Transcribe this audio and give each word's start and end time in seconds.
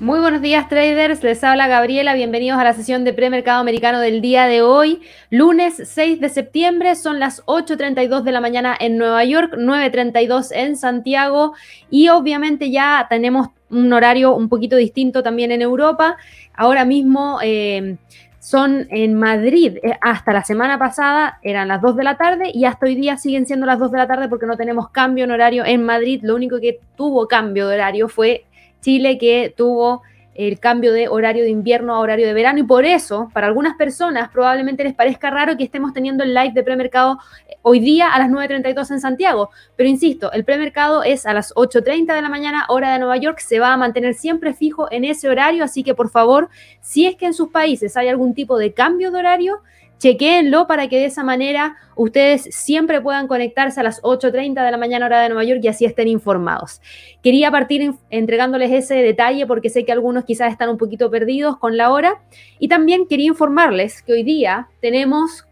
Muy 0.00 0.20
buenos 0.20 0.42
días 0.42 0.68
traders, 0.68 1.24
les 1.24 1.42
habla 1.42 1.66
Gabriela, 1.66 2.14
bienvenidos 2.14 2.56
a 2.60 2.62
la 2.62 2.72
sesión 2.72 3.02
de 3.02 3.12
premercado 3.12 3.58
americano 3.58 3.98
del 3.98 4.20
día 4.20 4.46
de 4.46 4.62
hoy, 4.62 5.02
lunes 5.28 5.82
6 5.84 6.20
de 6.20 6.28
septiembre, 6.28 6.94
son 6.94 7.18
las 7.18 7.44
8.32 7.46 8.22
de 8.22 8.30
la 8.30 8.40
mañana 8.40 8.76
en 8.78 8.96
Nueva 8.96 9.24
York, 9.24 9.54
9.32 9.58 10.52
en 10.52 10.76
Santiago. 10.76 11.54
Y 11.90 12.10
obviamente 12.10 12.70
ya 12.70 13.08
tenemos 13.10 13.48
un 13.70 13.92
horario 13.92 14.36
un 14.36 14.48
poquito 14.48 14.76
distinto 14.76 15.24
también 15.24 15.50
en 15.50 15.62
Europa, 15.62 16.16
ahora 16.54 16.84
mismo... 16.84 17.40
Eh, 17.42 17.96
son 18.40 18.86
en 18.90 19.14
Madrid. 19.14 19.76
Eh, 19.82 19.98
hasta 20.00 20.32
la 20.32 20.42
semana 20.42 20.78
pasada 20.78 21.38
eran 21.42 21.68
las 21.68 21.82
2 21.82 21.96
de 21.96 22.04
la 22.04 22.16
tarde 22.16 22.50
y 22.54 22.64
hasta 22.64 22.86
hoy 22.86 22.94
día 22.94 23.18
siguen 23.18 23.46
siendo 23.46 23.66
las 23.66 23.78
2 23.78 23.90
de 23.92 23.98
la 23.98 24.06
tarde 24.06 24.28
porque 24.28 24.46
no 24.46 24.56
tenemos 24.56 24.88
cambio 24.88 25.24
en 25.24 25.32
horario 25.32 25.66
en 25.66 25.84
Madrid. 25.84 26.20
Lo 26.22 26.34
único 26.34 26.58
que 26.58 26.80
tuvo 26.96 27.28
cambio 27.28 27.68
de 27.68 27.74
horario 27.74 28.08
fue 28.08 28.46
Chile 28.80 29.18
que 29.18 29.52
tuvo 29.56 30.02
el 30.38 30.60
cambio 30.60 30.92
de 30.92 31.08
horario 31.08 31.42
de 31.42 31.50
invierno 31.50 31.96
a 31.96 31.98
horario 31.98 32.24
de 32.24 32.32
verano 32.32 32.60
y 32.60 32.62
por 32.62 32.84
eso, 32.84 33.28
para 33.34 33.48
algunas 33.48 33.76
personas 33.76 34.30
probablemente 34.30 34.84
les 34.84 34.94
parezca 34.94 35.30
raro 35.30 35.56
que 35.56 35.64
estemos 35.64 35.92
teniendo 35.92 36.22
el 36.22 36.32
live 36.32 36.52
de 36.54 36.62
premercado 36.62 37.18
eh, 37.48 37.56
hoy 37.62 37.80
día 37.80 38.12
a 38.12 38.20
las 38.20 38.30
9.32 38.30 38.92
en 38.92 39.00
Santiago, 39.00 39.50
pero 39.74 39.88
insisto, 39.88 40.30
el 40.30 40.44
premercado 40.44 41.02
es 41.02 41.26
a 41.26 41.34
las 41.34 41.52
8.30 41.56 42.14
de 42.14 42.22
la 42.22 42.28
mañana 42.28 42.66
hora 42.68 42.92
de 42.92 43.00
Nueva 43.00 43.16
York, 43.16 43.40
se 43.40 43.58
va 43.58 43.72
a 43.72 43.76
mantener 43.76 44.14
siempre 44.14 44.54
fijo 44.54 44.86
en 44.92 45.04
ese 45.04 45.28
horario, 45.28 45.64
así 45.64 45.82
que 45.82 45.96
por 45.96 46.08
favor, 46.08 46.50
si 46.80 47.06
es 47.06 47.16
que 47.16 47.26
en 47.26 47.34
sus 47.34 47.48
países 47.48 47.96
hay 47.96 48.06
algún 48.06 48.32
tipo 48.32 48.58
de 48.58 48.72
cambio 48.72 49.10
de 49.10 49.18
horario, 49.18 49.60
chequéenlo 49.98 50.66
para 50.66 50.88
que 50.88 50.96
de 50.96 51.06
esa 51.06 51.24
manera 51.24 51.76
ustedes 51.96 52.48
siempre 52.54 53.00
puedan 53.00 53.26
conectarse 53.26 53.80
a 53.80 53.82
las 53.82 54.00
8.30 54.02 54.64
de 54.64 54.70
la 54.70 54.76
mañana 54.76 55.06
hora 55.06 55.20
de 55.20 55.28
Nueva 55.28 55.44
York 55.44 55.60
y 55.62 55.68
así 55.68 55.84
estén 55.84 56.08
informados. 56.08 56.80
Quería 57.22 57.50
partir 57.50 57.92
entregándoles 58.10 58.70
ese 58.72 58.94
detalle 58.96 59.46
porque 59.46 59.70
sé 59.70 59.84
que 59.84 59.92
algunos 59.92 60.24
quizás 60.24 60.52
están 60.52 60.68
un 60.68 60.78
poquito 60.78 61.10
perdidos 61.10 61.58
con 61.58 61.76
la 61.76 61.90
hora 61.90 62.22
y 62.58 62.68
también 62.68 63.06
quería 63.06 63.26
informarles 63.28 64.02
que 64.02 64.12
hoy 64.12 64.22
día 64.22 64.68
tenemos 64.80 65.46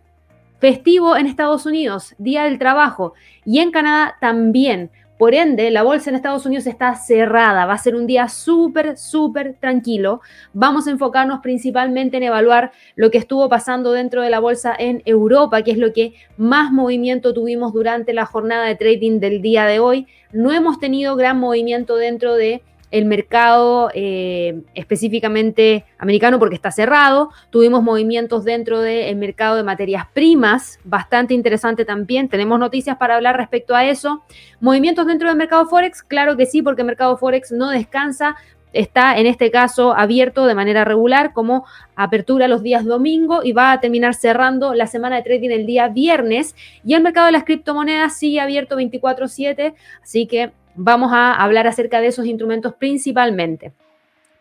festivo 0.58 1.16
en 1.16 1.27
Estados 1.27 1.66
Unidos, 1.66 2.14
Día 2.19 2.44
del 2.44 2.58
Trabajo, 2.58 3.14
y 3.44 3.58
en 3.60 3.70
Canadá 3.70 4.16
también. 4.20 4.91
Por 5.19 5.34
ende, 5.34 5.70
la 5.70 5.83
bolsa 5.83 6.11
en 6.11 6.17
Estados 6.17 6.45
Unidos 6.45 6.67
está 6.67 6.95
cerrada. 6.95 7.64
Va 7.64 7.72
a 7.72 7.78
ser 7.78 7.95
un 7.95 8.06
día 8.06 8.28
súper, 8.28 8.98
súper 8.98 9.55
tranquilo. 9.59 10.20
Vamos 10.53 10.86
a 10.86 10.91
enfocarnos 10.91 11.41
principalmente 11.41 12.19
en 12.19 12.25
evaluar 12.25 12.72
lo 12.97 13.11
que 13.11 13.17
estuvo 13.17 13.48
pasando 13.48 13.92
dentro 13.92 14.20
de 14.20 14.28
la 14.28 14.41
bolsa 14.41 14.75
en 14.78 15.03
Europa, 15.06 15.62
que 15.62 15.70
es 15.70 15.78
lo 15.78 15.94
que 15.94 16.12
más 16.37 16.70
movimiento 16.70 17.33
tuvimos 17.33 17.72
durante 17.72 18.12
la 18.12 18.27
jornada 18.27 18.67
de 18.67 18.77
trading 18.77 19.19
del 19.19 19.41
día 19.41 19.64
de 19.64 19.81
hoy. 19.81 20.06
No 20.33 20.53
hemos 20.53 20.78
tenido 20.78 21.17
gran 21.17 21.41
movimiento 21.41 21.97
dentro 21.97 22.34
de 22.34 22.62
el 22.90 23.04
mercado 23.04 23.90
eh, 23.94 24.62
específicamente 24.74 25.84
americano 25.98 26.38
porque 26.38 26.54
está 26.54 26.70
cerrado. 26.70 27.30
Tuvimos 27.50 27.82
movimientos 27.82 28.44
dentro 28.44 28.80
del 28.80 29.16
mercado 29.16 29.56
de 29.56 29.62
materias 29.62 30.06
primas, 30.12 30.78
bastante 30.84 31.34
interesante 31.34 31.84
también. 31.84 32.28
Tenemos 32.28 32.58
noticias 32.58 32.96
para 32.96 33.16
hablar 33.16 33.36
respecto 33.36 33.74
a 33.74 33.84
eso. 33.84 34.22
Movimientos 34.60 35.06
dentro 35.06 35.28
del 35.28 35.36
mercado 35.36 35.66
Forex, 35.66 36.02
claro 36.02 36.36
que 36.36 36.46
sí, 36.46 36.62
porque 36.62 36.82
el 36.82 36.86
mercado 36.86 37.16
Forex 37.16 37.52
no 37.52 37.70
descansa. 37.70 38.36
Está 38.72 39.18
en 39.18 39.26
este 39.26 39.50
caso 39.50 39.96
abierto 39.96 40.44
de 40.44 40.54
manera 40.54 40.84
regular 40.84 41.32
como 41.32 41.64
apertura 41.94 42.46
los 42.46 42.62
días 42.62 42.84
domingo 42.84 43.42
y 43.42 43.52
va 43.52 43.72
a 43.72 43.80
terminar 43.80 44.14
cerrando 44.14 44.74
la 44.74 44.86
semana 44.86 45.16
de 45.16 45.22
trading 45.22 45.50
el 45.50 45.66
día 45.66 45.88
viernes. 45.88 46.54
Y 46.84 46.94
el 46.94 47.02
mercado 47.02 47.26
de 47.26 47.32
las 47.32 47.44
criptomonedas 47.44 48.18
sigue 48.18 48.38
abierto 48.38 48.76
24/7, 48.76 49.74
así 50.02 50.26
que 50.26 50.52
vamos 50.77 51.12
a 51.12 51.34
hablar 51.34 51.66
acerca 51.66 52.00
de 52.00 52.08
esos 52.08 52.27
instrumentos 52.27 52.74
principalmente. 52.74 53.72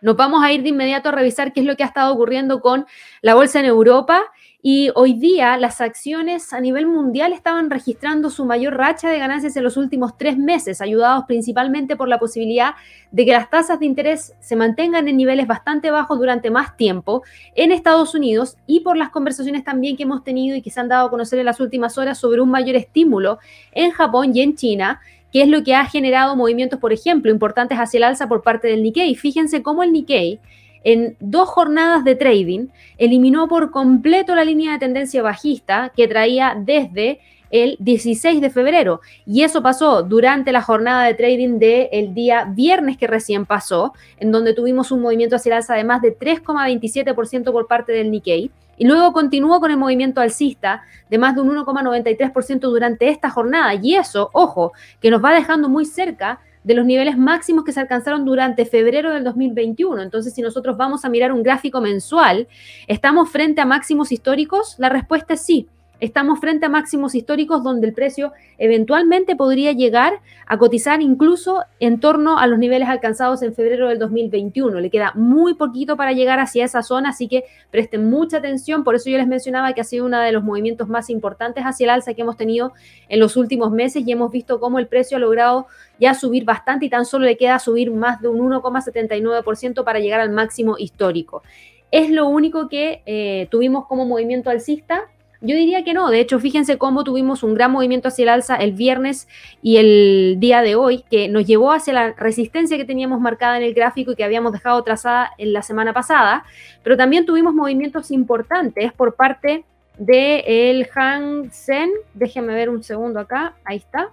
Nos 0.02 0.16
vamos 0.16 0.44
a 0.44 0.52
ir 0.52 0.62
de 0.62 0.70
inmediato 0.70 1.10
a 1.10 1.14
revisar 1.14 1.52
qué 1.52 1.62
es 1.62 1.66
lo 1.66 1.76
que 1.76 1.84
ha 1.84 1.88
estado 1.88 2.14
ocurriendo 2.14 2.62
con 2.62 2.86
la 3.22 3.34
bolsa 3.34 3.60
en 3.60 3.66
Europa 3.66 4.22
y 4.68 4.90
hoy 4.96 5.14
día 5.14 5.58
las 5.58 5.80
acciones 5.80 6.52
a 6.52 6.60
nivel 6.60 6.88
mundial 6.88 7.34
estaban 7.34 7.70
registrando 7.70 8.32
su 8.32 8.46
mayor 8.46 8.76
racha 8.76 9.10
de 9.10 9.20
ganancias 9.20 9.56
en 9.56 9.64
los 9.64 9.78
últimos 9.78 10.18
tres 10.18 10.40
meses, 10.40 10.82
ayudados 10.82 11.26
principalmente 11.28 11.96
por 11.96 12.08
la 12.08 12.18
posibilidad 12.18 12.74
de 13.12 13.26
que 13.26 13.32
las 13.32 13.50
tasas 13.52 13.80
de 13.80 13.86
interés 13.86 14.34
se 14.40 14.56
mantengan 14.56 15.08
en 15.08 15.18
niveles 15.18 15.46
bastante 15.46 15.92
bajos 15.92 16.18
durante 16.18 16.50
más 16.50 16.76
tiempo 16.78 17.24
en 17.54 17.72
Estados 17.72 18.16
Unidos 18.16 18.58
y 18.66 18.80
por 18.80 18.98
las 18.98 19.10
conversaciones 19.10 19.64
también 19.64 19.96
que 19.96 20.04
hemos 20.04 20.24
tenido 20.24 20.56
y 20.56 20.64
que 20.64 20.72
se 20.72 20.80
han 20.80 20.90
dado 20.90 21.08
a 21.08 21.10
conocer 21.12 21.38
en 21.38 21.46
las 21.46 21.60
últimas 21.60 22.00
horas 22.00 22.18
sobre 22.18 22.42
un 22.42 22.50
mayor 22.50 22.76
estímulo 22.76 23.38
en 23.72 23.92
Japón 23.92 24.32
y 24.36 24.42
en 24.42 24.56
China 24.56 25.00
que 25.36 25.42
es 25.42 25.50
lo 25.50 25.66
que 25.66 25.76
ha 25.76 25.84
generado 25.84 26.38
movimientos, 26.38 26.80
por 26.80 26.94
ejemplo, 26.94 27.30
importantes 27.30 27.78
hacia 27.78 27.98
el 27.98 28.06
alza 28.06 28.30
por 28.30 28.42
parte 28.42 28.70
del 28.70 28.82
Nikkei. 28.82 29.16
Fíjense 29.16 29.62
cómo 29.62 29.84
el 29.84 29.92
Nikkei 29.92 30.40
en 30.86 31.18
dos 31.20 31.50
jornadas 31.50 32.06
de 32.06 32.16
trading 32.16 32.68
eliminó 32.98 33.50
por 33.50 33.70
completo 33.70 34.34
la 34.34 34.46
línea 34.46 34.72
de 34.72 34.80
tendencia 34.80 35.22
bajista 35.22 35.92
que 35.94 36.08
traía 36.08 36.56
desde 36.58 37.20
el 37.52 37.76
16 37.82 38.40
de 38.40 38.50
febrero. 38.50 39.02
Y 39.26 39.44
eso 39.44 39.62
pasó 39.62 40.04
durante 40.04 40.54
la 40.54 40.62
jornada 40.62 41.04
de 41.04 41.16
trading 41.16 41.60
del 41.60 42.14
día 42.14 42.46
viernes 42.46 42.96
que 42.96 43.06
recién 43.06 43.46
pasó, 43.46 43.92
en 44.22 44.32
donde 44.32 44.54
tuvimos 44.54 44.90
un 44.94 45.02
movimiento 45.02 45.36
hacia 45.36 45.50
el 45.50 45.58
alza 45.58 45.76
de 45.76 45.84
más 45.84 46.02
de 46.02 46.18
3,27% 46.18 47.52
por 47.52 47.68
parte 47.68 47.92
del 47.92 48.10
Nikkei. 48.10 48.52
Y 48.78 48.86
luego 48.86 49.14
continuó 49.14 49.60
con 49.60 49.72
el 49.72 49.78
movimiento 49.78 50.22
alcista 50.22 50.84
de 51.10 51.18
más 51.18 51.36
de 51.36 51.42
un 51.42 51.56
1,93% 51.56 52.60
durante 52.60 53.10
esta 53.10 53.30
jornada. 53.30 53.74
Y 53.76 53.96
eso, 53.96 54.30
ojo, 54.34 54.74
que 55.00 55.10
nos 55.10 55.24
va 55.24 55.34
dejando 55.34 55.70
muy 55.70 55.86
cerca 55.86 56.40
de 56.66 56.74
los 56.74 56.86
niveles 56.86 57.18
máximos 57.18 57.64
que 57.64 57.72
se 57.72 57.80
alcanzaron 57.80 58.26
durante 58.26 58.66
febrero 58.66 59.12
del 59.12 59.24
2021. 59.24 60.02
Entonces, 60.02 60.34
si 60.34 60.42
nosotros 60.42 60.76
vamos 60.78 61.06
a 61.06 61.10
mirar 61.10 61.32
un 61.32 61.44
gráfico 61.44 61.80
mensual, 61.80 62.48
¿estamos 62.88 63.30
frente 63.30 63.62
a 63.62 63.66
máximos 63.66 64.12
históricos? 64.12 64.76
La 64.80 64.90
respuesta 64.90 65.36
es 65.36 65.42
sí. 65.42 65.68
Estamos 66.02 66.40
frente 66.40 66.66
a 66.66 66.70
máximos 66.70 67.16
históricos 67.16 67.64
donde 67.64 67.88
el 67.88 67.94
precio 67.94 68.34
eventualmente 68.58 69.38
podría 69.38 69.72
llegar 69.72 70.20
a 70.46 70.58
cotizar 70.58 71.02
incluso 71.02 71.64
en 71.80 72.02
torno 72.02 72.38
a 72.38 72.48
los 72.48 72.60
niveles 72.60 72.90
alcanzados 72.90 73.42
en 73.44 73.54
febrero 73.54 73.88
del 73.88 73.98
2021. 74.00 74.82
Le 74.82 74.90
queda 74.90 75.14
muy 75.16 75.54
poquito 75.54 75.96
para 75.96 76.12
llegar 76.12 76.40
hacia 76.40 76.66
esa 76.66 76.84
zona, 76.84 77.10
así 77.10 77.30
que 77.30 77.46
presten 77.72 78.10
mucha 78.10 78.38
atención. 78.38 78.84
Por 78.84 78.96
eso 78.96 79.10
yo 79.10 79.18
les 79.18 79.28
mencionaba 79.28 79.72
que 79.72 79.82
ha 79.82 79.86
sido 79.86 80.06
uno 80.06 80.20
de 80.20 80.34
los 80.34 80.44
movimientos 80.44 80.90
más 80.90 81.10
importantes 81.10 81.64
hacia 81.64 81.86
el 81.86 81.90
alza 81.92 82.14
que 82.14 82.24
hemos 82.24 82.36
tenido 82.36 82.74
en 83.08 83.22
los 83.22 83.38
últimos 83.38 83.72
meses 83.72 84.06
y 84.06 84.12
hemos 84.12 84.32
visto 84.32 84.60
cómo 84.60 84.80
el 84.80 84.88
precio 84.88 85.16
ha 85.16 85.22
logrado 85.22 85.68
ya 85.98 86.14
subir 86.14 86.44
bastante 86.44 86.88
y 86.88 86.90
tan 86.90 87.06
solo 87.06 87.26
le 87.26 87.38
queda 87.38 87.58
subir 87.58 87.90
más 87.92 88.22
de 88.22 88.28
un 88.28 88.40
1,79% 88.52 89.86
para 89.86 90.00
llegar 90.00 90.20
al 90.20 90.32
máximo 90.32 90.76
histórico. 90.78 91.42
Es 91.90 92.10
lo 92.10 92.28
único 92.28 92.68
que 92.68 93.02
eh, 93.06 93.48
tuvimos 93.50 93.86
como 93.86 94.06
movimiento 94.06 94.50
alcista 94.50 95.06
yo 95.42 95.56
diría 95.56 95.84
que 95.84 95.94
no, 95.94 96.10
de 96.10 96.20
hecho, 96.20 96.40
fíjense 96.40 96.78
cómo 96.78 97.04
tuvimos 97.04 97.44
un 97.44 97.54
gran 97.54 97.72
movimiento 97.72 98.08
hacia 98.08 98.24
el 98.24 98.30
alza 98.30 98.56
el 98.56 98.74
viernes 98.74 99.28
y 99.62 99.78
el 99.78 100.36
día 100.40 100.62
de 100.62 100.76
hoy, 100.76 101.04
que 101.10 101.28
nos 101.28 101.46
llevó 101.46 101.72
hacia 101.72 101.94
la 101.94 102.14
resistencia 102.14 102.78
que 102.78 102.86
teníamos 102.86 103.20
marcada 103.20 103.58
en 103.58 103.64
el 103.64 103.74
gráfico 103.74 104.12
y 104.12 104.16
que 104.16 104.24
habíamos 104.24 104.54
dejado 104.54 104.82
trazada 104.84 105.32
en 105.38 105.54
la 105.54 105.62
semana 105.62 105.94
pasada, 105.94 106.46
pero 106.84 106.98
también 106.98 107.26
tuvimos 107.26 107.54
movimientos 107.54 108.12
importantes 108.12 108.94
por 108.94 109.16
parte 109.16 109.66
del 109.98 110.88
Hang 110.88 111.52
Seng, 111.52 111.92
déjenme 112.14 112.54
ver 112.54 112.70
un 112.70 112.84
segundo 112.84 113.20
acá, 113.20 113.56
ahí 113.64 113.78
está. 113.78 114.10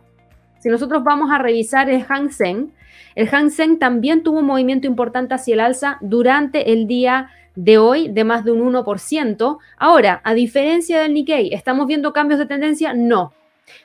Si 0.59 0.69
nosotros 0.69 1.03
vamos 1.03 1.31
a 1.33 1.39
revisar 1.39 1.91
el 1.91 2.05
Hang 2.05 2.31
Seng, 2.31 2.71
el 3.15 3.29
Hang 3.29 3.51
Seng 3.51 3.79
también 3.79 4.23
tuvo 4.23 4.39
un 4.39 4.47
movimiento 4.47 4.87
importante 4.87 5.35
hacia 5.35 5.55
el 5.55 5.61
alza 5.61 5.99
durante 6.01 6.73
el 6.73 6.87
día 6.87 7.31
de 7.55 7.79
hoy 7.79 8.09
de 8.09 8.25
más 8.25 8.45
de 8.45 8.53
un 8.53 8.73
1%. 8.73 9.59
Ahora, 9.77 10.21
a 10.25 10.35
diferencia 10.35 11.01
del 11.01 11.15
Nikkei, 11.15 11.53
¿estamos 11.53 11.87
viendo 11.87 12.13
cambios 12.13 12.39
de 12.39 12.47
tendencia? 12.47 12.95
No. 12.95 13.33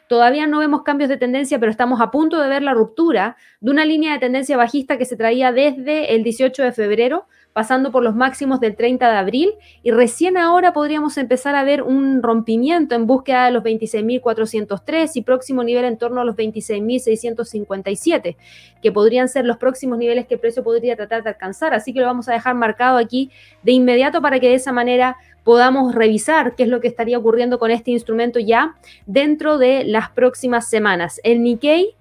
Todavía 0.07 0.47
no 0.47 0.59
vemos 0.59 0.83
cambios 0.83 1.09
de 1.09 1.17
tendencia, 1.17 1.59
pero 1.59 1.71
estamos 1.71 2.01
a 2.01 2.11
punto 2.11 2.41
de 2.41 2.49
ver 2.49 2.63
la 2.63 2.73
ruptura 2.73 3.35
de 3.59 3.71
una 3.71 3.85
línea 3.85 4.13
de 4.13 4.19
tendencia 4.19 4.57
bajista 4.57 4.97
que 4.97 5.05
se 5.05 5.17
traía 5.17 5.51
desde 5.51 6.15
el 6.15 6.23
18 6.23 6.63
de 6.63 6.71
febrero 6.71 7.25
pasando 7.57 7.91
por 7.91 8.03
los 8.03 8.15
máximos 8.15 8.59
del 8.59 8.75
30 8.75 9.09
de 9.09 9.17
abril 9.17 9.53
y 9.81 9.89
recién 9.89 10.37
ahora 10.37 10.73
podríamos 10.73 11.17
empezar 11.17 11.55
a 11.55 11.63
ver 11.63 11.81
un 11.81 12.21
rompimiento 12.21 12.93
en 12.93 13.07
búsqueda 13.07 13.45
de 13.45 13.51
los 13.51 13.63
26.403 13.63 15.09
y 15.15 15.23
próximo 15.23 15.63
nivel 15.63 15.85
en 15.85 15.97
torno 15.97 16.21
a 16.21 16.23
los 16.23 16.35
26.657, 16.35 18.35
que 18.79 18.91
podrían 18.91 19.27
ser 19.27 19.45
los 19.45 19.57
próximos 19.57 19.97
niveles 19.97 20.27
que 20.27 20.35
el 20.35 20.39
precio 20.39 20.63
podría 20.63 20.95
tratar 20.95 21.23
de 21.23 21.29
alcanzar. 21.29 21.73
Así 21.73 21.93
que 21.93 21.99
lo 21.99 22.05
vamos 22.05 22.29
a 22.29 22.33
dejar 22.33 22.53
marcado 22.53 22.99
aquí 22.99 23.31
de 23.63 23.71
inmediato 23.71 24.21
para 24.21 24.39
que 24.39 24.49
de 24.49 24.53
esa 24.53 24.71
manera 24.71 25.17
podamos 25.43 25.95
revisar 25.95 26.53
qué 26.53 26.61
es 26.61 26.69
lo 26.69 26.79
que 26.79 26.89
estaría 26.89 27.17
ocurriendo 27.17 27.57
con 27.57 27.71
este 27.71 27.89
instrumento 27.89 28.37
ya 28.37 28.75
dentro 29.07 29.57
de 29.57 29.83
las 29.83 30.11
próximas 30.11 30.69
semanas. 30.69 31.19
El 31.23 31.41
Nikkei, 31.41 31.95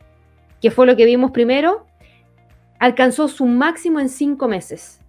que 0.60 0.70
fue 0.70 0.84
lo 0.84 0.96
que 0.96 1.06
vimos 1.06 1.30
primero, 1.30 1.86
alcanzó 2.78 3.28
su 3.28 3.46
máximo 3.46 4.00
en 4.00 4.10
cinco 4.10 4.48
meses. 4.48 5.00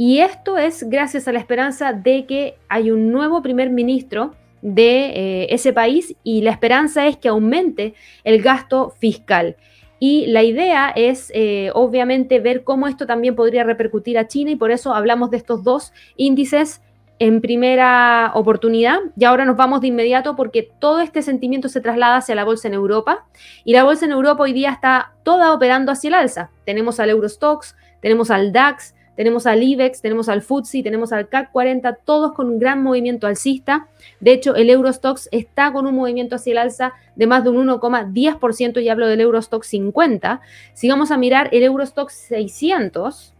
Y 0.00 0.20
esto 0.20 0.56
es 0.56 0.88
gracias 0.88 1.26
a 1.26 1.32
la 1.32 1.40
esperanza 1.40 1.92
de 1.92 2.24
que 2.24 2.54
hay 2.68 2.92
un 2.92 3.10
nuevo 3.10 3.42
primer 3.42 3.68
ministro 3.68 4.36
de 4.62 5.06
eh, 5.06 5.46
ese 5.50 5.72
país 5.72 6.14
y 6.22 6.42
la 6.42 6.52
esperanza 6.52 7.08
es 7.08 7.16
que 7.16 7.28
aumente 7.28 7.94
el 8.22 8.40
gasto 8.40 8.94
fiscal. 9.00 9.56
Y 9.98 10.26
la 10.26 10.44
idea 10.44 10.90
es, 10.94 11.32
eh, 11.34 11.72
obviamente, 11.74 12.38
ver 12.38 12.62
cómo 12.62 12.86
esto 12.86 13.06
también 13.06 13.34
podría 13.34 13.64
repercutir 13.64 14.18
a 14.18 14.28
China 14.28 14.52
y 14.52 14.56
por 14.56 14.70
eso 14.70 14.94
hablamos 14.94 15.32
de 15.32 15.38
estos 15.38 15.64
dos 15.64 15.92
índices 16.16 16.80
en 17.18 17.40
primera 17.40 18.30
oportunidad 18.34 19.00
y 19.16 19.24
ahora 19.24 19.44
nos 19.44 19.56
vamos 19.56 19.80
de 19.80 19.88
inmediato 19.88 20.36
porque 20.36 20.70
todo 20.78 21.00
este 21.00 21.22
sentimiento 21.22 21.68
se 21.68 21.80
traslada 21.80 22.18
hacia 22.18 22.36
la 22.36 22.44
bolsa 22.44 22.68
en 22.68 22.74
Europa 22.74 23.26
y 23.64 23.72
la 23.72 23.82
bolsa 23.82 24.04
en 24.04 24.12
Europa 24.12 24.44
hoy 24.44 24.52
día 24.52 24.70
está 24.70 25.14
toda 25.24 25.52
operando 25.52 25.90
hacia 25.90 26.06
el 26.06 26.14
alza. 26.14 26.50
Tenemos 26.64 27.00
al 27.00 27.10
Eurostox, 27.10 27.74
tenemos 28.00 28.30
al 28.30 28.52
DAX, 28.52 28.94
tenemos 29.18 29.48
al 29.48 29.64
IBEX, 29.64 30.00
tenemos 30.00 30.28
al 30.28 30.42
FTSE, 30.42 30.84
tenemos 30.84 31.12
al 31.12 31.28
CAC 31.28 31.50
40, 31.50 31.92
todos 32.04 32.34
con 32.34 32.48
un 32.48 32.60
gran 32.60 32.84
movimiento 32.84 33.26
alcista. 33.26 33.88
De 34.20 34.30
hecho, 34.30 34.54
el 34.54 34.70
Eurostox 34.70 35.28
está 35.32 35.72
con 35.72 35.88
un 35.88 35.96
movimiento 35.96 36.36
hacia 36.36 36.52
el 36.52 36.58
alza 36.58 36.92
de 37.16 37.26
más 37.26 37.42
de 37.42 37.50
un 37.50 37.66
1,10% 37.66 38.80
y 38.80 38.88
hablo 38.88 39.08
del 39.08 39.20
Eurostox 39.20 39.66
50. 39.66 40.40
Si 40.72 40.88
vamos 40.88 41.10
a 41.10 41.16
mirar 41.16 41.48
el 41.50 41.64
Eurostox 41.64 42.12
600, 42.12 43.34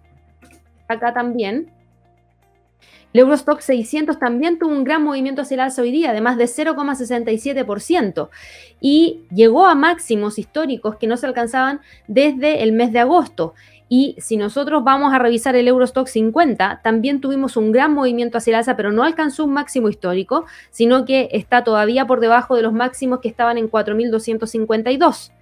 acá 0.88 1.14
también, 1.14 1.70
el 3.12 3.20
Eurostock 3.20 3.60
600 3.60 4.18
también 4.18 4.58
tuvo 4.58 4.72
un 4.72 4.82
gran 4.82 5.04
movimiento 5.04 5.42
hacia 5.42 5.54
el 5.54 5.60
alza 5.60 5.82
hoy 5.82 5.92
día, 5.92 6.12
de 6.12 6.20
más 6.20 6.36
de 6.38 6.46
0,67%, 6.46 8.30
y 8.80 9.20
llegó 9.32 9.66
a 9.66 9.76
máximos 9.76 10.40
históricos 10.40 10.96
que 10.96 11.06
no 11.06 11.16
se 11.16 11.26
alcanzaban 11.26 11.80
desde 12.08 12.64
el 12.64 12.72
mes 12.72 12.92
de 12.92 12.98
agosto. 12.98 13.54
Y 13.88 14.16
si 14.18 14.36
nosotros 14.36 14.84
vamos 14.84 15.14
a 15.14 15.18
revisar 15.18 15.56
el 15.56 15.66
Eurostock 15.66 16.08
50, 16.08 16.80
también 16.82 17.20
tuvimos 17.20 17.56
un 17.56 17.72
gran 17.72 17.94
movimiento 17.94 18.38
hacia 18.38 18.50
el 18.52 18.56
alza, 18.56 18.76
pero 18.76 18.92
no 18.92 19.02
alcanzó 19.02 19.44
un 19.44 19.54
máximo 19.54 19.88
histórico, 19.88 20.44
sino 20.70 21.04
que 21.04 21.30
está 21.32 21.64
todavía 21.64 22.06
por 22.06 22.20
debajo 22.20 22.54
de 22.54 22.62
los 22.62 22.72
máximos 22.72 23.20
que 23.20 23.28
estaban 23.28 23.56
en 23.56 23.70
4.252. 23.70 25.32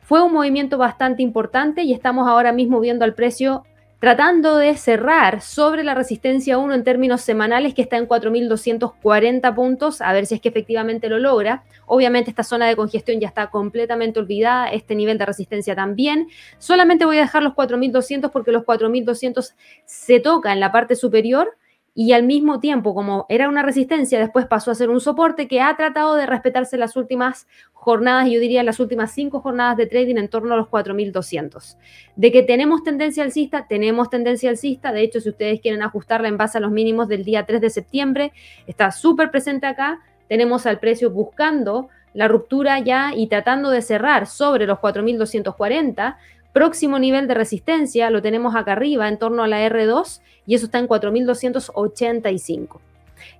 Fue 0.00 0.22
un 0.22 0.32
movimiento 0.32 0.78
bastante 0.78 1.22
importante 1.22 1.82
y 1.82 1.92
estamos 1.92 2.28
ahora 2.28 2.52
mismo 2.52 2.80
viendo 2.80 3.04
al 3.04 3.14
precio 3.14 3.64
tratando 3.98 4.56
de 4.56 4.76
cerrar 4.76 5.40
sobre 5.40 5.82
la 5.82 5.94
resistencia 5.94 6.58
1 6.58 6.72
en 6.72 6.84
términos 6.84 7.20
semanales 7.22 7.74
que 7.74 7.82
está 7.82 7.96
en 7.96 8.06
4.240 8.06 9.54
puntos, 9.54 10.00
a 10.00 10.12
ver 10.12 10.26
si 10.26 10.36
es 10.36 10.40
que 10.40 10.50
efectivamente 10.50 11.08
lo 11.08 11.18
logra. 11.18 11.64
Obviamente 11.86 12.30
esta 12.30 12.44
zona 12.44 12.68
de 12.68 12.76
congestión 12.76 13.18
ya 13.18 13.28
está 13.28 13.48
completamente 13.50 14.20
olvidada, 14.20 14.68
este 14.68 14.94
nivel 14.94 15.18
de 15.18 15.26
resistencia 15.26 15.74
también. 15.74 16.28
Solamente 16.58 17.04
voy 17.04 17.18
a 17.18 17.22
dejar 17.22 17.42
los 17.42 17.54
4.200 17.54 18.30
porque 18.30 18.52
los 18.52 18.62
4.200 18.62 19.54
se 19.84 20.20
toca 20.20 20.52
en 20.52 20.60
la 20.60 20.70
parte 20.70 20.94
superior 20.94 21.56
y 22.00 22.12
al 22.12 22.22
mismo 22.22 22.60
tiempo, 22.60 22.94
como 22.94 23.26
era 23.28 23.48
una 23.48 23.64
resistencia, 23.64 24.20
después 24.20 24.46
pasó 24.46 24.70
a 24.70 24.76
ser 24.76 24.88
un 24.88 25.00
soporte 25.00 25.48
que 25.48 25.60
ha 25.60 25.76
tratado 25.76 26.14
de 26.14 26.26
respetarse 26.26 26.78
las 26.78 26.94
últimas 26.94 27.48
jornadas, 27.72 28.30
yo 28.30 28.38
diría 28.38 28.62
las 28.62 28.78
últimas 28.78 29.10
cinco 29.10 29.40
jornadas 29.40 29.76
de 29.76 29.86
trading 29.86 30.14
en 30.14 30.28
torno 30.28 30.54
a 30.54 30.56
los 30.56 30.68
4.200. 30.68 31.76
De 32.14 32.30
que 32.30 32.44
tenemos 32.44 32.84
tendencia 32.84 33.24
alcista, 33.24 33.66
tenemos 33.66 34.10
tendencia 34.10 34.48
alcista. 34.48 34.92
De 34.92 35.00
hecho, 35.00 35.20
si 35.20 35.30
ustedes 35.30 35.60
quieren 35.60 35.82
ajustarla 35.82 36.28
en 36.28 36.36
base 36.36 36.58
a 36.58 36.60
los 36.60 36.70
mínimos 36.70 37.08
del 37.08 37.24
día 37.24 37.44
3 37.44 37.60
de 37.60 37.70
septiembre, 37.70 38.32
está 38.68 38.92
súper 38.92 39.32
presente 39.32 39.66
acá. 39.66 39.98
Tenemos 40.28 40.66
al 40.66 40.78
precio 40.78 41.10
buscando 41.10 41.88
la 42.14 42.28
ruptura 42.28 42.78
ya 42.78 43.12
y 43.12 43.26
tratando 43.26 43.70
de 43.70 43.82
cerrar 43.82 44.28
sobre 44.28 44.66
los 44.66 44.78
4.240 44.78 46.16
Próximo 46.58 46.98
nivel 46.98 47.28
de 47.28 47.34
resistencia 47.34 48.10
lo 48.10 48.20
tenemos 48.20 48.56
acá 48.56 48.72
arriba, 48.72 49.06
en 49.06 49.16
torno 49.16 49.44
a 49.44 49.46
la 49.46 49.64
R2, 49.64 50.20
y 50.44 50.56
eso 50.56 50.64
está 50.64 50.80
en 50.80 50.88
4.285. 50.88 52.80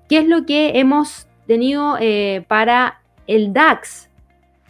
¿Qué 0.09 0.19
es 0.19 0.29
lo 0.29 0.47
que 0.47 0.79
hemos 0.79 1.27
tenido 1.49 1.97
eh, 1.99 2.45
para 2.47 3.01
el 3.27 3.53
DAX? 3.53 4.09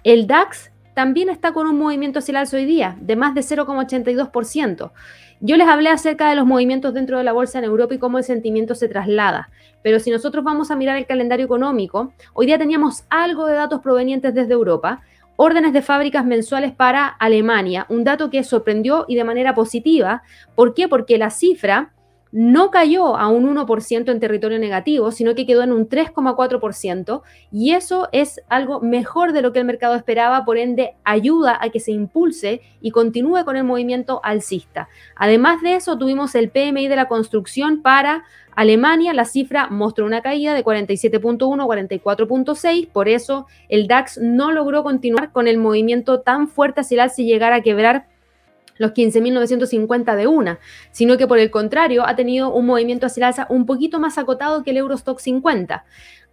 El 0.03 0.27
DAX 0.27 0.73
también 0.95 1.29
está 1.29 1.53
con 1.53 1.67
un 1.67 1.77
movimiento 1.77 2.21
hacia 2.21 2.33
el 2.33 2.37
alza 2.37 2.57
hoy 2.57 2.65
día, 2.65 2.97
de 3.03 3.17
más 3.17 3.35
de 3.35 3.43
0,82%. 3.43 4.93
Yo 5.41 5.57
les 5.59 5.69
hablé 5.69 5.91
acerca 5.91 6.31
de 6.31 6.35
los 6.35 6.47
movimientos 6.47 6.95
dentro 6.95 7.19
de 7.19 7.25
la 7.25 7.35
bolsa 7.35 7.59
en 7.59 7.65
Europa 7.65 7.97
y 7.97 7.99
cómo 7.99 8.17
el 8.17 8.25
sentimiento 8.25 8.75
se 8.75 8.89
traslada. 8.89 9.51
Pero 9.83 10.01
si 10.01 10.11
nosotros 10.11 10.43
vamos 10.43 10.71
a 10.71 10.77
mirar 10.77 10.97
el 10.97 11.05
calendario 11.05 11.45
económico, 11.45 12.15
hoy 12.33 12.47
día 12.47 12.57
teníamos 12.57 13.05
algo 13.11 13.45
de 13.45 13.57
datos 13.57 13.83
provenientes 13.83 14.33
desde 14.33 14.55
Europa, 14.55 15.03
órdenes 15.41 15.73
de 15.73 15.83
fábricas 15.83 16.25
mensuales 16.25 16.73
para 16.73 17.07
Alemania, 17.07 17.87
un 17.89 18.03
dato 18.03 18.29
que 18.29 18.43
sorprendió 18.43 19.05
y 19.07 19.15
de 19.15 19.23
manera 19.23 19.55
positiva. 19.55 20.23
¿Por 20.57 20.75
qué? 20.75 20.89
Porque 20.89 21.17
la 21.17 21.31
cifra 21.31 21.93
no 22.33 22.71
cayó 22.71 23.17
a 23.17 23.29
un 23.29 23.55
1% 23.55 24.11
en 24.11 24.21
territorio 24.21 24.59
negativo, 24.59 25.11
sino 25.11 25.35
que 25.35 25.47
quedó 25.47 25.63
en 25.63 25.73
un 25.73 25.89
3,4%, 25.89 27.23
y 27.51 27.73
eso 27.73 28.09
es 28.13 28.41
algo 28.49 28.81
mejor 28.81 29.33
de 29.33 29.43
lo 29.43 29.53
que 29.53 29.61
el 29.61 29.65
mercado 29.65 29.95
esperaba, 29.95 30.45
por 30.45 30.59
ende 30.59 30.95
ayuda 31.05 31.59
a 31.61 31.71
que 31.71 31.81
se 31.81 31.93
impulse 31.93 32.61
y 32.81 32.91
continúe 32.91 33.45
con 33.45 33.57
el 33.57 33.65
movimiento 33.65 34.21
alcista. 34.23 34.89
Además 35.17 35.63
de 35.63 35.75
eso, 35.75 35.99
tuvimos 35.99 36.35
el 36.35 36.51
PMI 36.51 36.89
de 36.89 36.97
la 36.97 37.09
construcción 37.09 37.83
para 37.83 38.25
Alemania, 38.59 39.15
la 39.15 39.25
cifra 39.25 39.69
mostró 39.69 40.05
una 40.05 40.21
caída 40.21 40.53
de 40.53 40.65
47.1 40.65 41.63
a 41.63 41.67
44.6, 41.67 42.89
por 42.91 43.09
eso 43.09 43.47
el 43.69 43.87
DAX 43.87 44.19
no 44.19 44.51
logró 44.51 44.83
continuar 44.83 45.31
con 45.31 45.47
el 45.47 45.59
movimiento 45.59 46.23
tan 46.23 46.49
fuerte 46.49 46.81
hacia 46.81 46.97
el 46.97 47.01
alza 47.03 47.23
y 47.23 47.27
llegar 47.27 47.53
a 47.53 47.63
quebrar 47.63 48.07
los 48.79 48.93
15.950 48.93 50.17
de 50.17 50.27
una, 50.27 50.59
sino 50.91 51.17
que 51.19 51.27
por 51.27 51.39
el 51.39 51.51
contrario 51.51 52.07
ha 52.07 52.17
tenido 52.17 52.53
un 52.53 52.67
movimiento 52.67 53.07
hacia 53.07 53.21
el 53.21 53.25
alza 53.25 53.47
un 53.51 53.67
poquito 53.67 54.01
más 54.01 54.19
acotado 54.19 54.63
que 54.63 54.71
el 54.71 54.79
Eurostock 54.79 55.19
50. 55.19 55.85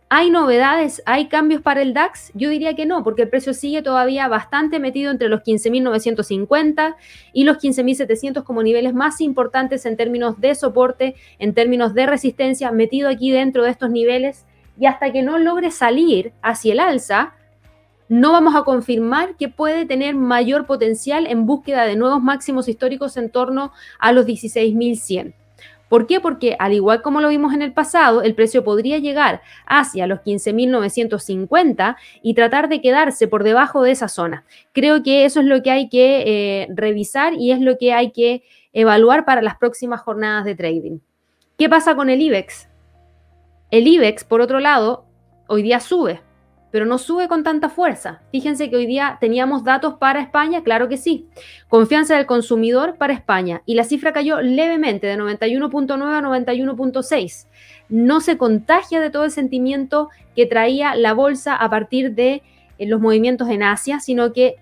¿Hay 0.08 0.30
novedades? 0.30 1.02
¿Hay 1.08 1.30
cambios 1.30 1.64
para 1.64 1.82
el 1.82 1.96
DAX? 1.96 2.32
Yo 2.36 2.50
diría 2.52 2.76
que 2.76 2.86
no, 2.86 3.04
porque 3.04 3.24
el 3.24 3.30
precio 3.30 3.56
sigue 3.56 3.82
todavía 3.82 4.28
bastante 4.28 4.80
metido 4.80 5.10
entre 5.10 5.30
los 5.30 5.42
15.950 5.42 6.96
y 7.34 7.44
los 7.44 7.58
15.700 7.58 8.44
como 8.44 8.62
niveles 8.62 8.94
más 8.94 9.20
importantes 9.20 9.84
en 9.88 9.98
términos 9.98 10.40
de 10.40 10.54
soporte, 10.54 11.16
en 11.40 11.56
términos 11.56 11.96
de 11.96 12.06
resistencia, 12.06 12.72
metido 12.72 13.10
aquí 13.10 13.32
dentro 13.32 13.64
de 13.64 13.72
estos 13.72 13.90
niveles. 13.90 14.46
Y 14.80 14.86
hasta 14.86 15.12
que 15.12 15.24
no 15.24 15.40
logre 15.40 15.72
salir 15.72 16.34
hacia 16.44 16.74
el 16.74 16.82
alza, 16.82 17.34
no 18.08 18.32
vamos 18.32 18.56
a 18.56 18.64
confirmar 18.64 19.36
que 19.36 19.50
puede 19.50 19.86
tener 19.86 20.16
mayor 20.16 20.66
potencial 20.66 21.26
en 21.28 21.46
búsqueda 21.46 21.86
de 21.86 21.96
nuevos 21.96 22.22
máximos 22.22 22.68
históricos 22.68 23.18
en 23.18 23.30
torno 23.30 23.72
a 24.00 24.12
los 24.12 24.26
16.100. 24.26 25.34
¿Por 25.90 26.08
qué? 26.08 26.20
Porque 26.20 26.56
al 26.60 26.74
igual 26.74 27.02
como 27.02 27.22
lo 27.22 27.30
vimos 27.30 27.54
en 27.54 27.62
el 27.62 27.72
pasado, 27.72 28.22
el 28.22 28.34
precio 28.36 28.64
podría 28.64 28.98
llegar 28.98 29.42
hacia 29.66 30.08
los 30.08 30.20
15.950 30.20 31.96
y 32.22 32.34
tratar 32.34 32.70
de 32.70 32.82
quedarse 32.82 33.28
por 33.28 33.44
debajo 33.44 33.84
de 33.84 33.92
esa 33.92 34.08
zona. 34.08 34.46
Creo 34.74 35.04
que 35.04 35.26
eso 35.26 35.40
es 35.40 35.46
lo 35.46 35.62
que 35.62 35.72
hay 35.72 35.90
que 35.90 36.24
eh, 36.26 36.68
revisar 36.74 37.34
y 37.36 37.52
es 37.52 37.62
lo 37.62 37.78
que 37.78 37.94
hay 37.94 38.12
que 38.12 38.44
evaluar 38.74 39.26
para 39.26 39.42
las 39.42 39.58
próximas 39.58 40.02
jornadas 40.02 40.46
de 40.46 40.56
trading. 40.56 41.00
¿Qué 41.58 41.70
pasa 41.70 41.96
con 41.96 42.10
el 42.10 42.20
IBEX? 42.20 42.68
El 43.72 43.88
IBEX, 43.88 44.24
por 44.24 44.42
otro 44.42 44.60
lado, 44.60 45.06
hoy 45.48 45.62
día 45.62 45.80
sube 45.80 46.25
pero 46.76 46.86
no 46.86 46.98
sube 46.98 47.30
con 47.30 47.42
tanta 47.42 47.70
fuerza. 47.70 48.20
Fíjense 48.34 48.70
que 48.70 48.76
hoy 48.76 48.86
día 48.86 49.18
teníamos 49.22 49.64
datos 49.64 49.94
para 49.94 50.20
España, 50.20 50.62
claro 50.62 50.90
que 50.90 50.98
sí. 50.98 51.26
Confianza 51.70 52.18
del 52.18 52.26
consumidor 52.26 52.98
para 52.98 53.14
España 53.14 53.62
y 53.66 53.76
la 53.76 53.86
cifra 53.86 54.12
cayó 54.12 54.42
levemente 54.42 55.08
de 55.08 55.16
91.9 55.16 55.94
a 56.04 56.22
91.6. 56.22 57.48
No 57.88 58.20
se 58.20 58.38
contagia 58.38 59.00
de 59.00 59.10
todo 59.10 59.24
el 59.24 59.32
sentimiento 59.32 60.10
que 60.36 60.48
traía 60.48 60.96
la 60.96 61.14
bolsa 61.14 61.56
a 61.56 61.70
partir 61.70 62.14
de 62.14 62.44
eh, 62.78 62.86
los 62.88 63.00
movimientos 63.00 63.48
en 63.48 63.64
Asia, 63.64 64.02
sino 64.02 64.34
que 64.34 64.58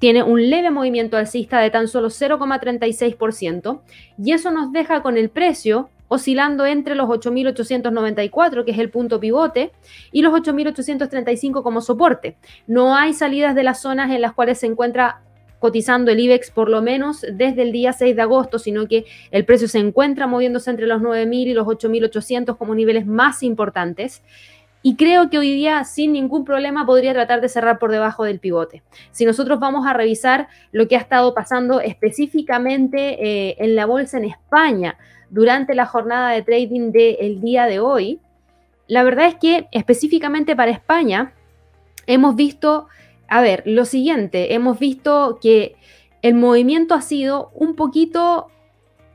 tiene 0.00 0.24
un 0.24 0.50
leve 0.50 0.72
movimiento 0.72 1.16
alcista 1.16 1.60
de 1.60 1.70
tan 1.70 1.86
solo 1.86 2.08
0,36% 2.08 3.80
y 4.18 4.32
eso 4.32 4.50
nos 4.50 4.72
deja 4.72 5.02
con 5.02 5.16
el 5.16 5.30
precio 5.30 5.88
oscilando 6.14 6.66
entre 6.66 6.94
los 6.94 7.08
8.894, 7.08 8.64
que 8.64 8.70
es 8.70 8.78
el 8.78 8.90
punto 8.90 9.20
pivote, 9.20 9.72
y 10.12 10.22
los 10.22 10.32
8.835 10.32 11.62
como 11.62 11.80
soporte. 11.80 12.36
No 12.66 12.96
hay 12.96 13.12
salidas 13.12 13.54
de 13.54 13.62
las 13.62 13.80
zonas 13.80 14.10
en 14.10 14.20
las 14.20 14.32
cuales 14.32 14.58
se 14.58 14.66
encuentra 14.66 15.20
cotizando 15.64 16.10
el 16.10 16.20
IBEX 16.20 16.50
por 16.50 16.68
lo 16.68 16.82
menos 16.82 17.24
desde 17.32 17.62
el 17.62 17.72
día 17.72 17.94
6 17.94 18.14
de 18.16 18.20
agosto, 18.20 18.58
sino 18.58 18.86
que 18.86 19.06
el 19.30 19.46
precio 19.46 19.66
se 19.66 19.78
encuentra 19.78 20.26
moviéndose 20.26 20.68
entre 20.68 20.86
los 20.86 21.00
9.000 21.00 21.34
y 21.46 21.54
los 21.54 21.66
8.800 21.66 22.58
como 22.58 22.74
niveles 22.74 23.06
más 23.06 23.42
importantes. 23.42 24.22
Y 24.82 24.96
creo 24.96 25.30
que 25.30 25.38
hoy 25.38 25.50
día 25.50 25.82
sin 25.84 26.12
ningún 26.12 26.44
problema 26.44 26.84
podría 26.84 27.14
tratar 27.14 27.40
de 27.40 27.48
cerrar 27.48 27.78
por 27.78 27.90
debajo 27.90 28.24
del 28.24 28.40
pivote. 28.40 28.82
Si 29.12 29.24
nosotros 29.24 29.58
vamos 29.58 29.86
a 29.86 29.94
revisar 29.94 30.48
lo 30.72 30.86
que 30.86 30.96
ha 30.96 31.00
estado 31.00 31.32
pasando 31.32 31.80
específicamente 31.80 32.98
eh, 33.24 33.56
en 33.58 33.74
la 33.74 33.86
bolsa 33.86 34.18
en 34.18 34.26
España, 34.26 34.98
durante 35.30 35.74
la 35.74 35.86
jornada 35.86 36.30
de 36.30 36.42
trading 36.42 36.92
del 36.92 37.40
día 37.40 37.66
de 37.66 37.80
hoy, 37.80 38.20
la 38.86 39.02
verdad 39.02 39.28
es 39.28 39.36
que 39.36 39.68
específicamente 39.72 40.54
para 40.56 40.70
España 40.70 41.32
hemos 42.06 42.36
visto, 42.36 42.88
a 43.28 43.40
ver, 43.40 43.62
lo 43.66 43.84
siguiente, 43.84 44.54
hemos 44.54 44.78
visto 44.78 45.38
que 45.40 45.76
el 46.22 46.34
movimiento 46.34 46.94
ha 46.94 47.02
sido 47.02 47.50
un 47.54 47.74
poquito, 47.76 48.48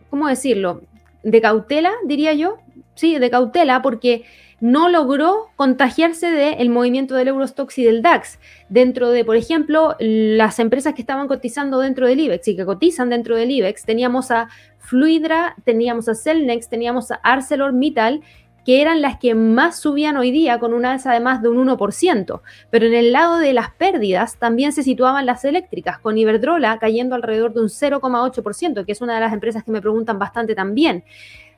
¿cómo 0.09 0.27
decirlo? 0.27 0.81
De 1.23 1.41
cautela, 1.41 1.91
diría 2.05 2.33
yo. 2.33 2.57
Sí, 2.95 3.17
de 3.17 3.29
cautela, 3.29 3.81
porque 3.81 4.25
no 4.61 4.89
logró 4.89 5.49
contagiarse 5.55 6.29
del 6.29 6.69
movimiento 6.69 7.15
del 7.15 7.29
Eurostox 7.29 7.77
y 7.77 7.83
del 7.83 8.01
DAX. 8.01 8.39
Dentro 8.67 9.09
de, 9.09 9.23
por 9.25 9.35
ejemplo, 9.35 9.95
las 9.99 10.59
empresas 10.59 10.93
que 10.93 11.01
estaban 11.01 11.27
cotizando 11.27 11.79
dentro 11.79 12.07
del 12.07 12.19
IBEX 12.19 12.47
y 12.49 12.55
que 12.55 12.65
cotizan 12.65 13.09
dentro 13.09 13.35
del 13.35 13.51
IBEX, 13.51 13.85
teníamos 13.85 14.31
a 14.31 14.49
Fluidra, 14.77 15.55
teníamos 15.63 16.09
a 16.09 16.15
Celnex, 16.15 16.67
teníamos 16.67 17.11
a 17.11 17.15
ArcelorMittal, 17.15 18.21
que 18.65 18.81
eran 18.81 19.01
las 19.01 19.17
que 19.17 19.35
más 19.35 19.79
subían 19.79 20.17
hoy 20.17 20.31
día 20.31 20.59
con 20.59 20.73
una 20.73 20.91
alza 20.91 21.13
de 21.13 21.19
más 21.19 21.41
de 21.41 21.47
un 21.47 21.67
1%. 21.67 22.41
Pero 22.69 22.85
en 22.85 22.93
el 22.93 23.11
lado 23.11 23.37
de 23.37 23.53
las 23.53 23.71
pérdidas 23.71 24.37
también 24.37 24.73
se 24.73 24.83
situaban 24.83 25.25
las 25.25 25.45
eléctricas, 25.45 25.99
con 25.99 26.17
Iberdrola 26.17 26.77
cayendo 26.79 27.15
alrededor 27.15 27.53
de 27.53 27.61
un 27.61 27.69
0,8%, 27.69 28.85
que 28.85 28.91
es 28.91 29.01
una 29.01 29.15
de 29.15 29.21
las 29.21 29.33
empresas 29.33 29.63
que 29.63 29.71
me 29.71 29.81
preguntan 29.81 30.19
bastante 30.19 30.55
también. 30.55 31.03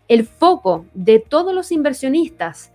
El 0.07 0.25
foco 0.25 0.85
de 0.93 1.19
todos 1.19 1.53
los 1.53 1.71
inversionistas 1.71 2.71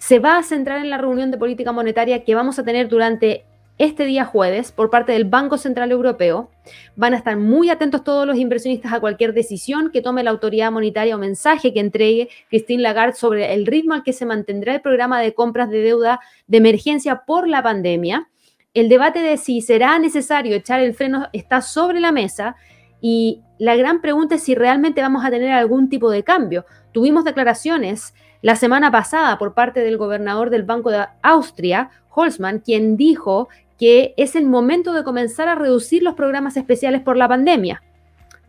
se 0.00 0.18
va 0.18 0.38
a 0.38 0.42
centrar 0.42 0.80
en 0.80 0.88
la 0.88 0.96
reunión 0.96 1.30
de 1.30 1.36
política 1.36 1.72
monetaria 1.72 2.24
que 2.24 2.34
vamos 2.34 2.58
a 2.58 2.64
tener 2.64 2.88
durante 2.88 3.44
este 3.76 4.06
día 4.06 4.24
jueves 4.24 4.72
por 4.72 4.88
parte 4.88 5.12
del 5.12 5.26
Banco 5.26 5.58
Central 5.58 5.92
Europeo. 5.92 6.50
Van 6.96 7.12
a 7.12 7.18
estar 7.18 7.36
muy 7.36 7.68
atentos 7.68 8.02
todos 8.02 8.26
los 8.26 8.38
inversionistas 8.38 8.94
a 8.94 9.00
cualquier 9.00 9.34
decisión 9.34 9.90
que 9.90 10.00
tome 10.00 10.22
la 10.22 10.30
autoridad 10.30 10.72
monetaria 10.72 11.14
o 11.14 11.18
mensaje 11.18 11.74
que 11.74 11.80
entregue 11.80 12.30
Christine 12.48 12.82
Lagarde 12.82 13.14
sobre 13.14 13.52
el 13.52 13.66
ritmo 13.66 13.92
al 13.92 14.02
que 14.02 14.14
se 14.14 14.24
mantendrá 14.24 14.74
el 14.74 14.80
programa 14.80 15.20
de 15.20 15.34
compras 15.34 15.68
de 15.68 15.82
deuda 15.82 16.20
de 16.46 16.58
emergencia 16.58 17.24
por 17.26 17.46
la 17.46 17.62
pandemia. 17.62 18.30
El 18.72 18.88
debate 18.88 19.18
de 19.20 19.36
si 19.36 19.60
será 19.60 19.98
necesario 19.98 20.56
echar 20.56 20.80
el 20.80 20.94
freno 20.94 21.28
está 21.34 21.60
sobre 21.60 22.00
la 22.00 22.10
mesa 22.10 22.56
y 23.02 23.42
la 23.58 23.76
gran 23.76 24.00
pregunta 24.00 24.36
es 24.36 24.42
si 24.42 24.54
realmente 24.54 25.02
vamos 25.02 25.26
a 25.26 25.30
tener 25.30 25.52
algún 25.52 25.90
tipo 25.90 26.10
de 26.10 26.24
cambio. 26.24 26.64
Tuvimos 26.92 27.24
declaraciones 27.24 28.14
la 28.42 28.56
semana 28.56 28.90
pasada 28.90 29.38
por 29.38 29.54
parte 29.54 29.80
del 29.80 29.98
gobernador 29.98 30.50
del 30.50 30.62
Banco 30.62 30.90
de 30.90 31.06
Austria, 31.22 31.90
Holzmann, 32.10 32.60
quien 32.60 32.96
dijo 32.96 33.48
que 33.78 34.14
es 34.16 34.36
el 34.36 34.46
momento 34.46 34.92
de 34.92 35.04
comenzar 35.04 35.48
a 35.48 35.54
reducir 35.54 36.02
los 36.02 36.14
programas 36.14 36.56
especiales 36.56 37.00
por 37.00 37.16
la 37.16 37.28
pandemia. 37.28 37.82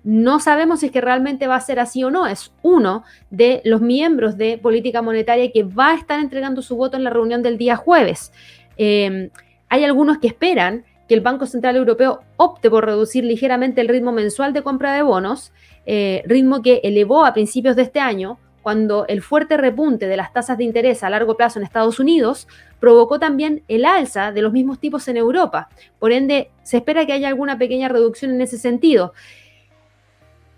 No 0.04 0.40
sabemos 0.40 0.80
si 0.80 0.88
es 0.88 0.92
que 0.92 1.02
realmente 1.02 1.48
va 1.48 1.56
a 1.56 1.62
ser 1.62 1.80
así 1.80 2.04
o 2.04 2.10
no. 2.10 2.26
Es 2.26 2.52
uno 2.64 3.04
de 3.30 3.62
los 3.66 3.82
miembros 3.82 4.36
de 4.36 4.58
política 4.58 5.02
monetaria 5.02 5.52
que 5.52 5.64
va 5.64 5.92
a 5.92 5.96
estar 5.96 6.20
entregando 6.20 6.62
su 6.62 6.76
voto 6.76 6.98
en 6.98 7.04
la 7.04 7.12
reunión 7.12 7.44
del 7.44 7.58
día 7.58 7.76
jueves. 7.76 8.32
Em, 8.78 9.30
hay 9.70 9.84
algunos 9.84 10.18
que 10.18 10.28
esperan 10.28 10.86
que 11.08 11.14
el 11.14 11.22
Banco 11.22 11.46
Central 11.46 11.76
Europeo 11.76 12.22
opte 12.38 12.70
por 12.70 12.86
reducir 12.86 13.24
ligeramente 13.24 13.82
el 13.82 13.90
ritmo 13.90 14.12
mensual 14.12 14.54
de 14.54 14.64
compra 14.64 14.94
de 14.94 15.04
bonos, 15.04 15.54
eh, 15.86 16.24
ritmo 16.26 16.62
que 16.62 16.82
elevó 16.84 17.26
a 17.26 17.34
principios 17.34 17.76
de 17.76 17.84
este 17.84 18.00
año 18.00 18.40
cuando 18.62 19.06
el 19.08 19.22
fuerte 19.22 19.58
repunte 19.58 20.08
de 20.08 20.18
las 20.18 20.34
tasas 20.34 20.58
de 20.58 20.64
interés 20.64 21.04
a 21.04 21.10
largo 21.10 21.36
plazo 21.36 21.60
en 21.60 21.66
Estados 21.66 22.00
Unidos 22.00 22.48
provocó 22.80 23.20
también 23.20 23.64
el 23.68 23.86
alza 23.86 24.32
de 24.32 24.42
los 24.42 24.54
mismos 24.54 24.80
tipos 24.80 25.08
en 25.08 25.18
Europa. 25.18 25.70
Por 26.00 26.12
ende, 26.12 26.52
se 26.64 26.78
espera 26.78 27.06
que 27.06 27.14
haya 27.14 27.28
alguna 27.28 27.58
pequeña 27.58 27.90
reducción 27.90 28.32
en 28.32 28.42
ese 28.42 28.58
sentido. 28.58 29.14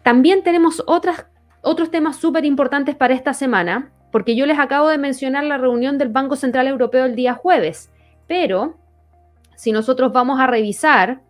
También 0.03 0.43
tenemos 0.43 0.83
otros 0.85 1.91
temas 1.91 2.17
súper 2.17 2.45
importantes 2.45 2.95
para 2.95 3.13
esta 3.13 3.33
semana, 3.33 3.91
porque 4.11 4.35
yo 4.35 4.45
les 4.45 4.59
acabo 4.59 4.89
de 4.89 4.97
mencionar 4.97 5.45
la 5.45 5.57
reunión 5.57 5.97
del 5.97 6.09
Banco 6.09 6.35
Central 6.35 6.67
Europeo 6.67 7.05
el 7.05 7.15
día 7.15 7.33
jueves, 7.33 7.89
pero 8.27 8.77
si 9.55 9.71
nosotros 9.71 10.11
vamos 10.11 10.39
a 10.39 10.47
revisar 10.47 11.21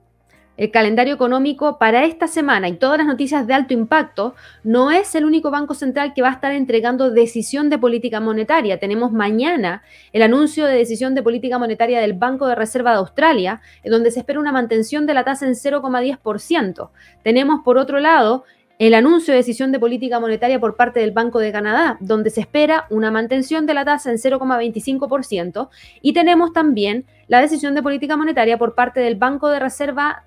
el 0.55 0.71
calendario 0.71 1.15
económico 1.15 1.77
para 1.79 2.05
esta 2.05 2.27
semana 2.27 2.67
y 2.67 2.73
todas 2.73 2.97
las 2.97 3.07
noticias 3.07 3.47
de 3.47 3.53
alto 3.53 3.73
impacto, 3.73 4.35
no 4.63 4.91
es 4.91 5.15
el 5.15 5.25
único 5.25 5.49
banco 5.49 5.73
central 5.73 6.13
que 6.13 6.21
va 6.21 6.29
a 6.29 6.33
estar 6.33 6.51
entregando 6.51 7.09
decisión 7.09 7.69
de 7.69 7.79
política 7.79 8.19
monetaria. 8.19 8.79
Tenemos 8.79 9.11
mañana 9.11 9.81
el 10.11 10.21
anuncio 10.21 10.65
de 10.65 10.75
decisión 10.75 11.15
de 11.15 11.23
política 11.23 11.57
monetaria 11.57 11.99
del 11.99 12.13
Banco 12.13 12.47
de 12.47 12.55
Reserva 12.55 12.91
de 12.91 12.97
Australia, 12.97 13.61
en 13.83 13.91
donde 13.91 14.11
se 14.11 14.19
espera 14.19 14.39
una 14.39 14.51
mantención 14.51 15.05
de 15.05 15.13
la 15.13 15.23
tasa 15.23 15.47
en 15.47 15.53
0,10%. 15.53 16.89
Tenemos, 17.23 17.61
por 17.63 17.77
otro 17.77 17.99
lado, 17.99 18.43
el 18.79 18.95
anuncio 18.95 19.33
de 19.33 19.37
decisión 19.37 19.71
de 19.71 19.79
política 19.79 20.19
monetaria 20.19 20.59
por 20.59 20.75
parte 20.75 20.99
del 20.99 21.11
Banco 21.11 21.39
de 21.39 21.51
Canadá, 21.51 21.97
donde 21.99 22.29
se 22.29 22.41
espera 22.41 22.85
una 22.89 23.11
mantención 23.11 23.65
de 23.65 23.73
la 23.73 23.85
tasa 23.85 24.11
en 24.11 24.17
0,25%, 24.17 25.69
y 26.01 26.13
tenemos 26.13 26.53
también 26.53 27.05
la 27.27 27.39
decisión 27.39 27.75
de 27.75 27.83
política 27.83 28.17
monetaria 28.17 28.57
por 28.57 28.75
parte 28.75 28.99
del 28.99 29.15
Banco 29.15 29.49
de 29.49 29.59
Reserva 29.59 30.23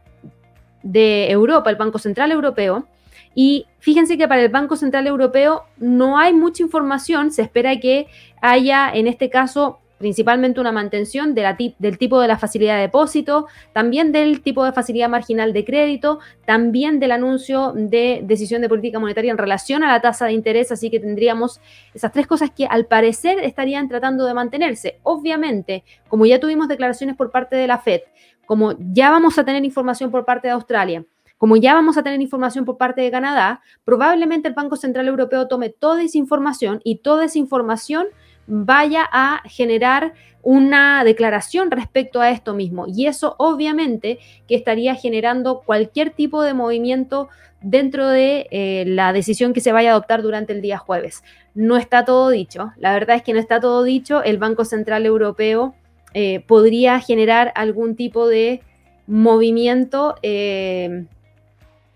de 0.86 1.30
Europa, 1.30 1.70
el 1.70 1.76
Banco 1.76 1.98
Central 1.98 2.32
Europeo. 2.32 2.86
Y 3.34 3.66
fíjense 3.80 4.16
que 4.16 4.28
para 4.28 4.42
el 4.42 4.48
Banco 4.48 4.76
Central 4.76 5.06
Europeo 5.06 5.64
no 5.78 6.18
hay 6.18 6.32
mucha 6.32 6.62
información, 6.62 7.30
se 7.32 7.42
espera 7.42 7.78
que 7.78 8.06
haya 8.40 8.90
en 8.92 9.06
este 9.06 9.28
caso 9.28 9.80
principalmente 9.98 10.60
una 10.60 10.72
mantención 10.72 11.34
del 11.34 11.98
tipo 11.98 12.20
de 12.20 12.28
la 12.28 12.38
facilidad 12.38 12.76
de 12.76 12.82
depósito, 12.82 13.46
también 13.72 14.12
del 14.12 14.42
tipo 14.42 14.64
de 14.64 14.72
facilidad 14.72 15.08
marginal 15.08 15.54
de 15.54 15.64
crédito, 15.64 16.18
también 16.44 17.00
del 17.00 17.12
anuncio 17.12 17.72
de 17.74 18.20
decisión 18.22 18.60
de 18.60 18.68
política 18.68 18.98
monetaria 18.98 19.30
en 19.30 19.38
relación 19.38 19.82
a 19.82 19.88
la 19.88 20.02
tasa 20.02 20.26
de 20.26 20.32
interés, 20.32 20.70
así 20.70 20.90
que 20.90 21.00
tendríamos 21.00 21.60
esas 21.94 22.12
tres 22.12 22.26
cosas 22.26 22.50
que 22.50 22.66
al 22.66 22.84
parecer 22.84 23.38
estarían 23.40 23.88
tratando 23.88 24.26
de 24.26 24.34
mantenerse. 24.34 24.98
Obviamente, 25.02 25.82
como 26.08 26.26
ya 26.26 26.40
tuvimos 26.40 26.68
declaraciones 26.68 27.16
por 27.16 27.30
parte 27.30 27.56
de 27.56 27.66
la 27.66 27.78
Fed, 27.78 28.02
como 28.46 28.74
ya 28.78 29.10
vamos 29.10 29.38
a 29.38 29.44
tener 29.44 29.64
información 29.64 30.10
por 30.10 30.24
parte 30.24 30.48
de 30.48 30.54
Australia, 30.54 31.04
como 31.38 31.56
ya 31.56 31.74
vamos 31.74 31.98
a 31.98 32.02
tener 32.02 32.20
información 32.20 32.64
por 32.64 32.78
parte 32.78 33.02
de 33.02 33.10
Canadá, 33.10 33.60
probablemente 33.84 34.48
el 34.48 34.54
Banco 34.54 34.76
Central 34.76 35.06
Europeo 35.08 35.48
tome 35.48 35.68
toda 35.68 36.02
esa 36.02 36.16
información 36.16 36.80
y 36.82 36.98
toda 36.98 37.26
esa 37.26 37.38
información 37.38 38.06
vaya 38.46 39.06
a 39.10 39.42
generar 39.44 40.14
una 40.42 41.02
declaración 41.04 41.70
respecto 41.70 42.20
a 42.20 42.30
esto 42.30 42.54
mismo. 42.54 42.86
Y 42.86 43.06
eso 43.06 43.34
obviamente 43.38 44.18
que 44.46 44.54
estaría 44.54 44.94
generando 44.94 45.62
cualquier 45.66 46.10
tipo 46.10 46.42
de 46.42 46.54
movimiento 46.54 47.28
dentro 47.60 48.08
de 48.08 48.46
eh, 48.50 48.84
la 48.86 49.12
decisión 49.12 49.52
que 49.52 49.60
se 49.60 49.72
vaya 49.72 49.90
a 49.90 49.92
adoptar 49.92 50.22
durante 50.22 50.52
el 50.52 50.62
día 50.62 50.78
jueves. 50.78 51.24
No 51.54 51.76
está 51.76 52.04
todo 52.04 52.30
dicho. 52.30 52.72
La 52.76 52.92
verdad 52.92 53.16
es 53.16 53.22
que 53.22 53.32
no 53.32 53.40
está 53.40 53.60
todo 53.60 53.82
dicho. 53.82 54.22
El 54.22 54.38
Banco 54.38 54.64
Central 54.64 55.04
Europeo 55.04 55.74
eh, 56.18 56.40
podría 56.46 56.98
generar 56.98 57.52
algún 57.56 57.94
tipo 57.94 58.26
de 58.26 58.62
movimiento. 59.06 60.14
Eh, 60.22 61.04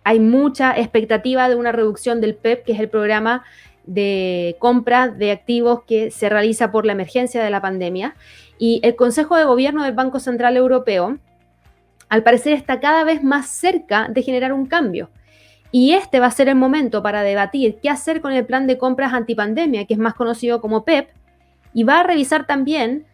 hay 0.05 0.21
mucha 0.21 0.77
expectativa 0.79 1.49
de 1.49 1.55
una 1.55 1.73
reducción 1.73 2.21
del 2.21 2.35
PEP, 2.35 2.59
e 2.59 2.63
que 2.65 2.73
es 2.73 2.81
el 2.81 2.91
programa 2.91 3.45
de 3.87 4.57
compra 4.59 5.09
de 5.09 5.31
activos 5.31 5.85
que 5.85 6.11
se 6.11 6.29
realiza 6.29 6.71
por 6.71 6.85
la 6.85 6.93
emergencia 6.93 7.43
de 7.43 7.49
la 7.49 7.63
pandemia. 7.63 8.15
Y 8.59 8.81
el 8.83 8.95
Consejo 8.95 9.37
de 9.37 9.45
Gobierno 9.45 9.85
del 9.85 9.95
Banco 9.95 10.21
Central 10.21 10.55
Europeo, 10.59 11.17
al 12.11 12.23
parecer, 12.23 12.53
está 12.53 12.79
cada 12.79 13.05
vez 13.05 13.23
más 13.23 13.49
cerca 13.49 14.09
de 14.11 14.23
generar 14.23 14.53
un 14.53 14.67
cambio. 14.67 15.09
Y 15.73 15.93
este 15.93 16.21
va 16.21 16.27
a 16.27 16.31
ser 16.31 16.51
el 16.51 16.57
momento 16.57 17.03
para 17.03 17.23
debatir 17.23 17.79
qué 17.81 17.89
hacer 17.89 18.21
con 18.21 18.33
el 18.33 18.45
plan 18.45 18.67
de 18.67 18.77
compras 18.77 19.15
antipandemia, 19.15 19.87
que 19.87 19.95
es 19.95 19.99
más 19.99 20.13
conocido 20.13 20.61
como 20.61 20.85
PEP, 20.85 21.09
e 21.09 21.13
y 21.73 21.85
va 21.85 22.01
a 22.01 22.03
revisar 22.03 22.47
también 22.47 23.07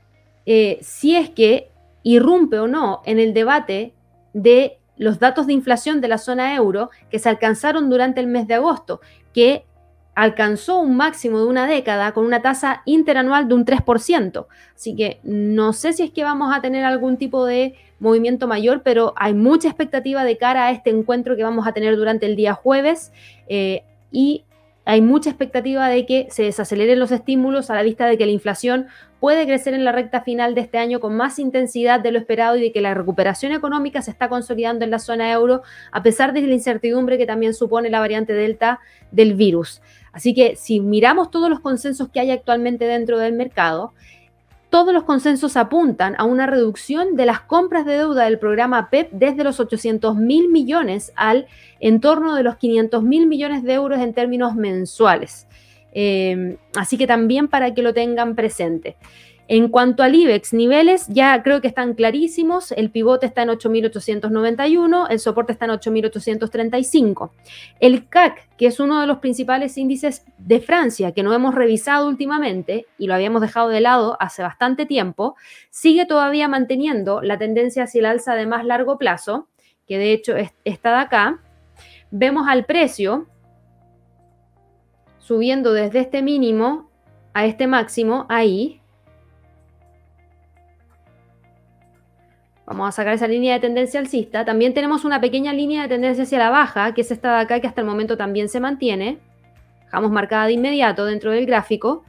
eh, 0.46 0.78
si 0.80 1.16
es 1.16 1.30
que 1.30 1.70
irrumpe 2.02 2.58
o 2.58 2.68
no 2.68 3.02
en 3.04 3.18
el 3.18 3.34
debate 3.34 3.92
de 4.32 4.78
los 4.96 5.18
datos 5.18 5.46
de 5.46 5.52
inflación 5.52 6.00
de 6.00 6.08
la 6.08 6.18
zona 6.18 6.54
euro 6.54 6.90
que 7.10 7.18
se 7.18 7.28
alcanzaron 7.28 7.90
durante 7.90 8.20
el 8.20 8.28
mes 8.28 8.46
de 8.46 8.54
agosto, 8.54 9.00
que 9.34 9.64
alcanzó 10.14 10.80
un 10.80 10.96
máximo 10.96 11.38
de 11.38 11.46
una 11.46 11.66
década 11.66 12.12
con 12.12 12.24
una 12.24 12.40
tasa 12.40 12.82
interanual 12.86 13.48
de 13.48 13.54
un 13.54 13.66
3%. 13.66 14.46
Así 14.74 14.96
que 14.96 15.20
no 15.22 15.74
sé 15.74 15.92
si 15.92 16.04
es 16.04 16.10
que 16.10 16.24
vamos 16.24 16.56
a 16.56 16.62
tener 16.62 16.84
algún 16.84 17.18
tipo 17.18 17.44
de 17.44 17.74
movimiento 17.98 18.46
mayor, 18.46 18.82
pero 18.82 19.12
hay 19.16 19.34
mucha 19.34 19.68
expectativa 19.68 20.24
de 20.24 20.38
cara 20.38 20.66
a 20.66 20.70
este 20.70 20.88
encuentro 20.88 21.36
que 21.36 21.42
vamos 21.42 21.66
a 21.66 21.72
tener 21.72 21.96
durante 21.96 22.24
el 22.24 22.34
día 22.34 22.54
jueves 22.54 23.12
eh, 23.48 23.84
y 24.10 24.44
hay 24.86 25.00
mucha 25.02 25.30
expectativa 25.30 25.88
de 25.88 26.06
que 26.06 26.28
se 26.30 26.44
desaceleren 26.44 27.00
los 27.00 27.10
estímulos 27.10 27.70
a 27.70 27.74
la 27.74 27.82
vista 27.82 28.06
de 28.06 28.16
que 28.16 28.24
la 28.24 28.30
inflación 28.30 28.86
puede 29.18 29.44
crecer 29.44 29.74
en 29.74 29.84
la 29.84 29.90
recta 29.90 30.20
final 30.20 30.54
de 30.54 30.60
este 30.60 30.78
año 30.78 31.00
con 31.00 31.16
más 31.16 31.40
intensidad 31.40 31.98
de 31.98 32.12
lo 32.12 32.20
esperado 32.20 32.56
y 32.56 32.60
de 32.60 32.72
que 32.72 32.80
la 32.80 32.94
recuperación 32.94 33.50
económica 33.50 34.00
se 34.00 34.12
está 34.12 34.28
consolidando 34.28 34.84
en 34.84 34.92
la 34.92 35.00
zona 35.00 35.32
euro, 35.32 35.62
a 35.90 36.04
pesar 36.04 36.32
de 36.32 36.42
la 36.42 36.54
incertidumbre 36.54 37.18
que 37.18 37.26
también 37.26 37.52
supone 37.52 37.90
la 37.90 37.98
variante 37.98 38.32
Delta 38.32 38.78
del 39.10 39.34
virus. 39.34 39.82
Así 40.12 40.34
que 40.34 40.54
si 40.54 40.78
miramos 40.78 41.32
todos 41.32 41.50
los 41.50 41.58
consensos 41.58 42.08
que 42.08 42.20
hay 42.20 42.30
actualmente 42.30 42.84
dentro 42.84 43.18
del 43.18 43.32
mercado, 43.32 43.92
todos 44.70 44.92
los 44.92 45.04
consensos 45.04 45.56
apuntan 45.56 46.14
a 46.18 46.24
una 46.24 46.46
reducción 46.46 47.16
de 47.16 47.26
las 47.26 47.40
compras 47.40 47.86
de 47.86 47.98
deuda 47.98 48.24
del 48.24 48.38
programa 48.38 48.90
PEP 48.90 49.12
e 49.12 49.16
desde 49.16 49.44
los 49.44 49.60
800 49.60 50.16
mil 50.16 50.48
millones 50.48 51.12
al 51.16 51.46
entorno 51.80 52.34
de 52.34 52.42
los 52.42 52.56
500 52.56 53.02
mil 53.02 53.26
millones 53.26 53.62
de 53.62 53.74
euros 53.74 54.00
en 54.00 54.12
términos 54.12 54.54
mensuales. 54.54 55.46
Em, 55.92 56.58
así 56.76 56.98
que 56.98 57.06
también 57.06 57.48
para 57.48 57.72
que 57.72 57.82
lo 57.82 57.94
tengan 57.94 58.34
presente. 58.34 58.96
En 59.48 59.68
cuanto 59.68 60.02
al 60.02 60.14
IBEX, 60.14 60.52
niveles 60.52 61.06
ya 61.08 61.40
creo 61.44 61.60
que 61.60 61.68
están 61.68 61.94
clarísimos. 61.94 62.72
El 62.72 62.90
pivote 62.90 63.26
está 63.26 63.42
en 63.42 63.50
8.891, 63.50 65.06
el 65.08 65.20
soporte 65.20 65.52
está 65.52 65.66
en 65.66 65.70
8.835. 65.72 67.30
El 67.78 68.08
CAC, 68.08 68.48
que 68.56 68.66
es 68.66 68.80
uno 68.80 69.00
de 69.00 69.06
los 69.06 69.18
principales 69.18 69.78
índices 69.78 70.24
de 70.38 70.60
Francia, 70.60 71.12
que 71.12 71.22
no 71.22 71.32
hemos 71.32 71.54
revisado 71.54 72.08
últimamente 72.08 72.86
y 72.98 73.06
lo 73.06 73.14
habíamos 73.14 73.40
dejado 73.40 73.68
de 73.68 73.80
lado 73.80 74.16
hace 74.18 74.42
bastante 74.42 74.84
tiempo, 74.84 75.36
sigue 75.70 76.06
todavía 76.06 76.48
manteniendo 76.48 77.22
la 77.22 77.38
tendencia 77.38 77.84
hacia 77.84 78.00
el 78.00 78.06
alza 78.06 78.34
de 78.34 78.46
más 78.46 78.64
largo 78.64 78.98
plazo, 78.98 79.46
que 79.86 79.98
de 79.98 80.12
hecho 80.12 80.34
está 80.64 80.90
de 80.90 81.02
acá. 81.02 81.40
Vemos 82.10 82.48
al 82.48 82.64
precio 82.66 83.28
subiendo 85.18 85.72
desde 85.72 86.00
este 86.00 86.22
mínimo 86.22 86.90
a 87.32 87.46
este 87.46 87.66
máximo 87.68 88.26
ahí 88.28 88.80
Vamos 92.66 92.88
a 92.88 92.92
sacar 92.92 93.14
esa 93.14 93.28
línea 93.28 93.54
de 93.54 93.60
tendencia 93.60 94.00
alcista. 94.00 94.44
También 94.44 94.74
tenemos 94.74 95.04
una 95.04 95.20
pequeña 95.20 95.52
línea 95.52 95.82
de 95.82 95.88
tendencia 95.88 96.24
hacia 96.24 96.38
la 96.38 96.50
baja, 96.50 96.94
que 96.94 97.02
es 97.02 97.10
esta 97.12 97.36
de 97.36 97.42
acá, 97.42 97.60
que 97.60 97.68
hasta 97.68 97.80
el 97.80 97.86
momento 97.86 98.16
también 98.16 98.48
se 98.48 98.58
mantiene. 98.58 99.18
Dejamos 99.84 100.10
marcada 100.10 100.46
de 100.46 100.54
inmediato 100.54 101.04
dentro 101.04 101.30
del 101.30 101.46
gráfico. 101.46 102.02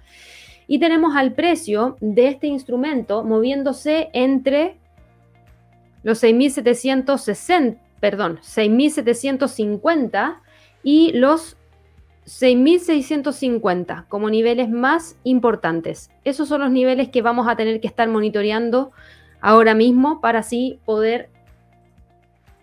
Y 0.66 0.80
tenemos 0.80 1.16
al 1.16 1.34
precio 1.34 1.96
de 2.02 2.28
este 2.28 2.48
instrumento 2.48 3.24
moviéndose 3.24 4.10
entre 4.14 4.78
los 6.02 6.24
6.760, 6.24 7.78
perdón, 8.00 8.40
6.750 8.40 10.40
y 10.82 11.12
los 11.14 11.56
6.650 12.26 14.08
como 14.08 14.30
niveles 14.30 14.70
más 14.70 15.18
importantes. 15.24 16.10
Esos 16.24 16.50
son 16.50 16.62
los 16.62 16.72
niveles 16.72 17.10
que 17.10 17.22
vamos 17.22 17.48
a 17.48 17.56
tener 17.56 17.80
que 17.80 17.88
estar 17.88 18.08
monitoreando 18.10 18.92
ahora 19.48 19.76
mismo 19.76 20.20
para 20.20 20.40
así 20.40 20.78
poder 20.84 21.30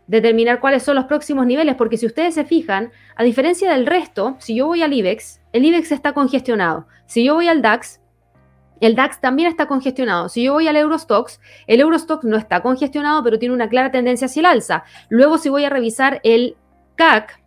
determinar 0.06 0.60
cuáles 0.60 0.82
son 0.82 0.96
los 0.96 1.06
próximos 1.06 1.46
niveles, 1.46 1.76
porque 1.76 1.96
si 1.96 2.04
ustedes 2.04 2.34
se 2.34 2.44
fijan, 2.44 2.92
a 3.16 3.24
diferencia 3.24 3.72
del 3.72 3.86
resto, 3.86 4.36
si 4.38 4.54
yo 4.54 4.66
voy 4.66 4.82
al 4.82 4.92
IBEX, 4.92 5.40
el 5.54 5.64
IBEX 5.64 5.92
está 5.92 6.12
congestionado. 6.12 6.86
Si 7.06 7.24
yo 7.24 7.32
voy 7.36 7.48
al 7.48 7.62
DAX, 7.62 8.02
el 8.82 8.96
DAX 8.96 9.18
también 9.18 9.48
está 9.48 9.66
congestionado. 9.66 10.28
Si 10.28 10.42
yo 10.42 10.52
voy 10.52 10.68
al 10.68 10.76
Eurostox, 10.76 11.40
el 11.66 11.80
Eurostox 11.80 12.22
no 12.24 12.36
está 12.36 12.60
congestionado, 12.60 13.24
pero 13.24 13.38
tiene 13.38 13.54
una 13.54 13.70
clara 13.70 13.90
tendencia 13.90 14.26
hacia 14.26 14.40
el 14.40 14.46
alza. 14.46 14.84
Luego, 15.08 15.38
si 15.38 15.48
voy 15.48 15.64
a 15.64 15.70
revisar 15.70 16.20
el 16.22 16.54
CAC, 16.96 17.40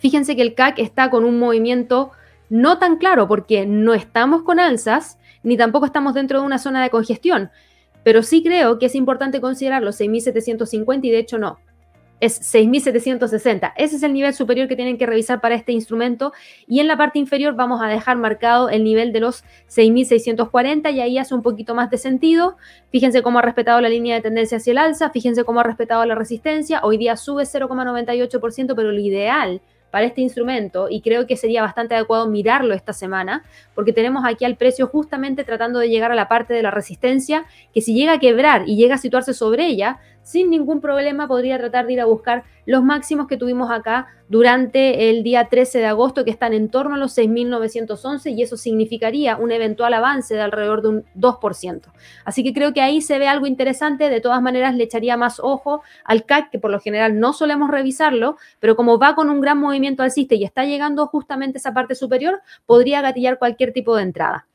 fíjense 0.00 0.36
que 0.36 0.42
el 0.42 0.54
CAC 0.54 0.80
está 0.80 1.08
con 1.08 1.24
un 1.24 1.38
movimiento 1.38 2.10
no 2.50 2.76
tan 2.76 2.98
claro, 2.98 3.26
porque 3.26 3.64
no 3.64 3.94
estamos 3.94 4.42
con 4.42 4.60
alzas, 4.60 5.18
ni 5.42 5.56
tampoco 5.56 5.86
estamos 5.86 6.12
dentro 6.12 6.40
de 6.40 6.44
una 6.44 6.58
zona 6.58 6.82
de 6.82 6.90
congestión. 6.90 7.50
Pero 8.04 8.22
sí 8.22 8.42
creo 8.42 8.78
que 8.78 8.86
es 8.86 8.94
importante 8.94 9.40
considerar 9.40 9.82
los 9.82 10.00
6.750 10.00 11.00
y 11.02 11.10
de 11.10 11.18
hecho 11.18 11.38
no, 11.38 11.58
es 12.20 12.40
6.760. 12.54 13.72
Ese 13.76 13.96
es 13.96 14.02
el 14.02 14.12
nivel 14.12 14.32
superior 14.34 14.68
que 14.68 14.76
tienen 14.76 14.98
que 14.98 15.06
revisar 15.06 15.40
para 15.40 15.54
este 15.54 15.72
instrumento 15.72 16.32
y 16.66 16.80
en 16.80 16.86
la 16.86 16.96
parte 16.96 17.18
inferior 17.18 17.54
vamos 17.54 17.82
a 17.82 17.88
dejar 17.88 18.16
marcado 18.16 18.68
el 18.68 18.84
nivel 18.84 19.12
de 19.12 19.20
los 19.20 19.44
6.640 19.68 20.92
y 20.92 21.00
ahí 21.00 21.18
hace 21.18 21.34
un 21.34 21.42
poquito 21.42 21.74
más 21.74 21.90
de 21.90 21.98
sentido. 21.98 22.56
Fíjense 22.90 23.22
cómo 23.22 23.40
ha 23.40 23.42
respetado 23.42 23.80
la 23.80 23.88
línea 23.88 24.14
de 24.14 24.22
tendencia 24.22 24.58
hacia 24.58 24.70
el 24.70 24.78
alza, 24.78 25.10
fíjense 25.10 25.44
cómo 25.44 25.60
ha 25.60 25.64
respetado 25.64 26.04
la 26.04 26.14
resistencia. 26.14 26.80
Hoy 26.82 26.96
día 26.96 27.16
sube 27.16 27.44
0,98%, 27.44 28.74
pero 28.74 28.92
lo 28.92 29.00
ideal 29.00 29.60
para 29.94 30.06
este 30.06 30.22
instrumento 30.22 30.88
y 30.90 31.02
creo 31.02 31.24
que 31.24 31.36
sería 31.36 31.62
bastante 31.62 31.94
adecuado 31.94 32.26
mirarlo 32.26 32.74
esta 32.74 32.92
semana 32.92 33.44
porque 33.76 33.92
tenemos 33.92 34.24
aquí 34.26 34.44
al 34.44 34.56
precio 34.56 34.88
justamente 34.88 35.44
tratando 35.44 35.78
de 35.78 35.88
llegar 35.88 36.10
a 36.10 36.16
la 36.16 36.26
parte 36.26 36.52
de 36.52 36.62
la 36.64 36.72
resistencia 36.72 37.44
que 37.72 37.80
si 37.80 37.94
llega 37.94 38.14
a 38.14 38.18
quebrar 38.18 38.64
y 38.66 38.74
llega 38.74 38.96
a 38.96 38.98
situarse 38.98 39.32
sobre 39.34 39.66
ella, 39.66 40.00
sin 40.24 40.50
ningún 40.50 40.80
problema 40.80 41.28
podría 41.28 41.58
tratar 41.58 41.86
de 41.86 41.92
ir 41.92 42.00
a 42.00 42.06
buscar 42.06 42.42
los 42.66 42.82
máximos 42.82 43.28
que 43.28 43.36
tuvimos 43.36 43.70
acá 43.70 44.08
durante 44.28 45.10
el 45.10 45.22
día 45.22 45.48
13 45.48 45.78
de 45.78 45.86
agosto, 45.86 46.24
que 46.24 46.30
están 46.30 46.54
en 46.54 46.70
torno 46.70 46.94
a 46.96 46.98
los 46.98 47.16
6.911, 47.16 48.34
y 48.34 48.42
eso 48.42 48.56
significaría 48.56 49.36
un 49.36 49.52
eventual 49.52 49.94
avance 49.94 50.34
de 50.34 50.40
alrededor 50.40 50.82
de 50.82 50.88
un 50.88 51.04
2%. 51.14 51.92
Así 52.24 52.42
que 52.42 52.52
creo 52.54 52.72
que 52.72 52.80
ahí 52.80 53.02
se 53.02 53.18
ve 53.18 53.28
algo 53.28 53.46
interesante. 53.46 54.08
De 54.08 54.20
todas 54.20 54.42
maneras, 54.42 54.74
le 54.74 54.84
echaría 54.84 55.16
más 55.16 55.38
ojo 55.40 55.82
al 56.04 56.24
CAC, 56.24 56.50
que 56.50 56.58
por 56.58 56.70
lo 56.70 56.80
general 56.80 57.20
no 57.20 57.34
solemos 57.34 57.70
revisarlo, 57.70 58.38
pero 58.60 58.76
como 58.76 58.98
va 58.98 59.14
con 59.14 59.28
un 59.28 59.40
gran 59.40 59.58
movimiento 59.58 60.02
alcista 60.02 60.34
y 60.34 60.44
está 60.44 60.64
llegando 60.64 61.06
justamente 61.06 61.58
esa 61.58 61.74
parte 61.74 61.94
superior, 61.94 62.40
podría 62.66 63.02
gatillar 63.02 63.38
cualquier 63.38 63.72
tipo 63.72 63.94
de 63.94 64.02
entrada. 64.02 64.46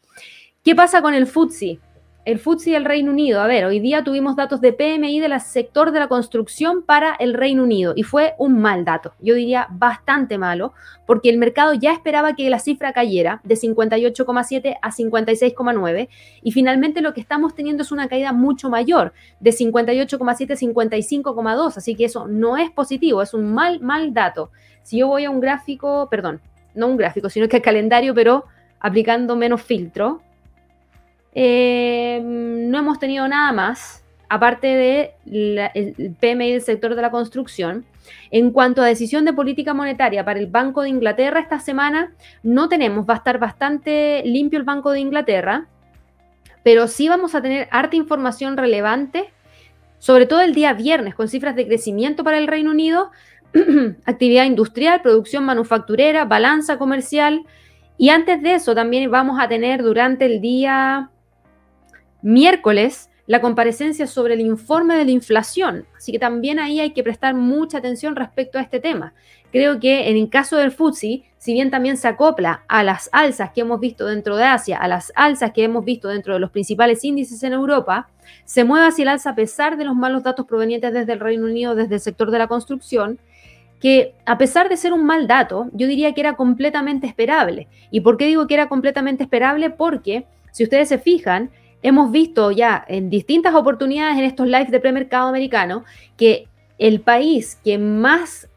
¿Qué 0.64 0.76
pasa 0.76 1.02
con 1.02 1.14
el 1.14 1.26
FTSE? 1.26 1.80
El 2.26 2.40
FTSE 2.40 2.72
del 2.72 2.86
Reino 2.86 3.12
Unido. 3.12 3.42
A 3.42 3.48
ver, 3.48 3.66
hoy 3.66 3.80
día 3.80 4.04
tuvimos 4.04 4.36
datos 4.36 4.62
de 4.62 4.74
PMI 4.74 5.20
del 5.20 5.40
sector 5.40 5.92
de 5.92 6.00
la 6.00 6.08
construcción 6.08 6.84
para 6.84 7.16
el 7.16 7.34
Reino 7.34 7.64
Unido 7.64 7.94
y 7.96 8.04
fue 8.04 8.34
un 8.38 8.62
mal 8.62 8.86
dato, 8.86 9.14
yo 9.20 9.36
diría 9.36 9.68
bastante 9.72 10.38
malo, 10.38 10.74
porque 11.06 11.30
el 11.30 11.38
mercado 11.38 11.74
ya 11.74 11.94
esperaba 11.94 12.36
que 12.36 12.50
la 12.50 12.60
cifra 12.60 12.94
cayera 12.94 13.42
de 13.44 13.56
58,7 13.56 14.78
a 14.82 14.92
56,9 14.92 16.10
y 16.44 16.52
finalmente 16.52 17.02
lo 17.02 17.14
que 17.14 17.22
estamos 17.22 17.56
teniendo 17.56 17.84
es 17.84 17.92
una 17.92 18.08
caída 18.08 18.34
mucho 18.34 18.70
mayor, 18.70 19.14
de 19.40 19.52
58,7 19.52 20.52
a 20.52 20.56
55,2, 20.56 21.78
así 21.78 21.96
que 21.96 22.06
eso 22.06 22.28
no 22.28 22.58
es 22.58 22.70
positivo, 22.70 23.22
es 23.22 23.34
un 23.34 23.54
mal, 23.54 23.80
mal 23.80 24.14
dato. 24.14 24.52
Si 24.84 24.98
yo 24.98 25.08
voy 25.08 25.26
a 25.26 25.30
un 25.30 25.40
gráfico, 25.40 26.08
perdón, 26.12 26.42
no 26.76 26.88
un 26.88 26.98
gráfico, 26.98 27.30
sino 27.30 27.48
que 27.48 27.58
el 27.58 27.64
calendario, 27.64 28.14
pero 28.14 28.46
aplicando 28.80 29.36
menos 29.36 29.62
filtro, 29.62 30.22
eh, 31.42 32.20
no 32.22 32.80
hemos 32.80 33.00
tenido 33.00 33.26
nada 33.30 33.54
más, 33.54 34.04
aparte 34.28 35.14
del 35.24 36.16
PMI 36.20 36.52
del 36.52 36.62
sector 36.62 36.96
de 36.96 37.02
la 37.02 37.12
construcción. 37.12 37.86
En 38.30 38.52
cuanto 38.52 38.82
a 38.82 38.86
decisión 38.86 39.24
de 39.24 39.32
política 39.32 39.74
monetaria 39.74 40.26
para 40.26 40.38
el 40.38 40.48
Banco 40.48 40.82
de 40.82 40.90
Inglaterra, 40.90 41.40
esta 41.40 41.62
semana 41.62 42.12
no 42.44 42.68
tenemos, 42.68 43.08
va 43.10 43.14
a 43.14 43.18
estar 43.18 43.40
bastante 43.40 44.22
limpio 44.26 44.60
el 44.60 44.66
Banco 44.66 44.92
de 44.92 45.00
Inglaterra, 45.00 45.68
pero 46.62 46.90
sí 46.90 47.08
vamos 47.08 47.34
a 47.36 47.42
tener 47.42 47.70
harta 47.72 47.96
información 47.96 48.58
relevante, 48.58 49.32
sobre 49.98 50.26
todo 50.26 50.42
el 50.42 50.54
día 50.54 50.74
viernes, 50.74 51.16
con 51.16 51.30
cifras 51.30 51.56
de 51.56 51.68
crecimiento 51.68 52.26
para 52.26 52.38
el 52.38 52.48
Reino 52.48 52.72
Unido, 52.72 53.12
actividad 54.06 54.44
industrial, 54.44 55.02
producción 55.02 55.46
manufacturera, 55.46 56.26
balanza 56.26 56.78
comercial, 56.78 57.46
y 57.98 58.10
antes 58.10 58.42
de 58.42 58.56
eso 58.56 58.76
también 58.76 59.10
vamos 59.10 59.40
a 59.40 59.48
tener 59.48 59.84
durante 59.84 60.26
el 60.26 60.42
día 60.42 61.10
miércoles 62.22 63.10
la 63.30 63.42
comparecencia 63.42 64.08
sobre 64.08 64.34
el 64.34 64.42
informe 64.42 64.96
de 64.96 65.06
la 65.06 65.12
inflación. 65.12 65.86
Así 65.96 66.12
que 66.12 66.18
también 66.18 66.58
ahí 66.58 66.80
hay 66.80 66.94
que 66.94 67.04
prestar 67.04 67.36
mucha 67.36 67.78
atención 67.78 68.16
respecto 68.16 68.58
a 68.58 68.62
este 68.62 68.80
tema. 68.80 69.14
Creo 69.52 69.80
que 69.80 70.10
en 70.10 70.18
el 70.18 70.32
caso 70.32 70.58
del 70.58 70.72
FTSE, 70.72 71.24
si 71.38 71.54
bien 71.54 71.70
también 71.70 71.98
se 71.98 72.08
acopla 72.08 72.64
a 72.68 72.84
las 72.84 73.08
alzas 73.12 73.52
que 73.52 73.62
hemos 73.62 73.80
visto 73.80 74.08
dentro 74.08 74.36
de 74.36 74.46
Asia, 74.46 74.78
a 74.78 74.88
las 74.88 75.14
alzas 75.16 75.52
que 75.52 75.64
hemos 75.64 75.86
visto 75.86 76.08
dentro 76.08 76.34
de 76.34 76.40
los 76.40 76.50
principales 76.50 77.04
índices 77.04 77.44
en 77.44 77.54
Europa, 77.54 78.10
se 78.46 78.64
mueve 78.64 78.88
hacia 78.88 79.04
el 79.04 79.10
alza 79.10 79.30
a 79.30 79.36
pesar 79.36 79.78
de 79.78 79.86
los 79.86 79.96
malos 79.96 80.24
datos 80.24 80.48
provenientes 80.48 80.92
desde 80.92 81.14
el 81.14 81.20
Reino 81.20 81.46
Unido, 81.46 81.76
desde 81.76 81.96
el 81.96 82.02
sector 82.02 82.32
de 82.32 82.40
la 82.40 82.48
construcción, 82.48 83.20
que 83.80 84.16
a 84.26 84.40
pesar 84.40 84.70
de 84.70 84.78
ser 84.78 84.92
un 84.92 85.06
mal 85.06 85.28
dato, 85.28 85.70
yo 85.74 85.86
diría 85.86 86.16
que 86.16 86.22
era 86.22 86.36
completamente 86.36 87.06
esperable. 87.06 87.68
¿Y 87.92 88.02
por 88.02 88.18
qué 88.18 88.26
digo 88.26 88.48
que 88.48 88.56
era 88.56 88.68
completamente 88.68 89.22
esperable? 89.22 89.70
Porque 89.70 90.26
si 90.52 90.64
ustedes 90.64 90.90
se 90.90 90.98
fijan, 90.98 91.52
hemos 91.82 92.12
visto 92.12 92.52
ya 92.52 92.84
en 92.88 93.10
distintas 93.10 93.56
oportunidades 93.56 94.18
en 94.18 94.26
estos 94.26 94.48
lives 94.48 94.72
de 94.72 94.80
premercado 94.80 95.28
americano 95.28 95.86
que 96.18 96.48
el 96.78 97.02
país 97.02 97.60
que 97.64 97.78
más 97.78 98.50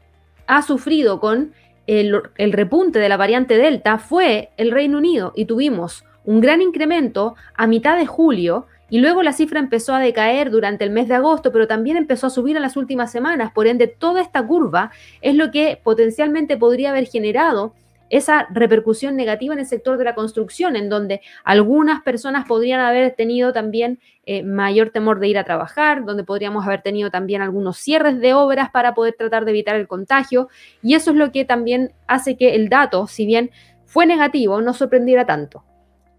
ha 0.47 0.61
sufrido 0.61 1.19
con 1.19 1.53
el, 1.87 2.21
el, 2.37 2.53
repunte 2.53 2.99
de 2.99 3.09
la 3.09 3.17
variante 3.17 3.57
Delta 3.57 3.97
fue 3.97 4.49
el 4.57 4.71
Reino 4.71 4.97
Unido 4.97 5.33
y 5.35 5.45
tuvimos 5.45 6.05
un 6.25 6.39
gran 6.39 6.61
incremento 6.61 7.35
a 7.55 7.67
mitad 7.67 7.97
de 7.97 8.05
julio 8.05 8.67
y 8.89 8.99
luego 8.99 9.23
la 9.23 9.33
cifra 9.33 9.59
empezó 9.59 9.95
a 9.95 9.99
decaer 9.99 10.51
durante 10.51 10.83
el 10.83 10.91
mes 10.91 11.07
de 11.07 11.15
agosto, 11.15 11.51
pero 11.51 11.67
también 11.67 11.97
empezó 11.97 12.27
a 12.27 12.29
subir 12.29 12.55
en 12.55 12.61
las 12.61 12.77
últimas 12.77 13.11
semanas. 13.11 13.51
Por 13.51 13.65
ende, 13.65 13.87
toda 13.87 14.21
esta 14.21 14.45
curva 14.45 14.91
es 15.21 15.35
lo 15.35 15.49
que 15.49 15.79
potencialmente 15.83 16.57
podría 16.57 16.91
haber 16.91 17.07
generado 17.07 17.73
esa 18.13 18.47
repercusión 18.51 19.15
negativa 19.15 19.53
en 19.53 19.59
el 19.59 19.65
sector 19.65 19.97
de 19.97 20.03
la 20.03 20.13
construcción, 20.13 20.75
en 20.75 20.87
donde 20.87 21.21
algunas 21.43 22.03
personas 22.03 22.45
podrían 22.45 22.79
haber 22.79 23.15
tenido 23.15 23.53
también 23.53 23.99
eh, 24.25 24.43
mayor 24.43 24.91
temor 24.91 25.19
de 25.19 25.29
ir 25.29 25.37
a 25.39 25.43
trabajar, 25.43 26.05
donde 26.05 26.23
podríamos 26.23 26.65
haber 26.65 26.83
tenido 26.83 27.09
también 27.09 27.41
algunos 27.41 27.77
cierres 27.77 28.19
de 28.19 28.33
obras 28.35 28.69
para 28.69 28.93
poder 28.93 29.15
tratar 29.17 29.45
de 29.45 29.51
evitar 29.51 29.75
el 29.75 29.87
contagio. 29.87 30.47
Y 30.83 30.93
eso 30.93 31.09
es 31.09 31.17
lo 31.17 31.31
que 31.31 31.43
también 31.43 31.91
hace 32.05 32.37
que 32.37 32.53
el 32.53 32.69
dato, 32.69 33.07
si 33.07 33.25
bien 33.25 33.49
fue 33.85 34.05
negativo, 34.05 34.61
no 34.61 34.73
sorprendiera 34.73 35.25
tanto. 35.25 35.63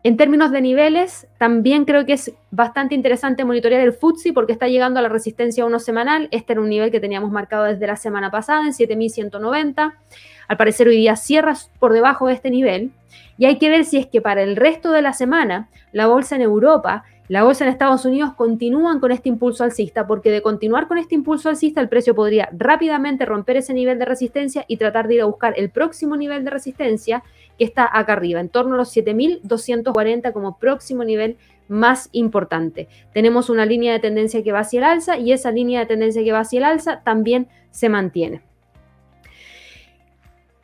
En 0.06 0.18
términos 0.18 0.50
de 0.50 0.60
niveles, 0.60 1.26
también 1.38 1.86
creo 1.86 2.04
que 2.04 2.12
es 2.12 2.30
bastante 2.50 2.94
interesante 2.94 3.42
monitorear 3.42 3.80
el 3.80 3.94
FTSE 3.94 4.34
porque 4.34 4.52
está 4.52 4.68
llegando 4.68 5.00
a 5.00 5.02
la 5.02 5.08
resistencia 5.08 5.64
1 5.64 5.78
semanal. 5.78 6.28
Este 6.30 6.52
era 6.52 6.60
un 6.60 6.68
nivel 6.68 6.90
que 6.90 7.00
teníamos 7.00 7.32
marcado 7.32 7.64
desde 7.64 7.86
la 7.86 7.96
semana 7.96 8.30
pasada 8.30 8.66
en 8.66 8.74
7190. 8.74 9.94
Al 10.46 10.56
parecer 10.58 10.88
hoy 10.88 10.98
día 10.98 11.16
cierra 11.16 11.54
por 11.78 11.94
debajo 11.94 12.26
de 12.26 12.34
este 12.34 12.50
nivel. 12.50 12.90
Y 13.38 13.46
hay 13.46 13.56
que 13.56 13.70
ver 13.70 13.86
si 13.86 13.96
es 13.96 14.06
que 14.06 14.20
para 14.20 14.42
el 14.42 14.56
resto 14.56 14.92
de 14.92 15.00
la 15.00 15.14
semana 15.14 15.70
la 15.92 16.06
bolsa 16.06 16.36
en 16.36 16.42
Europa 16.42 17.04
la 17.26 17.42
bolsa 17.42 17.64
en 17.64 17.70
Estados 17.70 18.04
Unidos 18.04 18.34
continúan 18.34 19.00
con 19.00 19.10
este 19.10 19.30
impulso 19.30 19.64
alcista, 19.64 20.06
porque 20.06 20.30
de 20.30 20.42
continuar 20.42 20.86
con 20.86 20.98
este 20.98 21.14
impulso 21.14 21.48
alcista, 21.48 21.80
el 21.80 21.88
precio 21.88 22.14
podría 22.14 22.50
rápidamente 22.52 23.24
romper 23.24 23.56
ese 23.56 23.72
nivel 23.72 23.98
de 23.98 24.04
resistencia 24.04 24.66
y 24.68 24.76
tratar 24.76 25.08
de 25.08 25.14
ir 25.14 25.20
a 25.22 25.24
buscar 25.24 25.54
el 25.56 25.70
próximo 25.70 26.18
nivel 26.18 26.44
de 26.44 26.50
resistencia 26.50 27.22
que 27.58 27.64
está 27.64 27.88
acá 27.92 28.14
arriba, 28.14 28.40
en 28.40 28.48
torno 28.48 28.74
a 28.74 28.78
los 28.78 28.94
7.240 28.94 30.32
como 30.32 30.58
próximo 30.58 31.04
nivel 31.04 31.36
más 31.68 32.08
importante. 32.12 32.88
Tenemos 33.12 33.48
una 33.50 33.66
línea 33.66 33.92
de 33.92 34.00
tendencia 34.00 34.42
que 34.42 34.52
va 34.52 34.60
hacia 34.60 34.78
el 34.78 34.84
alza 34.84 35.18
y 35.18 35.32
esa 35.32 35.50
línea 35.50 35.80
de 35.80 35.86
tendencia 35.86 36.22
que 36.22 36.32
va 36.32 36.40
hacia 36.40 36.58
el 36.58 36.64
alza 36.64 37.02
también 37.02 37.48
se 37.70 37.88
mantiene. 37.88 38.42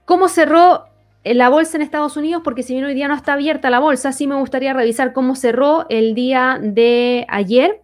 ¿Cómo 0.04 0.28
cerró 0.28 0.90
la 1.24 1.48
bolsa 1.48 1.76
en 1.76 1.82
Estados 1.82 2.16
Unidos, 2.16 2.42
porque 2.42 2.62
si 2.62 2.72
bien 2.72 2.84
hoy 2.84 2.94
día 2.94 3.08
no 3.08 3.14
está 3.14 3.34
abierta 3.34 3.70
la 3.70 3.78
bolsa, 3.78 4.12
sí 4.12 4.26
me 4.26 4.36
gustaría 4.36 4.72
revisar 4.72 5.12
cómo 5.12 5.36
cerró 5.36 5.86
el 5.90 6.14
día 6.14 6.58
de 6.60 7.26
ayer, 7.28 7.80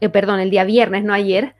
eh, 0.00 0.08
perdón, 0.08 0.40
el 0.40 0.50
día 0.50 0.64
viernes, 0.64 1.04
no 1.04 1.12
ayer. 1.12 1.54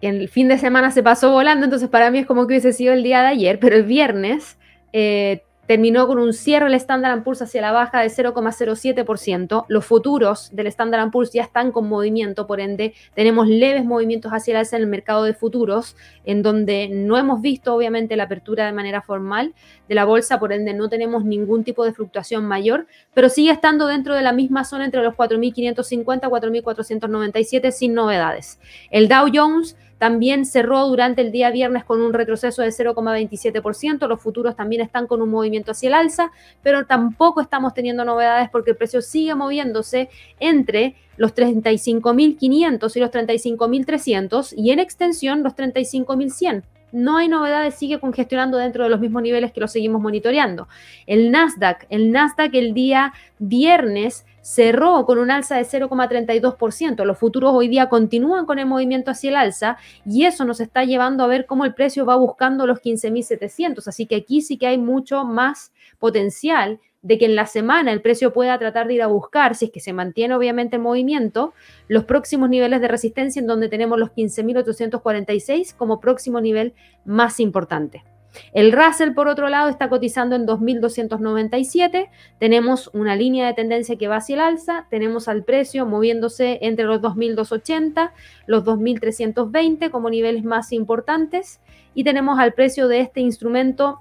El 0.00 0.28
fin 0.28 0.48
de 0.48 0.58
semana 0.58 0.90
se 0.90 1.02
pasó 1.02 1.30
volando, 1.30 1.64
entonces 1.64 1.88
para 1.88 2.10
mí 2.10 2.18
es 2.18 2.26
como 2.26 2.46
que 2.46 2.54
hubiese 2.54 2.72
sido 2.72 2.92
el 2.92 3.02
día 3.02 3.20
de 3.20 3.28
ayer, 3.28 3.58
pero 3.60 3.76
el 3.76 3.84
viernes 3.84 4.58
eh, 4.92 5.42
terminó 5.66 6.06
con 6.06 6.18
un 6.18 6.32
cierre 6.32 6.66
del 6.66 6.74
Standard 6.74 7.22
Poor's 7.22 7.42
hacia 7.42 7.60
la 7.60 7.72
baja 7.72 8.00
de 8.00 8.08
0,07%. 8.08 9.64
Los 9.68 9.84
futuros 9.84 10.50
del 10.52 10.66
Standard 10.66 11.10
Poor's 11.10 11.32
ya 11.32 11.42
están 11.42 11.72
con 11.72 11.88
movimiento, 11.88 12.46
por 12.46 12.60
ende 12.60 12.94
tenemos 13.14 13.48
leves 13.48 13.84
movimientos 13.84 14.32
hacia 14.32 14.52
el 14.52 14.58
alza 14.58 14.76
en 14.76 14.82
el 14.82 14.88
mercado 14.88 15.24
de 15.24 15.34
futuros, 15.34 15.96
en 16.24 16.42
donde 16.42 16.88
no 16.88 17.16
hemos 17.16 17.40
visto 17.40 17.74
obviamente 17.74 18.16
la 18.16 18.24
apertura 18.24 18.66
de 18.66 18.72
manera 18.72 19.02
formal 19.02 19.54
de 19.88 19.94
la 19.94 20.04
bolsa, 20.04 20.38
por 20.38 20.52
ende 20.52 20.74
no 20.74 20.88
tenemos 20.88 21.24
ningún 21.24 21.64
tipo 21.64 21.84
de 21.84 21.92
fluctuación 21.92 22.44
mayor, 22.44 22.86
pero 23.14 23.28
sigue 23.28 23.50
estando 23.50 23.86
dentro 23.86 24.14
de 24.14 24.22
la 24.22 24.32
misma 24.32 24.64
zona 24.64 24.84
entre 24.84 25.02
los 25.02 25.14
4.550 25.14 26.26
y 26.26 26.62
4.497 26.62 27.70
sin 27.70 27.94
novedades. 27.94 28.58
El 28.90 29.08
Dow 29.08 29.28
Jones 29.32 29.76
también 30.02 30.46
cerró 30.46 30.88
durante 30.88 31.22
el 31.22 31.30
día 31.30 31.52
viernes 31.52 31.84
con 31.84 32.02
un 32.02 32.12
retroceso 32.12 32.60
de 32.60 32.70
0,27%. 32.70 34.08
Los 34.08 34.20
futuros 34.20 34.56
también 34.56 34.82
están 34.82 35.06
con 35.06 35.22
un 35.22 35.30
movimiento 35.30 35.70
hacia 35.70 35.86
el 35.86 35.94
alza, 35.94 36.32
pero 36.60 36.86
tampoco 36.86 37.40
estamos 37.40 37.72
teniendo 37.72 38.04
novedades 38.04 38.50
porque 38.50 38.72
el 38.72 38.76
precio 38.76 39.00
sigue 39.00 39.36
moviéndose 39.36 40.08
entre 40.40 40.96
los 41.16 41.36
35.500 41.36 42.96
y 42.96 42.98
los 42.98 43.10
35.300 43.12 44.54
y 44.56 44.72
en 44.72 44.80
extensión 44.80 45.44
los 45.44 45.54
35.100 45.54 46.64
no 46.90 47.16
hay 47.16 47.28
novedades, 47.28 47.76
sigue 47.76 48.00
congestionando 48.00 48.58
dentro 48.58 48.84
de 48.84 48.90
los 48.90 49.00
mismos 49.00 49.22
niveles 49.22 49.52
que 49.52 49.60
lo 49.60 49.68
seguimos 49.68 50.02
monitoreando. 50.02 50.68
El 51.06 51.30
Nasdaq, 51.30 51.86
el 51.88 52.10
Nasdaq 52.10 52.54
el 52.54 52.74
día 52.74 53.14
viernes 53.38 54.26
cerró 54.42 55.06
con 55.06 55.18
un 55.18 55.30
alza 55.30 55.56
de 55.56 55.62
0,32%. 55.62 57.04
Los 57.04 57.18
futuros 57.18 57.52
hoy 57.54 57.68
día 57.68 57.88
continúan 57.88 58.44
con 58.44 58.58
el 58.58 58.66
movimiento 58.66 59.10
hacia 59.10 59.30
el 59.30 59.36
alza 59.36 59.78
y 60.04 60.26
eso 60.26 60.44
nos 60.44 60.60
está 60.60 60.84
llevando 60.84 61.24
a 61.24 61.28
ver 61.28 61.46
cómo 61.46 61.64
el 61.64 61.74
precio 61.74 62.04
va 62.04 62.16
buscando 62.16 62.66
los 62.66 62.80
15.700. 62.80 63.86
Así 63.86 64.06
que 64.06 64.16
aquí 64.16 64.42
sí 64.42 64.58
que 64.58 64.66
hay 64.66 64.78
mucho 64.78 65.24
más 65.24 65.72
potencial 65.98 66.80
de 67.02 67.18
que 67.18 67.24
en 67.24 67.34
la 67.34 67.46
semana 67.46 67.92
el 67.92 68.00
precio 68.00 68.32
pueda 68.32 68.58
tratar 68.58 68.86
de 68.86 68.94
ir 68.94 69.02
a 69.02 69.08
buscar, 69.08 69.56
si 69.56 69.66
es 69.66 69.70
que 69.72 69.80
se 69.80 69.92
mantiene 69.92 70.34
obviamente 70.34 70.76
el 70.76 70.82
movimiento, 70.82 71.52
los 71.88 72.04
próximos 72.04 72.48
niveles 72.48 72.80
de 72.80 72.88
resistencia 72.88 73.40
en 73.40 73.48
donde 73.48 73.68
tenemos 73.68 73.98
los 73.98 74.10
15.846 74.10 75.74
como 75.76 76.00
próximo 76.00 76.40
nivel 76.40 76.74
más 77.04 77.40
importante. 77.40 78.04
El 78.52 78.72
Russell, 78.72 79.12
por 79.12 79.28
otro 79.28 79.48
lado, 79.48 79.68
está 79.68 79.88
cotizando 79.88 80.36
en 80.36 80.46
2.297. 80.46 82.08
Tenemos 82.38 82.90
una 82.92 83.16
línea 83.16 83.46
de 83.46 83.54
tendencia 83.54 83.96
que 83.96 84.08
va 84.08 84.16
hacia 84.16 84.34
el 84.34 84.40
alza. 84.40 84.86
Tenemos 84.90 85.28
al 85.28 85.44
precio 85.44 85.86
moviéndose 85.86 86.58
entre 86.62 86.84
los 86.84 87.00
2.280, 87.00 88.10
los 88.46 88.64
2.320 88.64 89.90
como 89.90 90.10
niveles 90.10 90.44
más 90.44 90.72
importantes. 90.72 91.60
Y 91.94 92.04
tenemos 92.04 92.38
al 92.38 92.52
precio 92.52 92.88
de 92.88 93.00
este 93.00 93.20
instrumento 93.20 94.00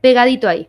pegadito 0.00 0.48
ahí 0.48 0.68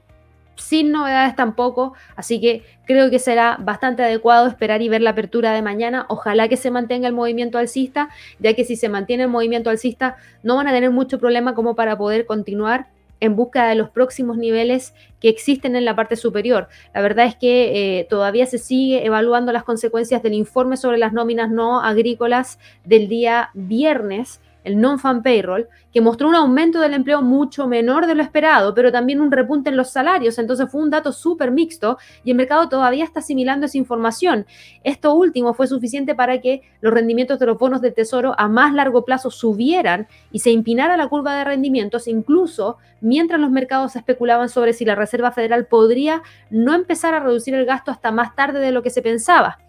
sin 0.55 0.91
novedades 0.91 1.35
tampoco, 1.35 1.93
así 2.15 2.39
que 2.39 2.63
creo 2.85 3.09
que 3.09 3.19
será 3.19 3.57
bastante 3.59 4.03
adecuado 4.03 4.47
esperar 4.47 4.81
y 4.81 4.89
ver 4.89 5.01
la 5.01 5.11
apertura 5.11 5.53
de 5.53 5.61
mañana. 5.61 6.05
Ojalá 6.09 6.47
que 6.47 6.57
se 6.57 6.71
mantenga 6.71 7.07
el 7.07 7.13
movimiento 7.13 7.57
alcista, 7.57 8.09
ya 8.39 8.53
que 8.53 8.65
si 8.65 8.75
se 8.75 8.89
mantiene 8.89 9.23
el 9.23 9.29
movimiento 9.29 9.69
alcista 9.69 10.17
no 10.43 10.55
van 10.55 10.67
a 10.67 10.71
tener 10.71 10.91
mucho 10.91 11.19
problema 11.19 11.53
como 11.53 11.75
para 11.75 11.97
poder 11.97 12.25
continuar 12.25 12.87
en 13.19 13.37
busca 13.37 13.67
de 13.69 13.75
los 13.75 13.89
próximos 13.89 14.37
niveles 14.37 14.93
que 15.21 15.29
existen 15.29 15.77
en 15.77 15.85
la 15.85 15.95
parte 15.95 16.17
superior. 16.17 16.67
La 16.93 17.01
verdad 17.01 17.25
es 17.25 17.37
que 17.37 17.99
eh, 17.99 18.03
todavía 18.09 18.45
se 18.45 18.57
sigue 18.57 19.05
evaluando 19.05 19.53
las 19.53 19.63
consecuencias 19.63 20.21
del 20.21 20.33
informe 20.33 20.75
sobre 20.75 20.97
las 20.97 21.13
nóminas 21.13 21.49
no 21.49 21.81
agrícolas 21.81 22.59
del 22.83 23.07
día 23.07 23.49
viernes 23.53 24.41
el 24.63 24.79
non-fan 24.79 25.21
payroll, 25.23 25.67
que 25.91 26.01
mostró 26.01 26.27
un 26.27 26.35
aumento 26.35 26.79
del 26.79 26.93
empleo 26.93 27.21
mucho 27.21 27.67
menor 27.67 28.07
de 28.07 28.15
lo 28.15 28.23
esperado, 28.23 28.73
pero 28.73 28.91
también 28.91 29.21
un 29.21 29.31
repunte 29.31 29.69
en 29.69 29.77
los 29.77 29.91
salarios. 29.91 30.37
Entonces 30.39 30.69
fue 30.71 30.81
un 30.81 30.89
dato 30.89 31.11
súper 31.11 31.51
mixto 31.51 31.97
y 32.23 32.31
el 32.31 32.37
mercado 32.37 32.69
todavía 32.69 33.03
está 33.03 33.19
asimilando 33.19 33.65
esa 33.65 33.77
información. 33.77 34.45
Esto 34.83 35.13
último 35.13 35.53
fue 35.53 35.67
suficiente 35.67 36.15
para 36.15 36.41
que 36.41 36.61
los 36.81 36.93
rendimientos 36.93 37.39
de 37.39 37.45
los 37.45 37.57
bonos 37.57 37.81
del 37.81 37.93
Tesoro 37.93 38.33
a 38.37 38.47
más 38.47 38.73
largo 38.73 39.05
plazo 39.05 39.29
subieran 39.29 40.07
y 40.31 40.39
se 40.39 40.51
empinara 40.51 40.97
la 40.97 41.07
curva 41.07 41.35
de 41.35 41.43
rendimientos, 41.43 42.07
incluso 42.07 42.77
mientras 43.01 43.39
los 43.39 43.51
mercados 43.51 43.95
especulaban 43.95 44.49
sobre 44.49 44.73
si 44.73 44.85
la 44.85 44.95
Reserva 44.95 45.31
Federal 45.31 45.65
podría 45.65 46.23
no 46.49 46.73
empezar 46.73 47.13
a 47.13 47.19
reducir 47.19 47.53
el 47.53 47.65
gasto 47.65 47.91
hasta 47.91 48.11
más 48.11 48.35
tarde 48.35 48.59
de 48.59 48.71
lo 48.71 48.81
que 48.81 48.89
se 48.89 49.01
pensaba. 49.01 49.59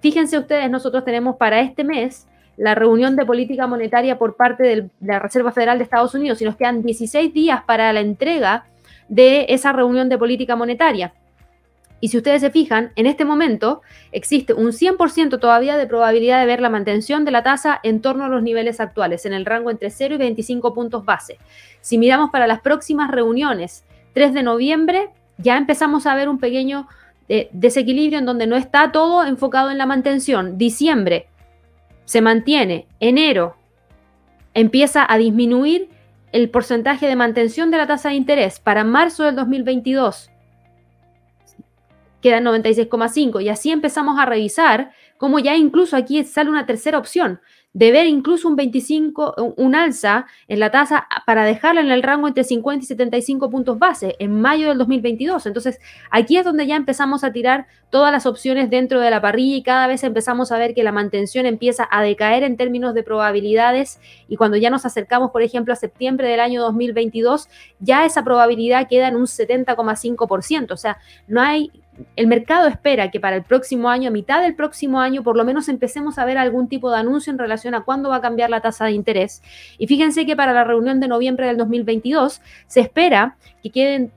Fíjense 0.00 0.36
ustedes, 0.36 0.70
nosotros 0.70 1.04
tenemos 1.04 1.36
para 1.36 1.60
este 1.60 1.82
mes 1.82 2.26
la 2.56 2.74
reunión 2.74 3.16
de 3.16 3.26
política 3.26 3.66
monetaria 3.66 4.18
por 4.18 4.36
parte 4.36 4.62
de 4.62 4.90
la 5.00 5.18
Reserva 5.18 5.52
Federal 5.52 5.78
de 5.78 5.84
Estados 5.84 6.14
Unidos 6.14 6.40
y 6.40 6.44
nos 6.44 6.56
quedan 6.56 6.82
16 6.82 7.32
días 7.32 7.62
para 7.64 7.92
la 7.92 8.00
entrega 8.00 8.66
de 9.08 9.46
esa 9.48 9.72
reunión 9.72 10.08
de 10.08 10.18
política 10.18 10.56
monetaria. 10.56 11.12
Y 12.00 12.08
si 12.08 12.18
ustedes 12.18 12.42
se 12.42 12.50
fijan, 12.50 12.92
en 12.96 13.06
este 13.06 13.24
momento 13.24 13.80
existe 14.12 14.52
un 14.52 14.72
100% 14.72 15.40
todavía 15.40 15.78
de 15.78 15.86
probabilidad 15.86 16.38
de 16.38 16.46
ver 16.46 16.60
la 16.60 16.68
mantención 16.68 17.24
de 17.24 17.30
la 17.30 17.42
tasa 17.42 17.80
en 17.82 18.02
torno 18.02 18.24
a 18.24 18.28
los 18.28 18.42
niveles 18.42 18.78
actuales, 18.78 19.24
en 19.24 19.32
el 19.32 19.46
rango 19.46 19.70
entre 19.70 19.88
0 19.88 20.16
y 20.16 20.18
25 20.18 20.74
puntos 20.74 21.04
base. 21.04 21.38
Si 21.80 21.96
miramos 21.96 22.30
para 22.30 22.46
las 22.46 22.60
próximas 22.60 23.10
reuniones, 23.10 23.84
3 24.12 24.34
de 24.34 24.42
noviembre, 24.42 25.08
ya 25.38 25.56
empezamos 25.56 26.06
a 26.06 26.14
ver 26.14 26.28
un 26.28 26.38
pequeño 26.38 26.88
eh, 27.30 27.48
desequilibrio 27.52 28.18
en 28.18 28.26
donde 28.26 28.46
no 28.46 28.56
está 28.56 28.92
todo 28.92 29.24
enfocado 29.24 29.70
en 29.70 29.78
la 29.78 29.86
mantención. 29.86 30.58
Diciembre, 30.58 31.28
se 32.04 32.20
mantiene, 32.20 32.86
enero 33.00 33.56
empieza 34.54 35.04
a 35.08 35.18
disminuir 35.18 35.88
el 36.32 36.50
porcentaje 36.50 37.06
de 37.06 37.16
mantención 37.16 37.70
de 37.70 37.78
la 37.78 37.86
tasa 37.86 38.10
de 38.10 38.16
interés 38.16 38.60
para 38.60 38.84
marzo 38.84 39.24
del 39.24 39.36
2022 39.36 40.30
queda 42.20 42.40
96,5 42.40 43.42
y 43.42 43.50
así 43.50 43.70
empezamos 43.70 44.18
a 44.18 44.24
revisar 44.24 44.92
cómo 45.18 45.38
ya 45.38 45.56
incluso 45.56 45.96
aquí 45.96 46.24
sale 46.24 46.48
una 46.48 46.64
tercera 46.64 46.98
opción 46.98 47.40
de 47.74 47.90
ver 47.90 48.06
incluso 48.06 48.48
un 48.48 48.54
25, 48.54 49.54
un 49.56 49.74
alza 49.74 50.26
en 50.46 50.60
la 50.60 50.70
tasa 50.70 51.06
para 51.26 51.44
dejarla 51.44 51.80
en 51.80 51.90
el 51.90 52.04
rango 52.04 52.28
entre 52.28 52.44
50 52.44 52.84
y 52.84 52.86
75 52.86 53.50
puntos 53.50 53.78
base 53.80 54.14
en 54.20 54.40
mayo 54.40 54.68
del 54.68 54.78
2022. 54.78 55.44
Entonces, 55.46 55.80
aquí 56.10 56.36
es 56.36 56.44
donde 56.44 56.68
ya 56.68 56.76
empezamos 56.76 57.24
a 57.24 57.32
tirar 57.32 57.66
todas 57.90 58.12
las 58.12 58.26
opciones 58.26 58.70
dentro 58.70 59.00
de 59.00 59.10
la 59.10 59.20
parrilla 59.20 59.56
y 59.56 59.62
cada 59.64 59.88
vez 59.88 60.04
empezamos 60.04 60.52
a 60.52 60.58
ver 60.58 60.72
que 60.74 60.84
la 60.84 60.92
mantención 60.92 61.46
empieza 61.46 61.88
a 61.90 62.00
decaer 62.02 62.44
en 62.44 62.56
términos 62.56 62.94
de 62.94 63.02
probabilidades 63.02 64.00
y 64.28 64.36
cuando 64.36 64.56
ya 64.56 64.70
nos 64.70 64.86
acercamos, 64.86 65.32
por 65.32 65.42
ejemplo, 65.42 65.72
a 65.72 65.76
septiembre 65.76 66.28
del 66.28 66.40
año 66.40 66.62
2022, 66.62 67.48
ya 67.80 68.04
esa 68.04 68.22
probabilidad 68.22 68.86
queda 68.88 69.08
en 69.08 69.16
un 69.16 69.26
70,5%. 69.26 70.70
O 70.70 70.76
sea, 70.76 70.98
no 71.26 71.40
hay 71.40 71.72
el 72.16 72.26
mercado 72.26 72.68
espera 72.68 73.10
que 73.10 73.20
para 73.20 73.36
el 73.36 73.42
próximo 73.42 73.88
año, 73.88 74.08
a 74.08 74.12
mitad 74.12 74.42
del 74.42 74.54
próximo 74.54 75.00
año, 75.00 75.22
por 75.22 75.36
lo 75.36 75.44
menos 75.44 75.68
empecemos 75.68 76.18
a 76.18 76.24
ver 76.24 76.38
algún 76.38 76.68
tipo 76.68 76.90
de 76.90 76.98
anuncio 76.98 77.32
en 77.32 77.38
relación 77.38 77.74
a 77.74 77.82
cuándo 77.82 78.08
va 78.08 78.16
a 78.16 78.20
cambiar 78.20 78.50
la 78.50 78.60
tasa 78.60 78.86
de 78.86 78.92
interés. 78.92 79.42
Y 79.78 79.86
fíjense 79.86 80.26
que 80.26 80.36
para 80.36 80.52
la 80.52 80.64
reunión 80.64 81.00
de 81.00 81.08
noviembre 81.08 81.46
del 81.46 81.56
2022 81.56 82.40
se 82.66 82.80
espera 82.80 83.36
que 83.62 83.70
queden 83.70 84.12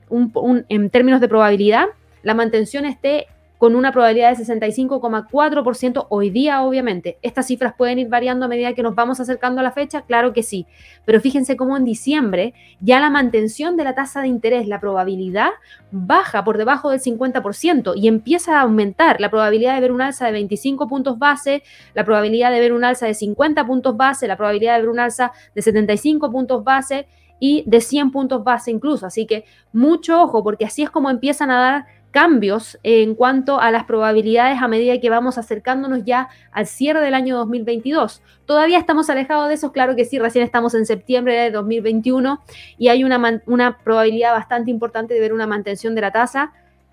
en 0.68 0.90
términos 0.90 1.20
de 1.20 1.28
probabilidad, 1.28 1.86
la 2.22 2.34
mantención 2.34 2.84
esté 2.84 3.28
con 3.58 3.74
una 3.74 3.92
probabilidad 3.92 4.36
de 4.36 4.44
65,4% 4.44 6.06
hoy 6.08 6.30
día, 6.30 6.62
obviamente. 6.62 7.18
Estas 7.22 7.48
cifras 7.48 7.74
pueden 7.76 7.98
ir 7.98 8.08
variando 8.08 8.46
a 8.46 8.48
medida 8.48 8.72
que 8.72 8.82
nos 8.82 8.94
vamos 8.94 9.20
acercando 9.20 9.60
a 9.60 9.64
la 9.64 9.72
fecha, 9.72 10.02
claro 10.02 10.32
que 10.32 10.42
sí, 10.42 10.66
pero 11.04 11.20
fíjense 11.20 11.56
cómo 11.56 11.76
en 11.76 11.84
diciembre 11.84 12.54
ya 12.80 13.00
la 13.00 13.10
mantención 13.10 13.76
de 13.76 13.84
la 13.84 13.94
tasa 13.94 14.22
de 14.22 14.28
interés, 14.28 14.68
la 14.68 14.80
probabilidad 14.80 15.50
baja 15.90 16.44
por 16.44 16.56
debajo 16.56 16.90
del 16.90 17.00
50% 17.00 17.94
y 17.96 18.08
empieza 18.08 18.58
a 18.58 18.62
aumentar 18.62 19.20
la 19.20 19.30
probabilidad 19.30 19.74
de 19.74 19.80
ver 19.80 19.92
un 19.92 20.02
alza 20.02 20.26
de 20.26 20.32
25 20.32 20.88
puntos 20.88 21.18
base, 21.18 21.62
la 21.94 22.04
probabilidad 22.04 22.52
de 22.52 22.60
ver 22.60 22.72
un 22.72 22.84
alza 22.84 23.06
de 23.06 23.14
50 23.14 23.66
puntos 23.66 23.96
base, 23.96 24.28
la 24.28 24.36
probabilidad 24.36 24.76
de 24.76 24.82
ver 24.82 24.90
un 24.90 25.00
alza 25.00 25.32
de 25.54 25.62
75 25.62 26.30
puntos 26.30 26.62
base 26.62 27.06
y 27.40 27.64
de 27.66 27.80
100 27.80 28.10
puntos 28.10 28.44
base 28.44 28.70
incluso. 28.70 29.06
Así 29.06 29.26
que 29.26 29.44
mucho 29.72 30.22
ojo, 30.22 30.42
porque 30.42 30.64
así 30.64 30.82
es 30.82 30.90
como 30.90 31.10
empiezan 31.10 31.50
a 31.50 31.60
dar 31.60 31.86
cambios 32.10 32.78
en 32.82 33.14
cuanto 33.14 33.60
a 33.60 33.70
las 33.70 33.84
probabilidades 33.84 34.60
a 34.62 34.68
medida 34.68 34.98
que 35.00 35.10
vamos 35.10 35.38
acercándonos 35.38 36.04
ya 36.04 36.28
al 36.52 36.66
cierre 36.66 37.00
del 37.00 37.14
año 37.14 37.36
2022. 37.36 38.22
Todavía 38.46 38.78
estamos 38.78 39.10
alejados 39.10 39.48
de 39.48 39.54
eso, 39.54 39.72
claro 39.72 39.94
que 39.94 40.04
sí, 40.04 40.18
recién 40.18 40.44
estamos 40.44 40.74
en 40.74 40.86
septiembre 40.86 41.34
de 41.34 41.50
2021 41.50 42.42
y 42.78 42.88
hay 42.88 43.04
una, 43.04 43.42
una 43.46 43.78
probabilidad 43.78 44.32
bastante 44.32 44.70
importante 44.70 45.14
de 45.14 45.20
ver 45.20 45.32
una 45.32 45.46
mantención 45.46 45.94
de 45.94 46.00
la 46.00 46.12
tasa. 46.12 46.52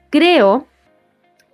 Creo 0.10 0.68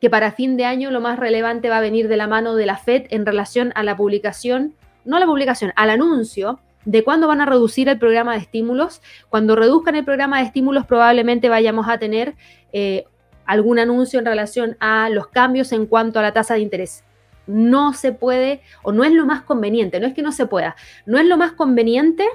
que 0.02 0.10
para 0.10 0.32
fin 0.32 0.58
de 0.58 0.66
año 0.66 0.90
lo 0.90 1.00
más 1.00 1.20
relevante 1.20 1.70
va 1.70 1.78
a 1.78 1.82
venir 1.82 2.08
de 2.08 2.18
la 2.18 2.28
mano 2.28 2.56
de 2.56 2.66
la 2.66 2.78
Fed 2.78 3.06
en 3.12 3.26
relación 3.26 3.72
a 3.76 3.84
la 3.84 3.96
publicación, 3.96 4.74
no 5.06 5.18
a 5.18 5.20
la 5.20 5.28
publicación, 5.28 5.72
al 5.76 5.92
anuncio 5.92 6.60
de 6.86 7.04
cuándo 7.04 7.28
van 7.28 7.42
a 7.42 7.46
reducir 7.46 7.88
el 7.90 8.00
programa 8.00 8.34
de 8.34 8.40
estímulos. 8.40 9.02
Cuando 9.30 9.56
reduzcan 9.56 9.96
el 9.96 10.04
programa 10.04 10.40
de 10.40 10.46
estímulos 10.46 10.88
probablemente 10.88 11.50
vayamos 11.50 11.88
a 11.88 12.00
tener 12.00 12.36
eh, 12.74 13.06
algún 13.52 13.80
anuncio 13.80 14.18
en 14.18 14.26
relación 14.26 14.78
a 14.80 15.10
los 15.10 15.28
cambios 15.28 15.74
en 15.74 15.86
cuanto 15.86 16.20
a 16.20 16.22
la 16.22 16.32
tasa 16.32 16.54
de 16.54 16.62
interés. 16.62 17.04
No 17.48 17.92
se 17.92 18.14
puede 18.14 18.62
o 18.82 18.94
no 18.94 19.04
es 19.04 19.12
lo 19.12 19.26
más 19.26 19.42
conveniente, 19.42 20.00
no 20.00 20.08
es 20.08 20.14
que 20.14 20.22
no 20.22 20.32
se 20.32 20.46
pueda, 20.46 20.78
no 21.06 21.20
es 21.20 21.26
lo 21.26 21.36
más 21.36 21.52
conveniente 21.52 22.26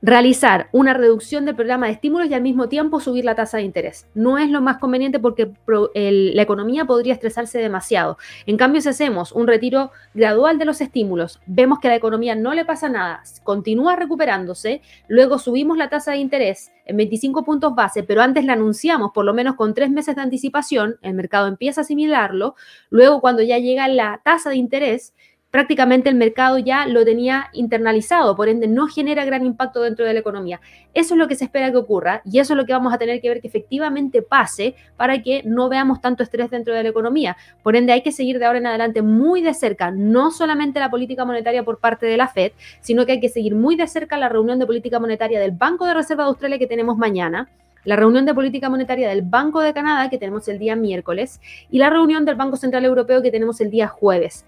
realizar 0.00 0.68
una 0.72 0.94
reducción 0.94 1.44
del 1.44 1.56
programa 1.56 1.86
de 1.86 1.92
estímulos 1.92 2.30
y 2.30 2.34
al 2.34 2.40
mismo 2.40 2.68
tiempo 2.68 3.00
subir 3.00 3.24
la 3.24 3.34
tasa 3.34 3.58
de 3.58 3.64
interés. 3.64 4.06
No 4.14 4.38
es 4.38 4.48
lo 4.48 4.62
más 4.62 4.78
conveniente 4.78 5.18
porque 5.18 5.50
la 5.66 6.42
economía 6.42 6.84
podría 6.84 7.12
estresarse 7.12 7.58
demasiado. 7.58 8.16
En 8.46 8.56
cambio, 8.56 8.80
si 8.80 8.88
hacemos 8.88 9.32
un 9.32 9.46
retiro 9.46 9.90
gradual 10.14 10.58
de 10.58 10.64
los 10.64 10.80
estímulos, 10.80 11.40
vemos 11.46 11.78
que 11.80 11.88
a 11.88 11.90
la 11.90 11.96
economía 11.96 12.34
no 12.34 12.54
le 12.54 12.64
pasa 12.64 12.88
nada, 12.88 13.22
continúa 13.42 13.96
recuperándose, 13.96 14.82
luego 15.08 15.38
subimos 15.38 15.76
la 15.76 15.88
tasa 15.88 16.12
de 16.12 16.18
interés 16.18 16.70
en 16.88 16.96
25 16.96 17.44
puntos 17.44 17.74
base, 17.74 18.02
pero 18.02 18.22
antes 18.22 18.44
la 18.44 18.54
anunciamos 18.54 19.12
por 19.12 19.24
lo 19.24 19.34
menos 19.34 19.54
con 19.54 19.74
tres 19.74 19.90
meses 19.90 20.16
de 20.16 20.22
anticipación, 20.22 20.98
el 21.02 21.14
mercado 21.14 21.46
empieza 21.46 21.82
a 21.82 21.84
asimilarlo, 21.84 22.56
luego 22.90 23.20
cuando 23.20 23.42
ya 23.42 23.58
llega 23.58 23.86
la 23.88 24.20
tasa 24.24 24.50
de 24.50 24.56
interés, 24.56 25.14
prácticamente 25.50 26.08
el 26.08 26.14
mercado 26.14 26.58
ya 26.58 26.86
lo 26.86 27.04
tenía 27.04 27.48
internalizado, 27.52 28.36
por 28.36 28.48
ende 28.48 28.68
no 28.68 28.86
genera 28.86 29.24
gran 29.24 29.46
impacto 29.46 29.82
dentro 29.82 30.04
de 30.04 30.12
la 30.12 30.20
economía. 30.20 30.60
Eso 30.94 31.14
es 31.14 31.18
lo 31.18 31.26
que 31.28 31.36
se 31.36 31.44
espera 31.44 31.70
que 31.70 31.78
ocurra 31.78 32.20
y 32.24 32.38
eso 32.38 32.52
es 32.52 32.56
lo 32.56 32.66
que 32.66 32.72
vamos 32.72 32.92
a 32.92 32.98
tener 32.98 33.20
que 33.20 33.28
ver 33.28 33.40
que 33.40 33.48
efectivamente 33.48 34.20
pase 34.22 34.74
para 34.96 35.22
que 35.22 35.42
no 35.44 35.68
veamos 35.68 36.00
tanto 36.00 36.22
estrés 36.22 36.50
dentro 36.50 36.74
de 36.74 36.82
la 36.82 36.88
economía. 36.90 37.36
Por 37.62 37.76
ende 37.76 37.92
hay 37.92 38.02
que 38.02 38.12
seguir 38.12 38.38
de 38.38 38.44
ahora 38.44 38.58
en 38.58 38.66
adelante 38.66 39.02
muy 39.02 39.40
de 39.40 39.54
cerca, 39.54 39.90
no 39.90 40.30
solamente 40.30 40.80
la 40.80 40.90
política 40.90 41.24
monetaria 41.24 41.62
por 41.62 41.78
parte 41.78 42.06
de 42.06 42.16
la 42.16 42.28
Fed, 42.28 42.52
sino 42.80 43.06
que 43.06 43.12
hay 43.12 43.20
que 43.20 43.28
seguir 43.28 43.54
muy 43.54 43.76
de 43.76 43.86
cerca 43.86 44.18
la 44.18 44.28
reunión 44.28 44.58
de 44.58 44.66
política 44.66 45.00
monetaria 45.00 45.40
del 45.40 45.52
Banco 45.52 45.86
de 45.86 45.94
Reserva 45.94 46.24
de 46.24 46.28
Australia 46.28 46.58
que 46.58 46.66
tenemos 46.66 46.98
mañana 46.98 47.48
la 47.84 47.96
reunión 47.96 48.26
de 48.26 48.34
política 48.34 48.68
monetaria 48.68 49.08
del 49.08 49.22
Banco 49.22 49.60
de 49.60 49.72
Canadá 49.72 50.10
que 50.10 50.18
tenemos 50.18 50.46
el 50.48 50.58
día 50.58 50.76
miércoles 50.76 51.40
y 51.70 51.78
la 51.78 51.88
reunión 51.88 52.24
del 52.26 52.34
Banco 52.34 52.56
Central 52.56 52.84
Europeo 52.84 53.22
que 53.22 53.30
tenemos 53.30 53.62
el 53.62 53.70
día 53.70 53.88
jueves. 53.88 54.44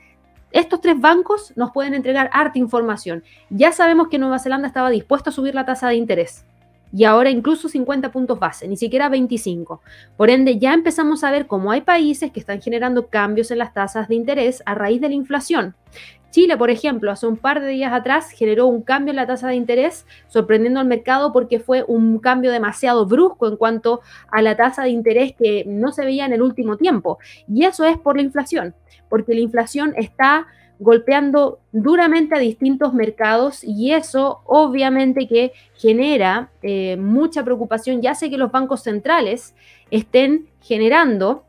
Estos 0.53 0.81
tres 0.81 1.01
bancos 1.01 1.53
nos 1.57 1.71
pueden 1.71 1.95
entregar 1.95 2.31
harta 2.33 2.59
información. 2.59 3.23
Ya 3.51 3.73
sabemos 3.73 4.09
que 4.09 4.19
Nueva 4.19 4.39
Zelanda 4.39 4.69
estaba 4.69 4.91
dispuesto 4.91 5.31
a 5.31 5.33
subir 5.33 5.55
la 5.55 5.65
tasa 5.65 5.89
de 5.89 5.95
interés 5.95 6.45
y 6.93 7.05
ahora 7.05 7.31
incluso 7.31 7.69
50 7.69 8.11
puntos 8.11 8.39
base, 8.39 8.67
ni 8.67 8.77
siquiera 8.77 9.09
25. 9.09 9.81
Por 10.17 10.31
ende, 10.31 10.59
ya 10.59 10.75
empezamos 10.75 11.23
a 11.25 11.31
ver 11.31 11.47
cómo 11.47 11.71
hay 11.71 11.83
países 11.83 12.33
que 12.33 12.41
están 12.41 12.61
generando 12.61 13.09
cambios 13.09 13.51
en 13.51 13.59
las 13.59 13.73
tasas 13.73 14.09
de 14.09 14.17
interés 14.17 14.63
a 14.67 14.75
raíz 14.75 15.01
de 15.01 15.09
la 15.09 15.15
inflación. 15.15 15.75
Chile, 16.31 16.57
por 16.57 16.71
ejemplo, 16.71 17.11
hace 17.11 17.27
un 17.27 17.37
par 17.37 17.61
de 17.61 17.69
días 17.69 17.93
atrás 17.93 18.31
generó 18.31 18.67
un 18.67 18.83
cambio 18.83 19.11
en 19.11 19.17
la 19.17 19.27
tasa 19.27 19.49
de 19.49 19.57
interés, 19.57 20.07
sorprendiendo 20.29 20.81
al 20.81 20.87
mercado 20.87 21.33
porque 21.33 21.59
fue 21.59 21.85
un 21.87 22.19
cambio 22.19 22.53
demasiado 22.53 23.07
brusco 23.07 23.49
en 23.49 23.57
cuanto 23.57 24.01
a 24.31 24.41
la 24.43 24.57
tasa 24.57 24.85
de 24.85 24.91
interés 24.91 25.35
que 25.37 25.65
no 25.67 25.93
se 25.93 26.05
veía 26.05 26.27
en 26.27 26.33
el 26.33 26.43
último 26.43 26.77
tiempo. 26.77 27.19
Y 27.49 27.65
eso 27.65 27.85
es 27.85 27.99
por 27.99 28.17
la 28.17 28.23
inflación 28.23 28.75
porque 29.11 29.35
la 29.35 29.41
inflación 29.41 29.93
está 29.97 30.47
golpeando 30.79 31.59
duramente 31.73 32.35
a 32.35 32.39
distintos 32.39 32.95
mercados 32.95 33.63
y 33.63 33.93
eso 33.93 34.41
obviamente 34.47 35.29
que 35.29 35.53
genera 35.75 36.49
eh, 36.63 36.97
mucha 36.97 37.45
preocupación, 37.45 38.01
ya 38.01 38.15
sé 38.15 38.31
que 38.31 38.39
los 38.39 38.51
bancos 38.51 38.83
centrales 38.83 39.55
estén 39.91 40.49
generando 40.63 41.45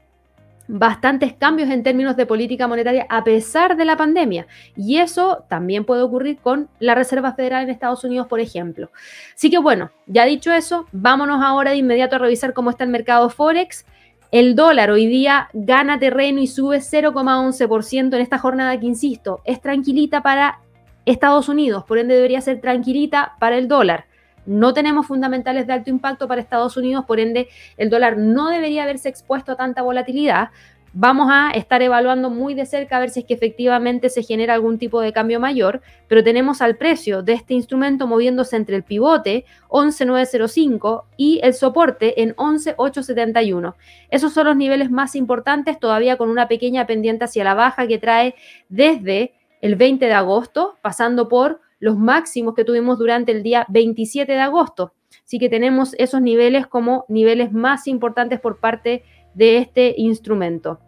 bastantes 0.74 1.34
cambios 1.34 1.70
en 1.70 1.84
términos 1.84 2.16
de 2.16 2.26
política 2.26 2.66
monetaria 2.66 3.06
a 3.10 3.26
pesar 3.26 3.76
de 3.76 3.84
la 3.84 3.98
pandemia. 3.98 4.48
Y 4.78 4.98
eso 4.98 5.44
también 5.50 5.84
puede 5.84 6.02
ocurrir 6.02 6.38
con 6.38 6.70
la 6.80 6.96
Reserva 6.96 7.34
Federal 7.34 7.64
en 7.64 7.70
Estados 7.70 8.06
Unidos, 8.06 8.28
por 8.28 8.40
ejemplo. 8.40 8.90
Así 9.36 9.50
que 9.50 9.58
bueno, 9.58 9.92
ya 10.08 10.24
dicho 10.26 10.52
eso, 10.54 10.88
vámonos 10.94 11.44
ahora 11.44 11.72
de 11.72 11.78
inmediato 11.78 12.16
a 12.16 12.20
revisar 12.20 12.54
cómo 12.54 12.70
está 12.70 12.86
el 12.86 12.90
mercado 12.90 13.30
Forex. 13.30 13.86
El 14.32 14.56
dólar 14.56 14.92
hoy 14.92 15.08
día 15.08 15.50
gana 15.52 16.00
terreno 16.00 16.40
y 16.40 16.48
sube 16.48 16.78
0,11% 16.78 18.16
en 18.16 18.22
esta 18.22 18.38
jornada 18.38 18.80
que, 18.80 18.86
insisto, 18.86 19.42
es 19.44 19.60
tranquilita 19.60 20.22
para 20.24 20.62
Estados 21.06 21.50
Unidos, 21.50 21.84
por 21.84 21.98
ende 21.98 22.16
debería 22.16 22.40
ser 22.40 22.62
tranquilita 22.62 23.36
para 23.40 23.58
el 23.58 23.68
dólar. 23.68 24.06
No 24.46 24.74
tenemos 24.74 25.08
fundamentales 25.08 25.68
de 25.68 25.74
alto 25.74 25.90
impacto 25.90 26.28
para 26.28 26.42
Estados 26.42 26.78
Unidos, 26.78 27.06
por 27.06 27.20
ende 27.20 27.48
el 27.78 27.90
dólar 27.90 28.18
no 28.18 28.50
debería 28.50 28.84
haberse 28.84 29.10
expuesto 29.10 29.52
a 29.52 29.56
tanta 29.56 29.82
volatilidad, 29.82 30.50
Vamos 30.94 31.30
a 31.32 31.52
estar 31.52 31.82
evaluando 31.82 32.30
muy 32.30 32.54
de 32.54 32.66
cerca 32.66 32.98
a 32.98 33.00
ver 33.00 33.12
si 33.12 33.22
es 33.22 33.26
que 33.26 33.34
efectivamente 33.34 34.10
se 34.10 34.24
genera 34.24 34.56
algún 34.56 34.78
tipo 34.78 35.00
de 35.00 35.14
cambio 35.14 35.40
mayor, 35.40 35.82
pero 36.10 36.22
tenemos 36.22 36.62
al 36.62 36.76
precio 36.76 37.24
de 37.24 37.32
este 37.32 37.54
instrumento 37.54 38.08
moviéndose 38.08 38.58
entre 38.58 38.76
el 38.76 38.84
pivote 38.84 39.46
11.905 39.70 41.04
y 41.16 41.40
el 41.44 41.54
soporte 41.54 42.22
en 42.22 42.36
11.871. 42.36 43.74
Esos 44.10 44.34
son 44.34 44.48
los 44.48 44.58
niveles 44.58 44.92
más 44.92 45.16
importantes, 45.16 45.80
todavía 45.80 46.18
con 46.18 46.30
una 46.30 46.50
pequeña 46.50 46.86
pendiente 46.86 47.24
hacia 47.24 47.46
la 47.46 47.54
baja 47.54 47.88
que 47.88 47.98
trae 47.98 48.36
desde 48.68 49.34
el 49.62 49.78
20 49.78 50.06
de 50.06 50.14
agosto, 50.14 50.76
pasando 50.82 51.30
por 51.30 51.62
los 51.82 51.98
máximos 51.98 52.54
que 52.54 52.64
tuvimos 52.64 52.98
durante 52.98 53.34
el 53.34 53.44
día 53.44 53.66
27 53.68 54.32
de 54.32 54.40
agosto. 54.40 54.94
Así 55.26 55.40
que 55.40 55.50
tenemos 55.50 55.96
esos 55.98 56.22
niveles 56.22 56.68
como 56.68 57.06
niveles 57.10 57.52
más 57.52 57.88
importantes 57.88 58.40
por 58.40 58.60
parte 58.60 59.04
de 59.34 59.58
este 59.58 59.96
instrumento. 59.98 60.80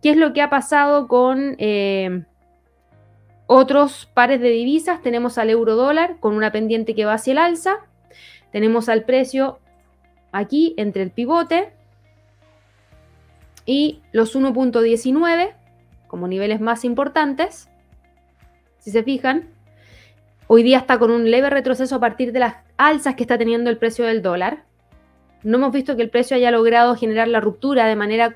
¿Qué 0.00 0.10
es 0.10 0.16
lo 0.16 0.32
que 0.32 0.40
ha 0.40 0.48
pasado 0.48 1.08
con 1.08 1.56
eh, 1.58 2.24
otros 3.46 4.08
pares 4.14 4.40
de 4.40 4.50
divisas? 4.50 5.02
Tenemos 5.02 5.36
al 5.36 5.50
euro 5.50 5.74
dólar 5.74 6.18
con 6.20 6.34
una 6.34 6.52
pendiente 6.52 6.94
que 6.94 7.04
va 7.04 7.14
hacia 7.14 7.32
el 7.32 7.38
alza. 7.38 7.78
Tenemos 8.52 8.88
al 8.88 9.04
precio 9.04 9.58
aquí 10.32 10.74
entre 10.76 11.02
el 11.02 11.10
pivote 11.10 11.72
y 13.66 14.00
los 14.12 14.36
1.19 14.36 15.54
como 16.06 16.28
niveles 16.28 16.60
más 16.60 16.84
importantes. 16.84 17.68
Si 18.78 18.90
se 18.90 19.02
fijan, 19.02 19.48
hoy 20.52 20.64
día 20.64 20.78
está 20.78 20.98
con 20.98 21.12
un 21.12 21.30
leve 21.30 21.48
retroceso 21.48 21.94
a 21.94 22.00
partir 22.00 22.32
de 22.32 22.40
las 22.40 22.56
alzas 22.76 23.14
que 23.14 23.22
está 23.22 23.38
teniendo 23.38 23.70
el 23.70 23.78
precio 23.78 24.04
del 24.04 24.20
dólar 24.20 24.64
no 25.42 25.56
hemos 25.56 25.72
visto 25.72 25.96
que 25.96 26.02
el 26.02 26.10
precio 26.10 26.36
haya 26.36 26.50
logrado 26.50 26.96
generar 26.96 27.28
la 27.28 27.40
ruptura 27.40 27.86
de 27.86 27.96
manera 27.96 28.32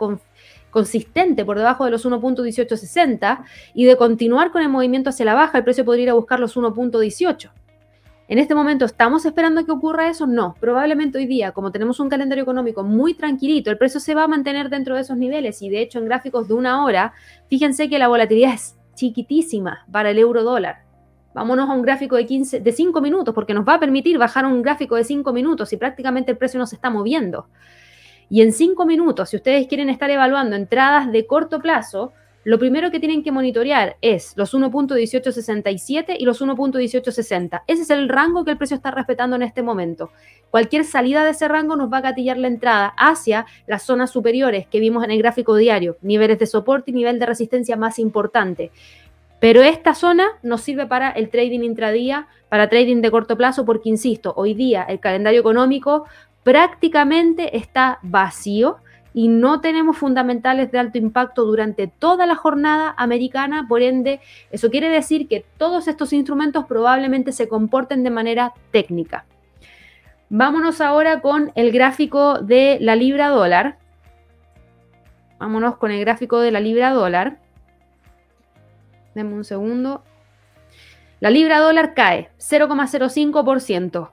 consistente 0.71 1.45
por 1.45 1.59
debajo 1.59 1.85
de 1.85 1.91
los 1.91 2.07
1.1860 2.07 3.45
y 3.75 3.85
de 3.85 3.97
continuar 3.97 4.51
con 4.53 4.63
el 4.63 4.69
movimiento 4.69 5.11
hacia 5.11 5.27
la 5.27 5.35
baja, 5.35 5.59
el 5.59 5.65
precio 5.65 5.85
podría 5.85 6.05
ir 6.05 6.11
a 6.11 6.15
buscar 6.15 6.41
los 6.41 6.57
1.18. 6.57 7.51
En 8.27 8.39
este 8.39 8.55
momento, 8.55 8.87
¿estamos 8.87 9.27
esperando 9.27 9.67
que 9.67 9.73
ocurra 9.73 10.09
eso? 10.09 10.27
No. 10.27 10.55
Probablemente 10.59 11.19
hoy 11.19 11.27
día, 11.27 11.53
como 11.53 11.71
tenemos 11.71 12.01
un 12.01 12.09
calendario 12.09 12.43
económico 12.43 12.83
muy 12.83 13.13
tranquilito, 13.13 13.71
el 13.71 13.77
precio 13.77 14.01
se 14.01 14.15
va 14.15 14.25
a 14.25 14.29
mantener 14.29 14.71
dentro 14.71 14.95
de 14.95 15.03
esos 15.03 15.19
niveles 15.19 15.61
y 15.61 15.69
de 15.69 15.83
hecho 15.83 15.99
en 15.99 16.07
gráficos 16.07 16.49
de 16.49 16.55
una 16.55 16.85
hora, 16.85 17.13
fíjense 17.49 17.91
que 17.91 17.99
la 17.99 18.09
volatilidad 18.09 18.55
es 18.55 18.77
chiquitísima 18.95 19.85
para 19.93 20.11
el 20.11 20.19
euro 20.19 20.43
dólar. 20.43 20.84
Vámonos 21.35 21.69
a 21.69 21.73
un 21.73 21.83
gráfico 21.83 22.17
de, 22.17 22.27
15, 22.27 22.61
de 22.61 22.73
5 22.73 23.01
minutos, 23.01 23.35
porque 23.35 23.55
nos 23.55 23.67
va 23.67 23.75
a 23.75 23.81
permitir 23.81 24.17
bajar 24.19 24.47
un 24.47 24.63
gráfico 24.63 24.95
de 24.95 25.05
5 25.05 25.33
minutos 25.33 25.73
y 25.73 25.77
prácticamente 25.77 26.31
el 26.31 26.39
precio 26.39 26.61
no 26.61 26.67
se 26.67 26.77
está 26.77 26.91
moviendo. 26.91 27.49
Y 28.31 28.41
en 28.41 28.53
5 28.53 28.87
minutos, 28.87 29.31
si 29.31 29.37
ustedes 29.37 29.67
quieren 29.67 29.91
estar 29.91 30.09
evaluando 30.11 30.55
entradas 30.57 31.11
de 31.11 31.27
corto 31.27 31.59
plazo, 31.59 32.13
lo 32.45 32.59
primero 32.59 32.91
que 32.91 33.01
tienen 33.01 33.23
que 33.23 33.33
monitorear 33.33 33.97
es 34.03 34.35
los 34.37 34.53
1.1867 34.55 36.17
y 36.19 36.27
los 36.27 36.43
1.1860. 36.43 37.63
Ese 37.67 37.83
es 37.83 37.91
el 37.91 38.09
rango 38.11 38.45
que 38.45 38.51
el 38.51 38.59
precio 38.59 38.77
está 38.77 38.91
respetando 38.91 39.35
en 39.35 39.43
este 39.43 39.63
momento. 39.63 40.11
Cualquier 40.51 40.85
salida 40.85 41.25
de 41.25 41.31
ese 41.31 41.49
rango 41.49 41.75
nos 41.75 41.91
va 41.91 41.99
a 41.99 42.03
gatillar 42.03 42.37
la 42.37 42.49
entrada 42.49 42.95
hacia 42.99 43.47
las 43.67 43.83
zonas 43.83 44.11
superiores 44.11 44.67
que 44.67 44.79
vimos 44.79 45.03
en 45.05 45.11
el 45.11 45.19
gráfico 45.19 45.57
diario, 45.57 45.97
niveles 46.03 46.39
de 46.39 46.47
soporte 46.47 46.91
y 46.91 46.95
nivel 46.95 47.19
de 47.19 47.25
resistencia 47.25 47.77
más 47.77 47.99
importante. 47.99 48.71
Pero 49.45 49.61
esta 49.61 49.93
zona 49.93 50.25
nos 50.43 50.63
sirve 50.63 50.87
para 50.87 51.11
el 51.11 51.29
trading 51.29 51.65
intradía, 51.65 52.29
para 52.49 52.71
trading 52.71 53.03
de 53.03 53.11
corto 53.11 53.37
plazo, 53.37 53.67
porque 53.67 53.91
insisto, 53.91 54.33
hoy 54.39 54.55
día 54.55 54.85
el 54.85 55.01
calendario 55.01 55.41
económico 55.41 56.07
prácticamente 56.45 57.55
está 57.55 57.99
vacío 58.01 58.79
y 59.13 59.29
no 59.29 59.61
tenemos 59.61 59.99
fundamentales 59.99 60.73
de 60.73 60.79
alto 60.79 60.97
impacto 60.97 61.45
durante 61.45 61.89
toda 61.89 62.25
la 62.25 62.37
jornada 62.37 62.95
americana, 62.97 63.67
por 63.69 63.83
ende, 63.83 64.21
eso 64.51 64.71
quiere 64.71 64.89
decir 64.89 65.29
que 65.29 65.45
todos 65.59 65.89
estos 65.89 66.15
instrumentos 66.15 66.65
probablemente 66.65 67.31
se 67.31 67.47
comporten 67.47 68.03
de 68.03 68.09
manera 68.09 68.55
técnica. 68.71 69.27
Vámonos 70.31 70.81
ahora 70.81 71.21
con 71.21 71.53
el 71.55 71.71
gráfico 71.71 72.39
de 72.39 72.79
la 72.81 72.97
libra 72.97 73.29
dólar. 73.29 73.77
Vámonos 75.39 75.77
con 75.77 75.91
el 75.91 76.01
gráfico 76.01 76.41
de 76.41 76.51
la 76.51 76.61
libra 76.61 76.95
dólar. 76.95 77.44
Denme 79.15 79.35
un 79.35 79.45
segundo. 79.45 80.03
La 81.21 81.31
libra 81.31 81.61
dólar 81.61 81.95
cae 81.95 82.31
0,05%. 82.39 84.11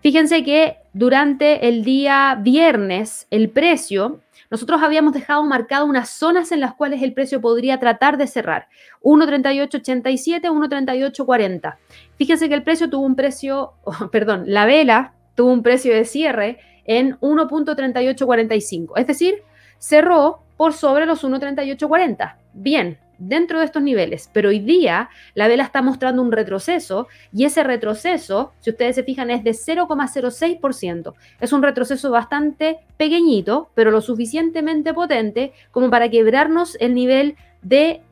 Fíjense 0.00 0.42
que 0.42 0.78
durante 0.92 1.68
el 1.68 1.84
día 1.84 2.36
viernes 2.40 3.28
el 3.30 3.50
precio, 3.50 4.20
nosotros 4.50 4.82
habíamos 4.82 5.14
dejado 5.14 5.44
marcado 5.44 5.86
unas 5.86 6.10
zonas 6.10 6.50
en 6.50 6.60
las 6.60 6.74
cuales 6.74 7.02
el 7.02 7.14
precio 7.14 7.40
podría 7.40 7.78
tratar 7.78 8.18
de 8.18 8.26
cerrar. 8.26 8.66
1.3887, 9.02 10.42
1.3840. 10.42 11.76
Fíjense 12.16 12.48
que 12.48 12.54
el 12.54 12.64
precio 12.64 12.90
tuvo 12.90 13.06
un 13.06 13.14
precio, 13.14 13.74
perdón, 14.12 14.42
la 14.46 14.66
vela 14.66 15.14
tuvo 15.36 15.52
un 15.52 15.62
precio 15.62 15.94
de 15.94 16.04
cierre 16.04 16.58
en 16.84 17.16
1.3845. 17.20 18.92
Es 18.96 19.06
decir, 19.06 19.36
cerró 19.78 20.42
por 20.56 20.72
sobre 20.74 21.06
los 21.06 21.24
1.3840. 21.24 22.36
Bien, 22.52 22.98
dentro 23.18 23.60
de 23.60 23.66
estos 23.66 23.82
niveles, 23.82 24.30
pero 24.32 24.48
hoy 24.48 24.58
día 24.58 25.08
la 25.34 25.48
vela 25.48 25.64
está 25.64 25.82
mostrando 25.82 26.22
un 26.22 26.32
retroceso 26.32 27.08
y 27.32 27.44
ese 27.44 27.62
retroceso, 27.62 28.52
si 28.60 28.70
ustedes 28.70 28.96
se 28.96 29.04
fijan, 29.04 29.30
es 29.30 29.44
de 29.44 29.52
0,06%. 29.52 31.14
Es 31.40 31.52
un 31.52 31.62
retroceso 31.62 32.10
bastante 32.10 32.80
pequeñito, 32.96 33.70
pero 33.74 33.90
lo 33.90 34.00
suficientemente 34.00 34.94
potente 34.94 35.52
como 35.70 35.90
para 35.90 36.10
quebrarnos 36.10 36.76
el 36.80 36.94
nivel 36.94 37.36
de 37.62 38.02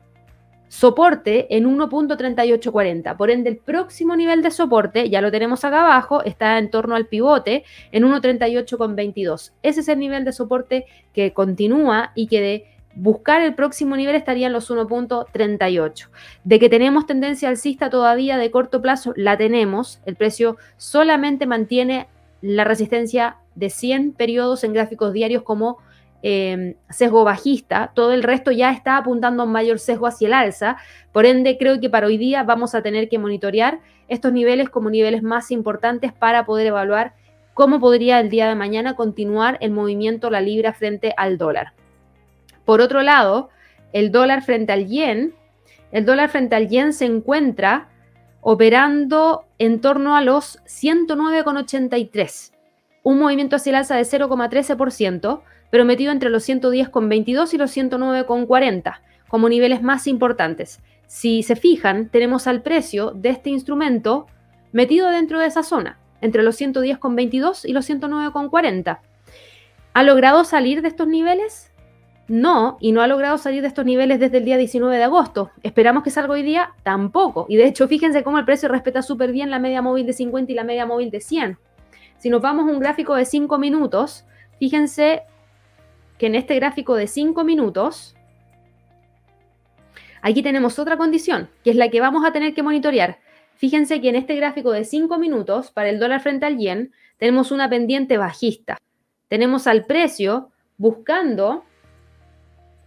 soporte 0.71 1.53
en 1.57 1.65
1.3840. 1.65 3.17
Por 3.17 3.29
ende, 3.29 3.49
el 3.49 3.57
próximo 3.57 4.15
nivel 4.15 4.41
de 4.41 4.51
soporte, 4.51 5.09
ya 5.09 5.19
lo 5.19 5.29
tenemos 5.29 5.65
acá 5.65 5.81
abajo, 5.81 6.23
está 6.23 6.57
en 6.57 6.71
torno 6.71 6.95
al 6.95 7.07
pivote 7.07 7.65
en 7.91 8.05
1.3822. 8.05 9.51
Ese 9.63 9.79
es 9.81 9.87
el 9.89 9.99
nivel 9.99 10.23
de 10.23 10.31
soporte 10.31 10.85
que 11.13 11.33
continúa 11.33 12.13
y 12.15 12.27
que 12.27 12.39
de 12.39 12.65
buscar 12.95 13.41
el 13.41 13.55
próximo 13.55 13.95
nivel 13.95 14.15
estarían 14.15 14.53
los 14.53 14.69
1.38. 14.69 16.09
De 16.43 16.59
que 16.59 16.69
tenemos 16.69 17.05
tendencia 17.05 17.49
alcista 17.49 17.89
todavía 17.89 18.37
de 18.37 18.51
corto 18.51 18.81
plazo, 18.81 19.13
la 19.15 19.37
tenemos. 19.37 20.01
El 20.05 20.15
precio 20.15 20.57
solamente 20.77 21.45
mantiene 21.45 22.07
la 22.41 22.63
resistencia 22.63 23.37
de 23.55 23.69
100 23.69 24.13
periodos 24.13 24.63
en 24.63 24.73
gráficos 24.73 25.13
diarios 25.13 25.43
como 25.43 25.77
em, 26.23 26.75
sesgo 26.89 27.23
bajista. 27.23 27.91
Todo 27.93 28.13
el 28.13 28.23
resto 28.23 28.51
ya 28.51 28.71
está 28.71 28.97
apuntando 28.97 29.43
a 29.43 29.45
un 29.45 29.51
mayor 29.51 29.79
sesgo 29.79 30.07
hacia 30.07 30.27
el 30.27 30.33
alza. 30.33 30.77
Por 31.11 31.25
ende, 31.25 31.57
creo 31.57 31.79
que 31.79 31.89
para 31.89 32.07
hoy 32.07 32.17
día 32.17 32.43
vamos 32.43 32.75
a 32.75 32.81
tener 32.81 33.09
que 33.09 33.19
monitorear 33.19 33.79
estos 34.07 34.33
niveles 34.33 34.69
como 34.69 34.89
niveles 34.89 35.23
más 35.23 35.51
importantes 35.51 36.11
para 36.13 36.45
poder 36.45 36.67
evaluar 36.67 37.13
cómo 37.53 37.79
podría 37.79 38.19
el 38.19 38.29
día 38.29 38.47
de 38.47 38.55
mañana 38.55 38.95
continuar 38.95 39.57
el 39.61 39.71
movimiento 39.71 40.29
la 40.29 40.41
libra 40.41 40.73
frente 40.73 41.13
al 41.17 41.37
dólar. 41.37 41.73
Por 42.71 42.79
otro 42.79 43.01
lado, 43.01 43.49
el 43.91 44.13
dólar 44.13 44.43
frente 44.43 44.71
al 44.71 44.87
yen, 44.87 45.33
el 45.91 46.05
dólar 46.05 46.29
frente 46.29 46.55
al 46.55 46.69
yen 46.69 46.93
se 46.93 47.03
encuentra 47.03 47.89
operando 48.39 49.43
en 49.59 49.81
torno 49.81 50.15
a 50.15 50.21
los 50.21 50.57
109,83, 50.63 52.53
un 53.03 53.19
movimiento 53.19 53.57
hacia 53.57 53.71
el 53.71 53.75
alza 53.75 53.97
de 53.97 54.03
0,13%, 54.03 55.41
pero 55.69 55.83
metido 55.83 56.13
entre 56.13 56.29
los 56.29 56.47
110,22 56.47 57.53
y 57.53 57.57
los 57.57 57.75
109,40 57.75 59.01
como 59.27 59.49
niveles 59.49 59.81
más 59.83 60.07
importantes. 60.07 60.79
Si 61.07 61.43
se 61.43 61.57
fijan, 61.57 62.07
tenemos 62.07 62.47
al 62.47 62.61
precio 62.61 63.11
de 63.11 63.31
este 63.31 63.49
instrumento 63.49 64.27
metido 64.71 65.09
dentro 65.09 65.39
de 65.41 65.47
esa 65.47 65.63
zona, 65.63 65.99
entre 66.21 66.41
los 66.41 66.57
110,22 66.61 67.65
y 67.67 67.73
los 67.73 67.89
109,40. 67.89 68.99
¿Ha 69.93 70.03
logrado 70.03 70.45
salir 70.45 70.81
de 70.81 70.87
estos 70.87 71.09
niveles? 71.09 71.70
No, 72.27 72.77
y 72.79 72.91
no 72.91 73.01
ha 73.01 73.07
logrado 73.07 73.37
salir 73.37 73.61
de 73.61 73.67
estos 73.67 73.85
niveles 73.85 74.19
desde 74.19 74.37
el 74.37 74.45
día 74.45 74.57
19 74.57 74.95
de 74.95 75.03
agosto. 75.03 75.51
Esperamos 75.63 76.03
que 76.03 76.11
salga 76.11 76.33
hoy 76.33 76.43
día, 76.43 76.73
tampoco. 76.83 77.45
Y 77.49 77.57
de 77.57 77.65
hecho, 77.65 77.87
fíjense 77.87 78.23
cómo 78.23 78.37
el 78.39 78.45
precio 78.45 78.69
respeta 78.69 79.01
súper 79.01 79.31
bien 79.31 79.49
la 79.49 79.59
media 79.59 79.81
móvil 79.81 80.05
de 80.05 80.13
50 80.13 80.51
y 80.51 80.55
la 80.55 80.63
media 80.63 80.85
móvil 80.85 81.11
de 81.11 81.19
100. 81.19 81.57
Si 82.17 82.29
nos 82.29 82.41
vamos 82.41 82.67
a 82.67 82.71
un 82.71 82.79
gráfico 82.79 83.15
de 83.15 83.25
5 83.25 83.57
minutos, 83.57 84.25
fíjense 84.59 85.23
que 86.17 86.27
en 86.27 86.35
este 86.35 86.55
gráfico 86.55 86.95
de 86.95 87.07
5 87.07 87.43
minutos, 87.43 88.15
aquí 90.21 90.43
tenemos 90.43 90.77
otra 90.77 90.97
condición, 90.97 91.49
que 91.63 91.71
es 91.71 91.75
la 91.75 91.89
que 91.89 91.99
vamos 91.99 92.23
a 92.25 92.31
tener 92.31 92.53
que 92.53 92.63
monitorear. 92.63 93.17
Fíjense 93.55 94.01
que 94.01 94.09
en 94.09 94.15
este 94.15 94.35
gráfico 94.35 94.71
de 94.71 94.85
5 94.85 95.17
minutos, 95.17 95.71
para 95.71 95.89
el 95.89 95.99
dólar 95.99 96.21
frente 96.21 96.45
al 96.45 96.57
yen, 96.57 96.93
tenemos 97.17 97.51
una 97.51 97.69
pendiente 97.69 98.17
bajista. 98.17 98.77
Tenemos 99.27 99.67
al 99.67 99.85
precio 99.85 100.51
buscando 100.77 101.63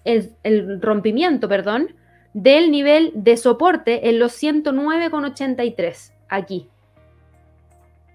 el, 0.04 0.80
rompimiento, 0.80 1.48
perdón, 1.48 1.94
del 2.32 2.70
nivel 2.70 3.12
de 3.14 3.36
soporte 3.36 4.08
en 4.08 4.18
los 4.18 4.32
109,83 4.42 6.12
aquí 6.28 6.68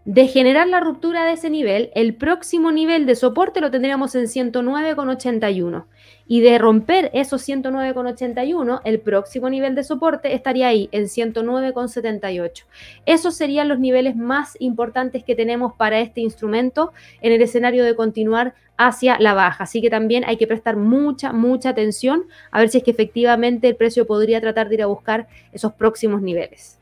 de 0.10 0.28
generar 0.28 0.68
la 0.68 0.80
ruptura 0.80 1.24
de 1.24 1.34
ese 1.34 1.52
nivel, 1.52 1.92
el 1.94 2.16
próximo 2.16 2.72
nivel 2.72 3.06
de 3.06 3.14
soporte 3.14 3.62
lo 3.62 3.70
tendríamos 3.70 4.16
en 4.16 4.24
109,81. 4.24 5.86
Y 6.26 6.42
de 6.42 6.58
romper 6.58 7.12
esos 7.14 7.48
109,81, 7.48 8.82
el 8.86 9.00
próximo 9.02 9.52
nivel 9.52 9.76
de 9.76 9.84
soporte 9.84 10.34
estaría 10.34 10.68
ahí, 10.68 10.90
en 10.92 11.04
109,78. 11.04 12.64
Esos 13.06 13.36
serían 13.36 13.68
los 13.68 13.80
niveles 13.80 14.16
más 14.16 14.58
importantes 14.60 15.24
que 15.24 15.36
tenemos 15.36 15.74
para 15.74 16.00
este 16.00 16.22
instrumento 16.22 16.92
en 17.22 17.32
el 17.32 17.44
escenario 17.44 17.84
de 17.84 17.96
continuar 17.96 18.56
hacia 18.80 19.20
la 19.20 19.36
baja. 19.36 19.66
Así 19.66 19.82
que 19.82 19.92
también 19.92 20.24
hay 20.26 20.38
que 20.38 20.48
prestar 20.48 20.76
mucha, 20.76 21.34
mucha 21.34 21.70
atención 21.70 22.24
a 22.50 22.60
ver 22.60 22.70
si 22.70 22.80
es 22.80 22.84
que 22.84 22.92
efectivamente 22.92 23.68
el 23.68 23.76
precio 23.76 24.08
podría 24.08 24.42
tratar 24.42 24.70
de 24.70 24.76
ir 24.76 24.82
a 24.82 24.88
buscar 24.88 25.28
esos 25.52 25.74
próximos 25.74 26.24
niveles. 26.24 26.80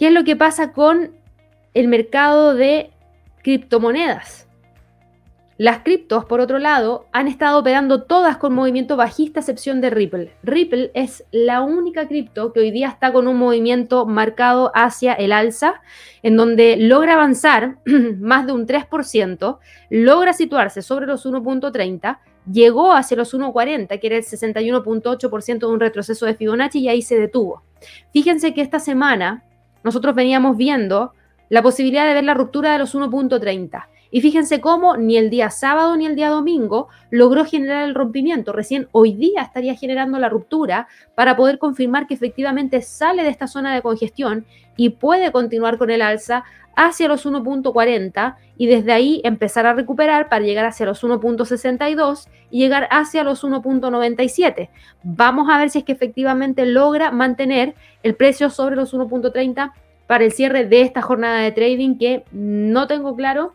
¿Qué 0.00 0.08
es 0.08 0.12
lo 0.12 0.24
que 0.24 0.34
pasa 0.34 0.72
con 0.72 1.12
el 1.74 1.88
mercado 1.88 2.54
de 2.54 2.90
criptomonedas. 3.42 4.48
Las 5.56 5.84
criptos, 5.84 6.24
por 6.24 6.40
otro 6.40 6.58
lado, 6.58 7.06
han 7.12 7.28
estado 7.28 7.60
operando 7.60 8.02
todas 8.02 8.38
con 8.38 8.52
movimiento 8.52 8.96
bajista, 8.96 9.38
excepción 9.38 9.80
de 9.80 9.88
Ripple. 9.88 10.32
Ripple 10.42 10.90
es 10.94 11.24
la 11.30 11.60
única 11.60 12.08
cripto 12.08 12.52
que 12.52 12.58
hoy 12.58 12.72
día 12.72 12.88
está 12.88 13.12
con 13.12 13.28
un 13.28 13.36
movimiento 13.36 14.04
marcado 14.04 14.72
hacia 14.74 15.12
el 15.12 15.30
alza, 15.30 15.80
en 16.24 16.36
donde 16.36 16.76
logra 16.76 17.12
avanzar 17.14 17.78
más 18.18 18.46
de 18.46 18.52
un 18.52 18.66
3%, 18.66 19.58
logra 19.90 20.32
situarse 20.32 20.82
sobre 20.82 21.06
los 21.06 21.24
1.30, 21.24 22.18
llegó 22.50 22.92
hacia 22.92 23.16
los 23.16 23.32
1.40, 23.32 24.00
que 24.00 24.06
era 24.08 24.16
el 24.16 24.24
61.8% 24.24 25.58
de 25.60 25.66
un 25.66 25.78
retroceso 25.78 26.26
de 26.26 26.34
Fibonacci, 26.34 26.80
y 26.80 26.88
ahí 26.88 27.00
se 27.00 27.16
detuvo. 27.16 27.62
Fíjense 28.12 28.54
que 28.54 28.60
esta 28.60 28.80
semana 28.80 29.44
nosotros 29.84 30.16
veníamos 30.16 30.56
viendo 30.56 31.12
la 31.48 31.62
posibilidad 31.62 32.08
de 32.08 32.14
ver 32.14 32.24
la 32.24 32.34
ruptura 32.34 32.72
de 32.72 32.80
los 32.80 32.96
1.30. 32.96 33.86
Y 34.14 34.20
fíjense 34.20 34.60
cómo 34.60 34.96
ni 34.96 35.16
el 35.16 35.28
día 35.28 35.50
sábado 35.50 35.96
ni 35.96 36.06
el 36.06 36.14
día 36.14 36.28
domingo 36.28 36.86
logró 37.10 37.44
generar 37.44 37.82
el 37.82 37.96
rompimiento. 37.96 38.52
Recién 38.52 38.86
hoy 38.92 39.12
día 39.14 39.42
estaría 39.42 39.74
generando 39.74 40.20
la 40.20 40.28
ruptura 40.28 40.86
para 41.16 41.34
poder 41.34 41.58
confirmar 41.58 42.06
que 42.06 42.14
efectivamente 42.14 42.80
sale 42.80 43.24
de 43.24 43.30
esta 43.30 43.48
zona 43.48 43.74
de 43.74 43.82
congestión 43.82 44.46
y 44.76 44.90
puede 44.90 45.32
continuar 45.32 45.78
con 45.78 45.90
el 45.90 46.00
alza 46.00 46.44
hacia 46.76 47.08
los 47.08 47.26
1.40 47.26 48.36
y 48.56 48.68
desde 48.68 48.92
ahí 48.92 49.20
empezar 49.24 49.66
a 49.66 49.74
recuperar 49.74 50.28
para 50.28 50.44
llegar 50.44 50.66
hacia 50.66 50.86
los 50.86 51.02
1.62 51.02 52.28
y 52.52 52.60
llegar 52.60 52.86
hacia 52.92 53.24
los 53.24 53.42
1.97. 53.42 54.68
Vamos 55.02 55.50
a 55.50 55.58
ver 55.58 55.70
si 55.70 55.78
es 55.78 55.84
que 55.84 55.90
efectivamente 55.90 56.66
logra 56.66 57.10
mantener 57.10 57.74
el 58.04 58.14
precio 58.14 58.48
sobre 58.48 58.76
los 58.76 58.94
1.30 58.94 59.72
para 60.06 60.22
el 60.22 60.30
cierre 60.30 60.66
de 60.66 60.82
esta 60.82 61.02
jornada 61.02 61.40
de 61.40 61.50
trading 61.50 61.98
que 61.98 62.22
no 62.30 62.86
tengo 62.86 63.16
claro 63.16 63.54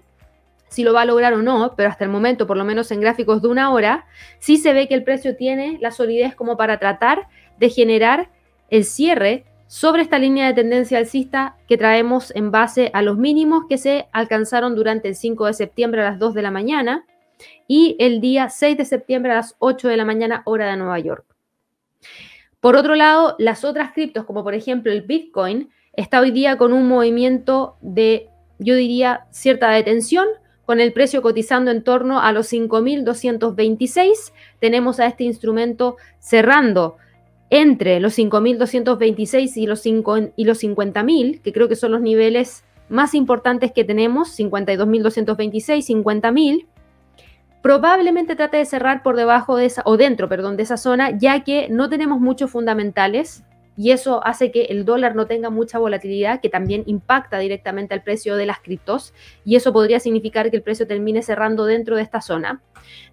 si 0.69 0.83
lo 0.83 0.93
va 0.93 1.01
a 1.01 1.05
lograr 1.05 1.33
o 1.33 1.41
no, 1.41 1.73
pero 1.75 1.89
hasta 1.89 2.03
el 2.03 2.09
momento, 2.09 2.47
por 2.47 2.57
lo 2.57 2.63
menos 2.63 2.91
en 2.91 3.01
gráficos 3.01 3.41
de 3.41 3.47
una 3.47 3.71
hora, 3.71 4.05
sí 4.39 4.57
se 4.57 4.73
ve 4.73 4.87
que 4.87 4.93
el 4.93 5.03
precio 5.03 5.35
tiene 5.35 5.77
la 5.81 5.91
solidez 5.91 6.35
como 6.35 6.57
para 6.57 6.79
tratar 6.79 7.27
de 7.57 7.69
generar 7.69 8.29
el 8.69 8.85
cierre 8.85 9.45
sobre 9.67 10.01
esta 10.01 10.17
línea 10.17 10.47
de 10.47 10.53
tendencia 10.53 10.97
alcista 10.97 11.57
que 11.67 11.77
traemos 11.77 12.33
en 12.35 12.49
base 12.49 12.89
a 12.93 13.01
los 13.01 13.17
mínimos 13.17 13.65
que 13.69 13.77
se 13.77 14.07
alcanzaron 14.11 14.75
durante 14.75 15.07
el 15.07 15.15
5 15.15 15.45
de 15.45 15.53
septiembre 15.53 16.01
a 16.01 16.09
las 16.09 16.19
2 16.19 16.33
de 16.33 16.41
la 16.41 16.51
mañana 16.51 17.05
y 17.67 17.95
el 17.99 18.19
día 18.19 18.49
6 18.49 18.77
de 18.77 18.85
septiembre 18.85 19.31
a 19.31 19.35
las 19.35 19.55
8 19.59 19.87
de 19.87 19.97
la 19.97 20.05
mañana 20.05 20.41
hora 20.45 20.67
de 20.67 20.77
Nueva 20.77 20.97
York. 20.99 21.25
Por 22.59 22.75
otro 22.75 22.95
lado, 22.95 23.35
las 23.37 23.63
otras 23.63 23.93
criptos, 23.93 24.25
como 24.25 24.43
por 24.43 24.53
ejemplo 24.53 24.91
el 24.91 25.03
Bitcoin, 25.03 25.69
está 25.93 26.19
hoy 26.19 26.31
día 26.31 26.57
con 26.57 26.73
un 26.73 26.87
movimiento 26.87 27.77
de, 27.81 28.29
yo 28.57 28.75
diría, 28.75 29.27
cierta 29.29 29.69
detención, 29.69 30.27
con 30.69 30.79
el 30.79 30.93
precio 30.93 31.23
cotizando 31.23 31.71
en 31.71 31.81
torno 31.83 32.21
a 32.21 32.31
los 32.31 32.53
5.226. 32.53 34.33
Tenemos 34.59 34.99
a 34.99 35.07
este 35.07 35.23
instrumento 35.23 35.97
cerrando 36.19 36.97
entre 37.49 37.99
los 37.99 38.15
5.226 38.15 39.57
y 39.57 39.65
los, 39.65 39.83
los 39.83 40.63
50.000, 40.63 41.41
que 41.41 41.53
creo 41.53 41.69
que 41.69 41.75
son 41.75 41.91
los 41.91 42.01
niveles 42.01 42.63
más 42.87 43.15
importantes 43.15 43.71
que 43.71 43.83
tenemos, 43.83 44.37
52.226, 44.37 46.03
50.000, 46.03 46.67
probablemente 47.63 48.35
trate 48.35 48.57
de 48.57 48.65
cerrar 48.65 49.01
por 49.01 49.15
debajo 49.15 49.57
de 49.57 49.65
esa, 49.65 49.81
o 49.85 49.97
dentro, 49.97 50.29
perdón, 50.29 50.55
de 50.55 50.61
esa 50.61 50.77
zona, 50.77 51.17
ya 51.17 51.43
que 51.43 51.67
no 51.69 51.89
tenemos 51.89 52.19
muchos 52.19 52.51
fundamentales 52.51 53.43
y 53.79 53.91
eso 53.91 54.19
hace 54.27 54.51
que 54.51 54.63
el 54.63 54.83
dólar 54.83 55.15
no 55.15 55.25
tenga 55.25 55.49
mucha 55.49 55.79
volatilidad, 55.79 56.41
que 56.41 56.49
también 56.49 56.83
impacta 56.85 57.39
directamente 57.39 57.93
al 57.93 58.03
precio 58.03 58.35
de 58.35 58.45
las 58.45 58.59
criptos, 58.59 59.13
y 59.45 59.55
eso 59.55 59.71
podría 59.71 60.01
significar 60.01 60.51
que 60.51 60.57
el 60.57 60.63
precio 60.63 60.85
termine 60.85 61.21
cerrando 61.21 61.63
dentro 61.63 61.95
de 61.95 62.01
esta 62.01 62.19
zona. 62.19 62.61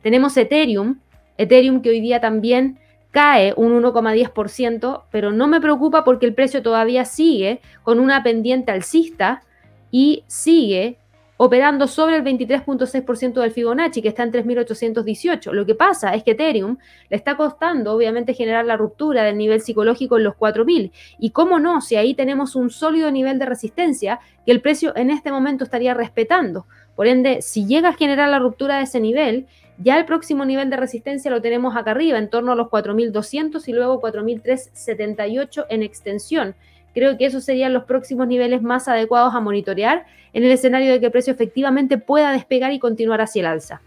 Tenemos 0.03 0.37
Ethereum, 0.37 0.99
Ethereum 1.39 1.83
que 1.83 1.91
hoy 1.91 2.01
día 2.01 2.21
también 2.21 2.81
cae 3.12 3.55
un 3.57 3.81
1,10%, 3.81 5.05
pero 5.12 5.31
no 5.31 5.47
me 5.47 5.61
preocupa 5.61 6.03
porque 6.03 6.27
el 6.27 6.35
precio 6.35 6.62
todavía 6.62 7.05
sigue 7.05 7.61
con 7.85 8.01
una 8.01 8.25
pendiente 8.25 8.73
alcista 8.73 9.45
y 9.93 10.25
sigue 10.27 10.99
operando 11.39 11.87
sobre 11.87 12.16
el 12.16 12.24
23.6% 12.24 13.41
del 13.41 13.51
Fibonacci, 13.51 14.01
que 14.01 14.09
está 14.09 14.22
en 14.22 14.32
3.818. 14.32 15.53
Lo 15.53 15.66
que 15.66 15.74
pasa 15.74 16.14
es 16.14 16.22
que 16.22 16.32
Ethereum 16.32 16.78
le 17.11 17.16
está 17.16 17.37
costando, 17.37 17.93
obviamente, 17.93 18.34
generar 18.34 18.64
la 18.64 18.76
ruptura 18.76 19.22
del 19.22 19.37
nivel 19.37 19.61
psicológico 19.61 20.16
en 20.16 20.24
los 20.24 20.34
4.000. 20.34 20.91
Y 21.18 21.30
cómo 21.30 21.59
no, 21.59 21.80
si 21.80 21.97
ahí 21.97 22.14
tenemos 22.14 22.57
un 22.57 22.70
sólido 22.70 23.11
nivel 23.11 23.39
de 23.39 23.47
resistencia 23.47 24.20
que 24.45 24.53
el 24.53 24.61
precio 24.61 24.97
en 24.97 25.11
este 25.11 25.30
momento 25.30 25.64
estaría 25.64 25.95
respetando. 25.95 26.66
Por 26.95 27.07
ende, 27.07 27.43
si 27.43 27.66
llega 27.66 27.91
a 27.91 27.95
generar 27.95 28.30
la 28.30 28.39
ruptura 28.39 28.78
de 28.78 28.84
ese 28.84 29.01
nivel, 29.01 29.47
ya 29.78 29.99
el 29.99 30.07
próximo 30.07 30.47
nivel 30.47 30.70
de 30.70 30.76
resistencia 30.76 31.30
lo 31.30 31.43
tenemos 31.43 31.76
acá 31.76 31.91
arriba, 31.91 32.16
en 32.16 32.30
torno 32.30 32.53
a 32.53 32.55
los 32.55 32.68
4.200 32.68 33.62
y 33.68 33.72
luego 33.72 34.01
4.378 34.01 35.66
en 35.68 35.82
extensión. 35.82 36.55
Creo 36.97 37.18
que 37.18 37.26
esos 37.26 37.44
serían 37.44 37.74
los 37.74 37.84
próximos 37.84 38.26
niveles 38.26 38.62
más 38.62 38.88
adecuados 38.88 39.34
a 39.34 39.40
monitorear 39.40 40.07
en 40.32 40.44
el 40.44 40.51
escenario 40.51 40.90
de 40.90 40.99
que 40.99 41.05
el 41.05 41.12
precio 41.12 41.30
efectivamente 41.30 41.99
pueda 41.99 42.32
despegar 42.32 42.72
y 42.72 42.78
continuar 42.78 43.20
hacia 43.20 43.40
el 43.40 43.47
alza. 43.49 43.82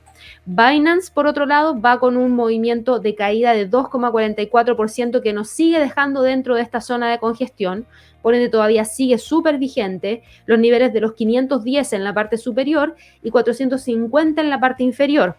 Binance, 0.46 1.12
por 1.12 1.26
otro 1.26 1.48
lado, 1.48 1.82
va 1.82 2.00
con 2.00 2.18
un 2.18 2.34
movimiento 2.34 3.00
de 3.00 3.16
caída 3.16 3.54
de 3.54 3.68
2,44% 3.68 5.24
que 5.24 5.34
nos 5.34 5.50
sigue 5.50 5.80
dejando 5.80 6.22
dentro 6.22 6.54
de 6.54 6.62
esta 6.62 6.82
zona 6.82 7.10
de 7.10 7.18
congestión, 7.18 7.88
por 8.22 8.36
ende 8.36 8.48
todavía 8.48 8.86
sigue 8.86 9.18
súper 9.18 9.58
vigente 9.58 10.22
los 10.46 10.60
niveles 10.60 10.94
de 10.94 11.02
los 11.02 11.14
510 11.14 11.94
en 11.94 12.04
la 12.04 12.14
parte 12.14 12.38
superior 12.38 12.96
y 13.24 13.32
450 13.32 14.40
en 14.40 14.52
la 14.52 14.60
parte 14.60 14.84
inferior. 14.84 15.36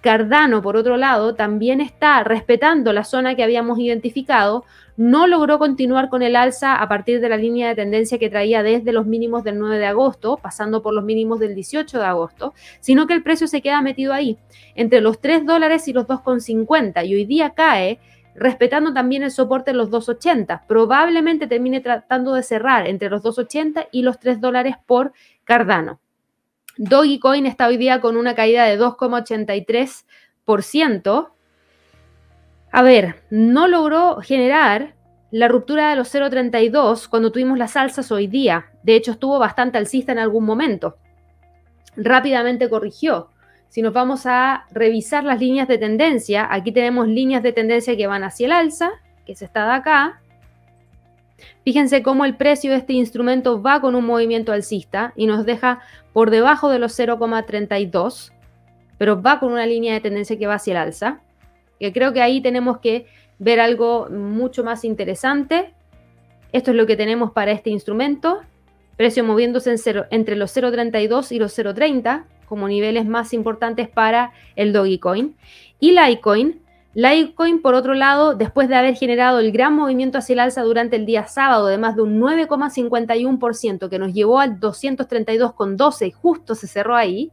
Cardano, 0.00 0.62
por 0.62 0.76
otro 0.76 0.96
lado, 0.96 1.34
también 1.34 1.80
está 1.80 2.24
respetando 2.24 2.92
la 2.92 3.04
zona 3.04 3.34
que 3.34 3.42
habíamos 3.42 3.78
identificado, 3.78 4.64
no 4.96 5.26
logró 5.26 5.58
continuar 5.58 6.08
con 6.08 6.22
el 6.22 6.36
alza 6.36 6.76
a 6.76 6.88
partir 6.88 7.20
de 7.20 7.28
la 7.28 7.36
línea 7.36 7.68
de 7.68 7.74
tendencia 7.74 8.18
que 8.18 8.30
traía 8.30 8.62
desde 8.62 8.92
los 8.92 9.06
mínimos 9.06 9.44
del 9.44 9.58
9 9.58 9.78
de 9.78 9.86
agosto, 9.86 10.38
pasando 10.42 10.82
por 10.82 10.94
los 10.94 11.04
mínimos 11.04 11.38
del 11.38 11.54
18 11.54 11.98
de 11.98 12.04
agosto, 12.04 12.54
sino 12.80 13.06
que 13.06 13.14
el 13.14 13.22
precio 13.22 13.46
se 13.46 13.60
queda 13.60 13.82
metido 13.82 14.12
ahí, 14.12 14.38
entre 14.74 15.00
los 15.00 15.20
3 15.20 15.44
dólares 15.44 15.86
y 15.88 15.92
los 15.92 16.06
2,50, 16.06 17.06
y 17.06 17.14
hoy 17.14 17.24
día 17.24 17.50
cae 17.50 17.98
respetando 18.34 18.92
también 18.94 19.22
el 19.22 19.30
soporte 19.30 19.70
en 19.70 19.76
los 19.76 19.90
2,80. 19.90 20.62
Probablemente 20.66 21.46
termine 21.46 21.80
tratando 21.80 22.34
de 22.34 22.42
cerrar 22.42 22.86
entre 22.86 23.10
los 23.10 23.22
2,80 23.22 23.88
y 23.92 24.02
los 24.02 24.18
3 24.18 24.40
dólares 24.40 24.76
por 24.86 25.12
Cardano. 25.44 26.00
Dogecoin 26.82 27.44
está 27.44 27.66
hoy 27.66 27.76
día 27.76 28.00
con 28.00 28.16
una 28.16 28.34
caída 28.34 28.64
de 28.64 28.80
2,83%. 28.80 31.28
A 32.72 32.82
ver, 32.82 33.16
no 33.28 33.68
logró 33.68 34.16
generar 34.22 34.94
la 35.30 35.48
ruptura 35.48 35.90
de 35.90 35.96
los 35.96 36.10
0,32 36.14 37.06
cuando 37.06 37.32
tuvimos 37.32 37.58
las 37.58 37.76
alzas 37.76 38.10
hoy 38.10 38.28
día. 38.28 38.70
De 38.82 38.94
hecho, 38.94 39.10
estuvo 39.10 39.38
bastante 39.38 39.76
alcista 39.76 40.12
en 40.12 40.20
algún 40.20 40.46
momento. 40.46 40.96
Rápidamente 41.96 42.70
corrigió. 42.70 43.28
Si 43.68 43.82
nos 43.82 43.92
vamos 43.92 44.24
a 44.24 44.64
revisar 44.70 45.24
las 45.24 45.38
líneas 45.38 45.68
de 45.68 45.76
tendencia, 45.76 46.48
aquí 46.50 46.72
tenemos 46.72 47.08
líneas 47.08 47.42
de 47.42 47.52
tendencia 47.52 47.94
que 47.94 48.06
van 48.06 48.24
hacia 48.24 48.46
el 48.46 48.52
alza, 48.52 48.88
que 49.26 49.32
es 49.32 49.42
esta 49.42 49.66
de 49.66 49.72
acá, 49.72 50.19
Fíjense 51.64 52.02
cómo 52.02 52.24
el 52.24 52.36
precio 52.36 52.70
de 52.70 52.78
este 52.78 52.92
instrumento 52.92 53.62
va 53.62 53.80
con 53.80 53.94
un 53.94 54.04
movimiento 54.04 54.52
alcista 54.52 55.12
y 55.16 55.26
nos 55.26 55.44
deja 55.44 55.80
por 56.12 56.30
debajo 56.30 56.70
de 56.70 56.78
los 56.78 56.98
0,32, 56.98 58.32
pero 58.98 59.20
va 59.22 59.40
con 59.40 59.52
una 59.52 59.66
línea 59.66 59.94
de 59.94 60.00
tendencia 60.00 60.38
que 60.38 60.46
va 60.46 60.54
hacia 60.54 60.72
el 60.72 60.76
alza. 60.78 61.20
Que 61.78 61.92
creo 61.92 62.12
que 62.12 62.20
ahí 62.20 62.40
tenemos 62.40 62.78
que 62.78 63.06
ver 63.38 63.60
algo 63.60 64.08
mucho 64.10 64.62
más 64.64 64.84
interesante. 64.84 65.72
Esto 66.52 66.72
es 66.72 66.76
lo 66.76 66.86
que 66.86 66.96
tenemos 66.96 67.32
para 67.32 67.52
este 67.52 67.70
instrumento. 67.70 68.40
Precio 68.96 69.24
moviéndose 69.24 69.74
entre 70.10 70.36
los 70.36 70.54
0,32 70.54 71.32
y 71.32 71.38
los 71.38 71.58
0,30 71.58 72.24
como 72.50 72.66
niveles 72.66 73.06
más 73.06 73.32
importantes 73.32 73.88
para 73.88 74.32
el 74.56 74.72
Dogecoin. 74.72 75.36
Y 75.78 75.92
Litecoin 75.92 76.59
Litecoin, 76.94 77.62
por 77.62 77.74
otro 77.74 77.94
lado, 77.94 78.34
después 78.34 78.68
de 78.68 78.74
haber 78.74 78.96
generado 78.96 79.38
el 79.38 79.52
gran 79.52 79.74
movimiento 79.74 80.18
hacia 80.18 80.32
el 80.32 80.40
alza 80.40 80.62
durante 80.62 80.96
el 80.96 81.06
día 81.06 81.28
sábado 81.28 81.68
de 81.68 81.78
más 81.78 81.94
de 81.94 82.02
un 82.02 82.20
9,51% 82.20 83.88
que 83.88 83.98
nos 83.98 84.12
llevó 84.12 84.40
al 84.40 84.58
232,12 84.58 86.08
y 86.08 86.10
justo 86.10 86.56
se 86.56 86.66
cerró 86.66 86.96
ahí, 86.96 87.30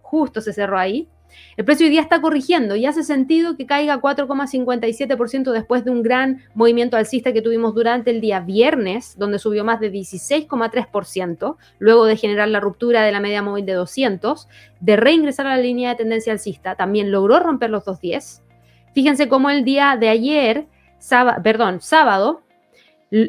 justo 0.00 0.40
se 0.40 0.52
cerró 0.52 0.78
ahí, 0.78 1.08
el 1.56 1.64
precio 1.64 1.86
hoy 1.86 1.90
día 1.90 2.00
está 2.00 2.20
corrigiendo 2.20 2.76
y 2.76 2.86
hace 2.86 3.02
sentido 3.02 3.56
que 3.56 3.66
caiga 3.66 4.00
4,57% 4.00 5.52
después 5.52 5.84
de 5.84 5.90
un 5.90 6.02
gran 6.02 6.42
movimiento 6.54 6.96
alcista 6.96 7.32
que 7.32 7.42
tuvimos 7.42 7.74
durante 7.74 8.10
el 8.10 8.20
día 8.20 8.40
viernes, 8.40 9.16
donde 9.18 9.38
subió 9.38 9.64
más 9.64 9.80
de 9.80 9.92
16,3%, 9.92 11.56
luego 11.78 12.04
de 12.06 12.16
generar 12.16 12.48
la 12.48 12.60
ruptura 12.60 13.02
de 13.02 13.12
la 13.12 13.20
media 13.20 13.42
móvil 13.42 13.66
de 13.66 13.74
200, 13.74 14.48
de 14.80 14.96
reingresar 14.96 15.46
a 15.46 15.56
la 15.56 15.62
línea 15.62 15.90
de 15.90 15.96
tendencia 15.96 16.32
alcista, 16.32 16.74
también 16.74 17.10
logró 17.10 17.40
romper 17.40 17.70
los 17.70 17.84
210 17.84 18.49
Fíjense 18.92 19.28
cómo 19.28 19.50
el 19.50 19.64
día 19.64 19.96
de 19.98 20.08
ayer, 20.08 20.66
sábado, 20.98 21.42
perdón, 21.42 21.80
sábado, 21.80 22.42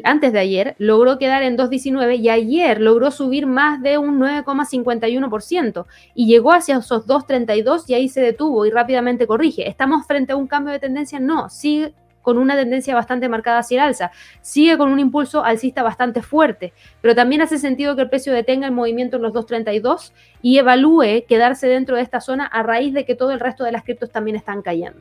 antes 0.04 0.32
de 0.32 0.38
ayer, 0.38 0.76
logró 0.78 1.18
quedar 1.18 1.42
en 1.42 1.56
2.19 1.56 2.18
y 2.20 2.28
ayer 2.28 2.80
logró 2.80 3.10
subir 3.10 3.46
más 3.46 3.82
de 3.82 3.98
un 3.98 4.20
9,51% 4.20 5.86
y 6.14 6.26
llegó 6.26 6.52
hacia 6.52 6.76
esos 6.76 7.06
2.32 7.06 7.84
y 7.88 7.94
ahí 7.94 8.08
se 8.08 8.20
detuvo 8.20 8.64
y 8.64 8.70
rápidamente 8.70 9.26
corrige. 9.26 9.68
¿Estamos 9.68 10.06
frente 10.06 10.32
a 10.32 10.36
un 10.36 10.46
cambio 10.46 10.72
de 10.72 10.78
tendencia? 10.78 11.18
No, 11.18 11.48
sigue 11.48 11.94
con 12.22 12.38
una 12.38 12.54
tendencia 12.54 12.94
bastante 12.94 13.28
marcada 13.28 13.58
hacia 13.58 13.82
el 13.82 13.88
alza, 13.88 14.12
sigue 14.40 14.78
con 14.78 14.90
un 14.92 15.00
impulso 15.00 15.44
alcista 15.44 15.82
bastante 15.82 16.22
fuerte, 16.22 16.72
pero 17.00 17.16
también 17.16 17.42
hace 17.42 17.58
sentido 17.58 17.96
que 17.96 18.02
el 18.02 18.08
precio 18.08 18.32
detenga 18.32 18.68
el 18.68 18.72
movimiento 18.72 19.16
en 19.16 19.22
los 19.22 19.32
2.32 19.32 20.12
y 20.40 20.58
evalúe 20.58 21.26
quedarse 21.26 21.66
dentro 21.66 21.96
de 21.96 22.02
esta 22.02 22.20
zona 22.20 22.46
a 22.46 22.62
raíz 22.62 22.94
de 22.94 23.04
que 23.04 23.16
todo 23.16 23.32
el 23.32 23.40
resto 23.40 23.64
de 23.64 23.72
las 23.72 23.82
criptos 23.82 24.12
también 24.12 24.36
están 24.36 24.62
cayendo. 24.62 25.00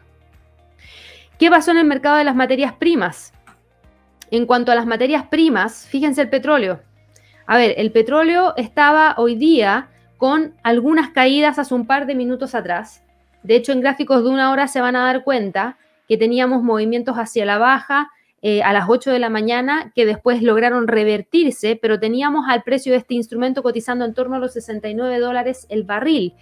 ¿Qué 1.42 1.50
pasó 1.50 1.72
en 1.72 1.80
el 1.80 1.86
mercado 1.86 2.18
de 2.18 2.24
las 2.24 2.36
materias 2.36 2.72
primas? 2.72 3.34
En 4.30 4.46
cuanto 4.46 4.72
a 4.72 4.76
las 4.76 4.86
materias 4.86 5.26
primas, 5.26 5.88
fíjense 5.88 6.22
el 6.22 6.30
petróleo. 6.30 6.82
A 7.48 7.58
ver, 7.58 7.74
el 7.78 7.92
petróleo 7.92 8.54
estaba 8.58 9.16
hoy 9.18 9.34
día 9.34 9.90
con 10.18 10.54
algunas 10.62 11.10
caídas 11.10 11.58
hace 11.58 11.74
un 11.74 11.88
par 11.88 12.06
de 12.06 12.14
minutos 12.14 12.54
atrás. 12.54 13.04
De 13.42 13.56
hecho, 13.56 13.72
en 13.72 13.82
gráficos 13.82 14.24
de 14.24 14.30
una 14.30 14.52
hora 14.52 14.68
se 14.68 14.82
van 14.82 14.96
a 14.96 15.04
dar 15.04 15.24
cuenta 15.24 15.80
que 16.08 16.16
teníamos 16.16 16.62
movimientos 16.62 17.16
hacia 17.16 17.44
la 17.44 17.58
baja 17.58 18.12
eh, 18.44 18.62
a 18.62 18.72
las 18.72 18.88
8 18.88 19.10
de 19.10 19.18
la 19.18 19.32
mañana 19.32 19.92
que 19.96 20.06
después 20.06 20.44
lograron 20.44 20.88
revertirse, 20.88 21.76
pero 21.76 22.00
teníamos 22.00 22.46
al 22.50 22.62
precio 22.62 22.92
de 22.92 23.00
este 23.00 23.16
instrumento 23.16 23.64
cotizando 23.64 24.06
en 24.06 24.14
torno 24.14 24.36
a 24.36 24.40
los 24.40 24.54
69 24.54 25.18
dólares 25.18 25.66
el 25.70 25.86
barril. 25.86 26.36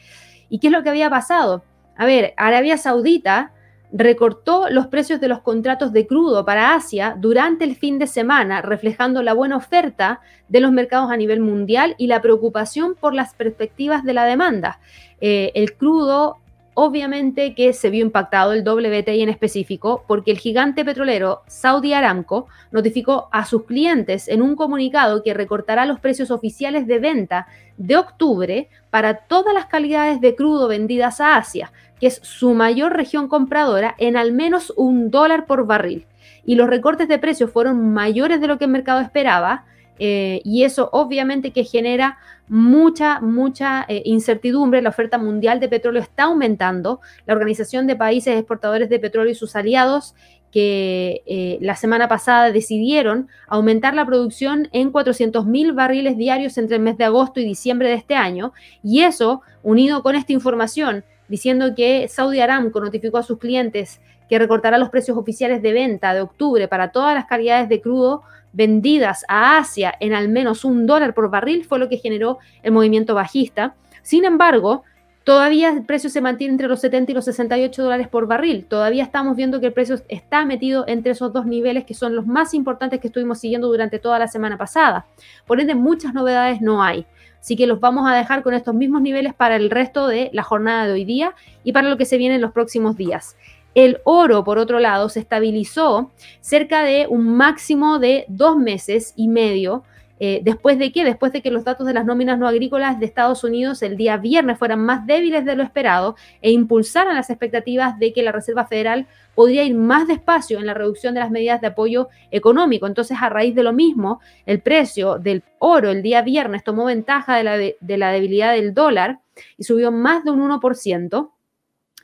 ¿Y 0.50 0.60
qué 0.60 0.68
es 0.68 0.74
lo 0.74 0.84
que 0.84 0.90
había 0.90 1.10
pasado? 1.10 1.64
A 1.96 2.06
ver, 2.06 2.34
Arabia 2.36 2.76
Saudita 2.78 3.54
recortó 3.92 4.70
los 4.70 4.88
precios 4.88 5.20
de 5.20 5.28
los 5.28 5.42
contratos 5.42 5.92
de 5.94 6.06
crudo 6.06 6.46
para 6.46 6.74
Asia 6.74 7.16
durante 7.18 7.66
el 7.66 7.76
fin 7.76 8.00
de 8.00 8.08
semana, 8.08 8.62
reflejando 8.62 9.24
la 9.24 9.34
buena 9.34 9.58
oferta 9.58 10.22
de 10.48 10.60
los 10.60 10.72
mercados 10.72 11.12
a 11.12 11.18
nivel 11.18 11.40
mundial 11.40 11.96
y 11.98 12.08
la 12.08 12.22
preocupación 12.22 12.96
por 12.96 13.14
las 13.14 13.34
perspectivas 13.34 14.04
de 14.04 14.14
la 14.14 14.26
demanda. 14.26 14.80
Eh, 15.22 15.52
el 15.56 15.74
crudo 15.74 16.38
obviamente 16.82 17.56
que 17.56 17.74
se 17.74 17.90
vio 17.90 18.06
impactado 18.06 18.54
el 18.54 18.66
WTI 18.66 19.22
en 19.22 19.28
específico 19.28 20.06
porque 20.08 20.32
el 20.32 20.38
gigante 20.38 20.86
petrolero 20.86 21.42
Saudi 21.46 21.92
Aramco 21.92 22.48
notificó 22.72 23.28
a 23.34 23.46
sus 23.46 23.66
clientes 23.66 24.30
en 24.30 24.42
un 24.42 24.56
comunicado 24.56 25.22
que 25.22 25.34
recortará 25.34 25.86
los 25.86 26.00
precios 26.00 26.32
oficiales 26.32 26.88
de 26.88 27.00
venta 27.00 27.48
de 27.78 27.98
octubre 27.98 28.70
para 28.92 29.26
todas 29.28 29.54
las 29.54 29.66
calidades 29.66 30.22
de 30.22 30.36
crudo 30.36 30.70
vendidas 30.70 31.20
a 31.20 31.36
Asia, 31.36 31.74
que 32.00 32.08
es 32.08 32.20
su 32.24 32.54
mayor 32.54 32.96
región 32.96 33.28
compradora, 33.28 33.96
en 33.98 34.18
al 34.18 34.32
menos 34.32 34.74
un 34.76 35.12
dólar 35.12 35.46
por 35.46 35.66
barril. 35.66 36.06
Y 36.46 36.56
los 36.56 36.70
recortes 36.70 37.08
de 37.08 37.20
precios 37.20 37.52
fueron 37.52 37.94
mayores 37.94 38.42
de 38.42 38.48
lo 38.48 38.58
que 38.58 38.66
el 38.66 38.72
mercado 38.72 39.02
esperaba, 39.02 39.66
eh, 40.00 40.42
y 40.46 40.64
eso 40.64 40.90
obviamente 40.94 41.52
que 41.52 41.66
genera 41.66 42.18
mucha, 42.48 43.20
mucha 43.20 43.86
eh, 43.88 44.02
incertidumbre. 44.06 44.82
La 44.82 44.90
oferta 44.90 45.18
mundial 45.18 45.60
de 45.60 45.68
petróleo 45.68 46.02
está 46.02 46.24
aumentando. 46.24 47.02
La 47.26 47.34
Organización 47.34 47.86
de 47.86 47.96
Países 47.96 48.36
Exportadores 48.36 48.90
de 48.90 49.00
Petróleo 49.00 49.32
y 49.32 49.36
sus 49.36 49.56
aliados 49.56 50.16
que 50.52 51.22
eh, 51.28 51.60
la 51.62 51.76
semana 51.76 52.08
pasada 52.08 52.52
decidieron 52.52 53.28
aumentar 53.48 53.94
la 53.94 54.06
producción 54.06 54.68
en 54.72 54.92
400.000 54.92 55.76
barriles 55.76 56.18
diarios 56.18 56.58
entre 56.58 56.78
el 56.78 56.82
mes 56.82 56.98
de 56.98 57.04
agosto 57.04 57.40
y 57.40 57.46
diciembre 57.46 57.90
de 57.90 57.96
este 57.96 58.16
año. 58.16 58.54
Y 58.82 59.02
eso, 59.02 59.42
unido 59.62 60.02
con 60.02 60.16
esta 60.16 60.34
información 60.34 61.04
diciendo 61.30 61.74
que 61.76 62.08
Saudi 62.10 62.42
Aramco 62.42 62.82
notificó 62.82 63.18
a 63.18 63.24
sus 63.24 63.38
clientes 63.38 64.02
que 64.28 64.38
recortará 64.38 64.78
los 64.78 64.90
precios 64.90 65.18
oficiales 65.18 65.62
de 65.62 65.74
venta 65.74 66.14
de 66.14 66.22
octubre 66.22 66.68
para 66.68 66.92
todas 66.92 67.16
las 67.16 67.26
calidades 67.26 67.70
de 67.70 67.82
crudo, 67.82 68.24
vendidas 68.52 69.26
a 69.28 69.58
Asia 69.58 69.94
en 70.00 70.14
al 70.14 70.30
menos 70.30 70.66
un 70.66 70.86
dólar 70.86 71.14
por 71.14 71.30
barril 71.30 71.66
fue 71.66 71.80
lo 71.80 71.90
que 71.90 71.98
generó 71.98 72.40
el 72.64 72.72
movimiento 72.72 73.16
bajista. 73.16 73.76
Sin 74.02 74.26
embargo, 74.26 74.84
todavía 75.24 75.70
el 75.70 75.86
precio 75.86 76.10
se 76.10 76.22
mantiene 76.22 76.54
entre 76.54 76.68
los 76.68 76.80
70 76.82 77.12
y 77.12 77.16
los 77.16 77.26
68 77.26 77.84
dólares 77.84 78.08
por 78.08 78.28
barril. 78.28 78.66
Todavía 78.66 79.04
estamos 79.04 79.36
viendo 79.36 79.60
que 79.60 79.68
el 79.68 79.74
precio 79.74 80.00
está 80.08 80.46
metido 80.46 80.86
entre 80.88 81.12
esos 81.12 81.34
dos 81.34 81.46
niveles 81.46 81.86
que 81.86 81.94
son 81.94 82.16
los 82.16 82.26
más 82.26 82.54
importantes 82.54 83.00
que 83.00 83.08
estuvimos 83.08 83.40
siguiendo 83.40 83.68
durante 83.68 84.00
toda 84.00 84.20
la 84.20 84.28
semana 84.28 84.58
pasada. 84.58 85.06
Por 85.46 85.60
ende, 85.60 85.76
muchas 85.76 86.14
novedades 86.14 86.62
no 86.62 86.82
hay. 86.82 87.06
Así 87.40 87.56
que 87.56 87.68
los 87.68 87.80
vamos 87.80 88.10
a 88.10 88.16
dejar 88.16 88.44
con 88.44 88.54
estos 88.54 88.76
mismos 88.76 89.02
niveles 89.02 89.34
para 89.34 89.56
el 89.56 89.70
resto 89.70 90.08
de 90.08 90.30
la 90.34 90.44
jornada 90.44 90.86
de 90.86 90.94
hoy 90.94 91.06
día 91.06 91.36
y 91.64 91.72
para 91.72 91.90
lo 91.90 91.98
que 91.98 92.06
se 92.06 92.18
viene 92.18 92.36
en 92.36 92.42
los 92.42 92.52
próximos 92.52 92.98
días. 92.98 93.36
El 93.76 94.00
oro, 94.04 94.44
por 94.44 94.58
otro 94.58 94.80
lado, 94.80 95.10
se 95.10 95.20
estabilizó 95.20 96.12
cerca 96.42 96.84
de 96.84 97.08
un 97.08 97.38
máximo 97.38 98.00
de 98.00 98.26
dos 98.28 98.58
meses 98.58 99.14
y 99.16 99.28
medio. 99.28 99.84
Eh, 100.20 100.42
¿Después 100.44 100.78
de 100.78 100.92
qué? 100.92 101.04
Después 101.04 101.32
de 101.32 101.42
que 101.42 101.52
los 101.52 101.64
datos 101.64 101.88
de 101.88 101.94
las 101.94 102.06
nóminas 102.06 102.38
no 102.38 102.48
agrícolas 102.48 103.00
de 103.00 103.06
Estados 103.06 103.44
Unidos 103.44 103.82
el 103.82 103.98
día 103.98 104.18
viernes 104.18 104.58
fueran 104.58 104.82
más 104.82 105.06
débiles 105.08 105.46
de 105.46 105.56
lo 105.56 105.64
esperado 105.64 106.16
e 106.42 106.52
impulsaran 106.52 107.16
las 107.16 107.30
expectativas 107.30 107.98
de 108.00 108.12
que 108.14 108.24
la 108.24 108.32
Reserva 108.32 108.66
Federal 108.66 109.08
podría 109.36 109.64
ir 109.64 109.76
más 109.76 110.08
despacio 110.08 110.60
en 110.60 110.66
la 110.66 110.74
reducción 110.74 111.14
de 111.14 111.22
las 111.22 111.32
medidas 111.32 111.62
de 111.62 111.68
apoyo 111.68 112.10
económico. 112.32 112.88
Entonces, 112.88 113.18
a 113.22 113.30
raíz 113.30 113.56
de 113.56 113.64
lo 113.64 113.72
mismo, 113.72 114.20
el 114.46 114.60
precio 114.60 115.18
del 115.18 115.44
oro 115.60 115.92
el 115.92 116.02
día 116.02 116.22
viernes 116.22 116.64
tomó 116.64 116.86
ventaja 116.86 117.38
de 117.38 117.44
la, 117.44 117.58
de 117.58 117.98
la 117.98 118.12
debilidad 118.12 118.54
del 118.54 118.74
dólar 118.74 119.20
y 119.58 119.64
subió 119.64 119.92
más 119.92 120.24
de 120.26 120.32
un 120.32 120.42
1% 120.42 121.30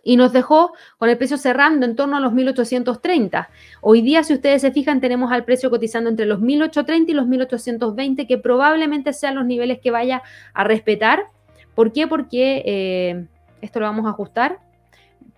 y 0.05 0.17
nos 0.17 0.31
dejó 0.31 0.73
con 0.97 1.09
el 1.09 1.17
precio 1.17 1.37
cerrando 1.37 1.85
en 1.85 1.95
torno 1.95 2.15
a 2.15 2.19
los 2.19 2.31
1830. 2.31 3.49
Hoy 3.81 4.01
día, 4.01 4.23
si 4.23 4.35
ustedes 4.35 4.61
se 4.61 4.71
fijan, 4.71 5.01
tenemos 5.01 5.31
al 5.31 5.43
precio 5.43 5.71
cotizando 5.71 6.11
entre 6.11 6.27
los 6.27 6.39
1830 6.39 7.11
y 7.11 7.15
los 7.15 7.27
1820, 7.27 8.27
que 8.27 8.37
probablemente 8.37 9.11
sean 9.13 9.33
los 9.35 9.45
niveles 9.45 9.79
que 9.79 9.89
vaya 9.89 10.21
a 10.53 10.63
respetar. 10.63 11.25
¿Por 11.73 11.91
qué? 11.91 12.07
Porque 12.07 12.61
eh, 12.65 13.25
esto 13.61 13.79
lo 13.79 13.87
vamos 13.87 14.05
a 14.05 14.09
ajustar. 14.09 14.59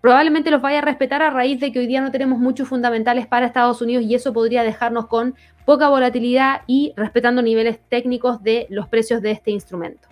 Probablemente 0.01 0.51
los 0.51 0.61
vaya 0.61 0.79
a 0.79 0.81
respetar 0.81 1.21
a 1.21 1.29
raíz 1.29 1.61
de 1.61 1.71
que 1.71 1.79
hoy 1.79 1.87
día 1.87 2.01
no 2.01 2.11
tenemos 2.11 2.37
muchos 2.37 2.67
fundamentales 2.67 3.25
para 3.25 3.45
Estados 3.45 3.81
Unidos 3.81 4.03
y 4.03 4.15
eso 4.15 4.33
podría 4.33 4.63
dejarnos 4.63 5.07
con 5.07 5.35
poca 5.65 5.87
volatilidad 5.87 6.63
y 6.67 6.93
respetando 6.97 7.41
niveles 7.41 7.79
técnicos 7.87 8.43
de 8.43 8.67
los 8.69 8.89
precios 8.89 9.21
de 9.21 9.31
este 9.31 9.51
instrumento. 9.51 10.09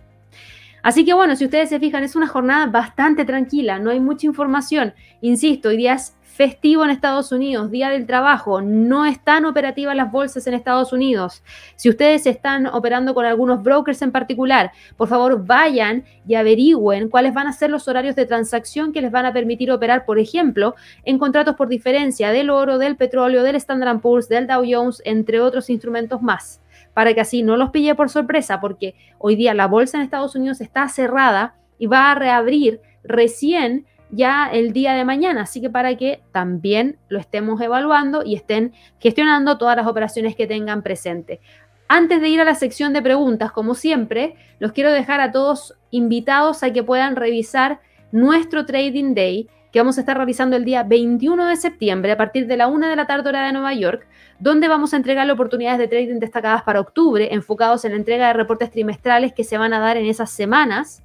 Así 0.85 1.03
que 1.03 1.15
bueno, 1.15 1.35
si 1.35 1.45
ustedes 1.45 1.69
se 1.69 1.79
fijan, 1.79 2.03
es 2.03 2.15
una 2.15 2.27
jornada 2.27 2.67
bastante 2.67 3.25
tranquila, 3.25 3.79
no 3.79 3.89
hay 3.89 3.99
mucha 3.99 4.27
información. 4.27 4.93
Insisto, 5.19 5.69
hoy 5.69 5.77
día 5.77 5.93
es 5.93 6.15
festivo 6.21 6.83
en 6.83 6.91
Estados 6.91 7.31
Unidos, 7.31 7.71
día 7.71 7.89
del 7.89 8.05
trabajo, 8.05 8.61
no 8.61 9.03
están 9.07 9.45
operativas 9.45 9.95
las 9.95 10.11
bolsas 10.11 10.45
en 10.45 10.53
Estados 10.53 10.93
Unidos. 10.93 11.41
Si 11.75 11.89
ustedes 11.89 12.27
están 12.27 12.67
operando 12.67 13.15
con 13.15 13.25
algunos 13.25 13.63
brokers 13.63 14.03
en 14.03 14.11
particular, 14.11 14.73
por 14.95 15.07
favor 15.07 15.43
vayan 15.43 16.03
y 16.27 16.35
averigüen 16.35 17.09
cuáles 17.09 17.33
van 17.33 17.47
a 17.47 17.53
ser 17.53 17.71
los 17.71 17.87
horarios 17.87 18.15
de 18.15 18.27
transacción 18.27 18.93
que 18.93 19.01
les 19.01 19.09
van 19.09 19.25
a 19.25 19.33
permitir 19.33 19.71
operar, 19.71 20.05
por 20.05 20.19
ejemplo, 20.19 20.75
en 21.03 21.17
contratos 21.17 21.55
por 21.55 21.67
diferencia 21.67 22.29
del 22.29 22.51
oro, 22.51 22.77
del 22.77 22.95
petróleo, 22.95 23.41
del 23.41 23.55
Standard 23.55 24.01
Poor's, 24.01 24.29
del 24.29 24.45
Dow 24.45 24.63
Jones, 24.69 25.01
entre 25.03 25.41
otros 25.41 25.71
instrumentos 25.71 26.21
más 26.21 26.61
para 26.95 27.13
que 27.13 27.21
así 27.21 27.43
no 27.43 27.57
los 27.57 27.69
pille 27.69 27.93
por 27.93 28.09
sorpresa, 28.09 28.59
porque 28.59 28.95
hoy 29.19 29.35
día 29.35 29.53
la 29.53 29.67
bolsa 29.67 29.97
en 29.97 30.03
Estados 30.03 30.33
Unidos 30.35 30.61
está 30.61 30.87
cerrada 30.87 31.55
y 31.77 31.85
va 31.85 32.09
a 32.09 32.15
reabrir 32.15 32.81
recién 33.03 33.85
ya 34.11 34.49
el 34.51 34.71
día 34.71 34.93
de 34.93 35.03
mañana, 35.03 35.41
así 35.41 35.59
que 35.59 35.69
para 35.69 35.97
que 35.97 36.23
también 36.31 36.97
lo 37.09 37.19
estemos 37.19 37.59
evaluando 37.59 38.23
y 38.23 38.35
estén 38.35 38.73
gestionando 38.99 39.57
todas 39.57 39.75
las 39.75 39.87
operaciones 39.87 40.37
que 40.37 40.47
tengan 40.47 40.83
presente. 40.83 41.41
Antes 41.89 42.21
de 42.21 42.29
ir 42.29 42.39
a 42.39 42.45
la 42.45 42.55
sección 42.55 42.93
de 42.93 43.01
preguntas, 43.01 43.51
como 43.51 43.75
siempre, 43.75 44.35
los 44.59 44.71
quiero 44.71 44.91
dejar 44.91 45.19
a 45.19 45.31
todos 45.31 45.75
invitados 45.91 46.63
a 46.63 46.71
que 46.71 46.81
puedan 46.81 47.17
revisar 47.17 47.81
nuestro 48.13 48.65
Trading 48.65 49.13
Day 49.15 49.49
que 49.75 49.81
vamos 49.81 49.97
a 49.97 49.99
estar 49.99 50.15
realizando 50.15 50.55
el 50.55 50.63
día 50.63 50.83
21 50.83 51.47
de 51.47 51.57
septiembre 51.57 52.13
a 52.13 52.15
partir 52.15 52.47
de 52.47 52.55
la 52.55 52.67
1 52.67 52.87
de 52.87 52.95
la 52.95 53.07
tarde 53.07 53.27
hora 53.27 53.45
de 53.45 53.51
Nueva 53.51 53.73
York, 53.73 54.07
donde 54.39 54.69
vamos 54.69 54.93
a 54.93 54.95
entregar 54.95 55.29
oportunidades 55.29 55.79
de 55.79 55.89
trading 55.89 56.19
destacadas 56.19 56.63
para 56.63 56.79
octubre, 56.79 57.33
enfocados 57.33 57.83
en 57.83 57.91
la 57.91 57.97
entrega 57.97 58.27
de 58.27 58.33
reportes 58.35 58.71
trimestrales 58.71 59.33
que 59.33 59.43
se 59.43 59.57
van 59.57 59.73
a 59.73 59.79
dar 59.79 59.97
en 59.97 60.05
esas 60.05 60.29
semanas. 60.29 61.03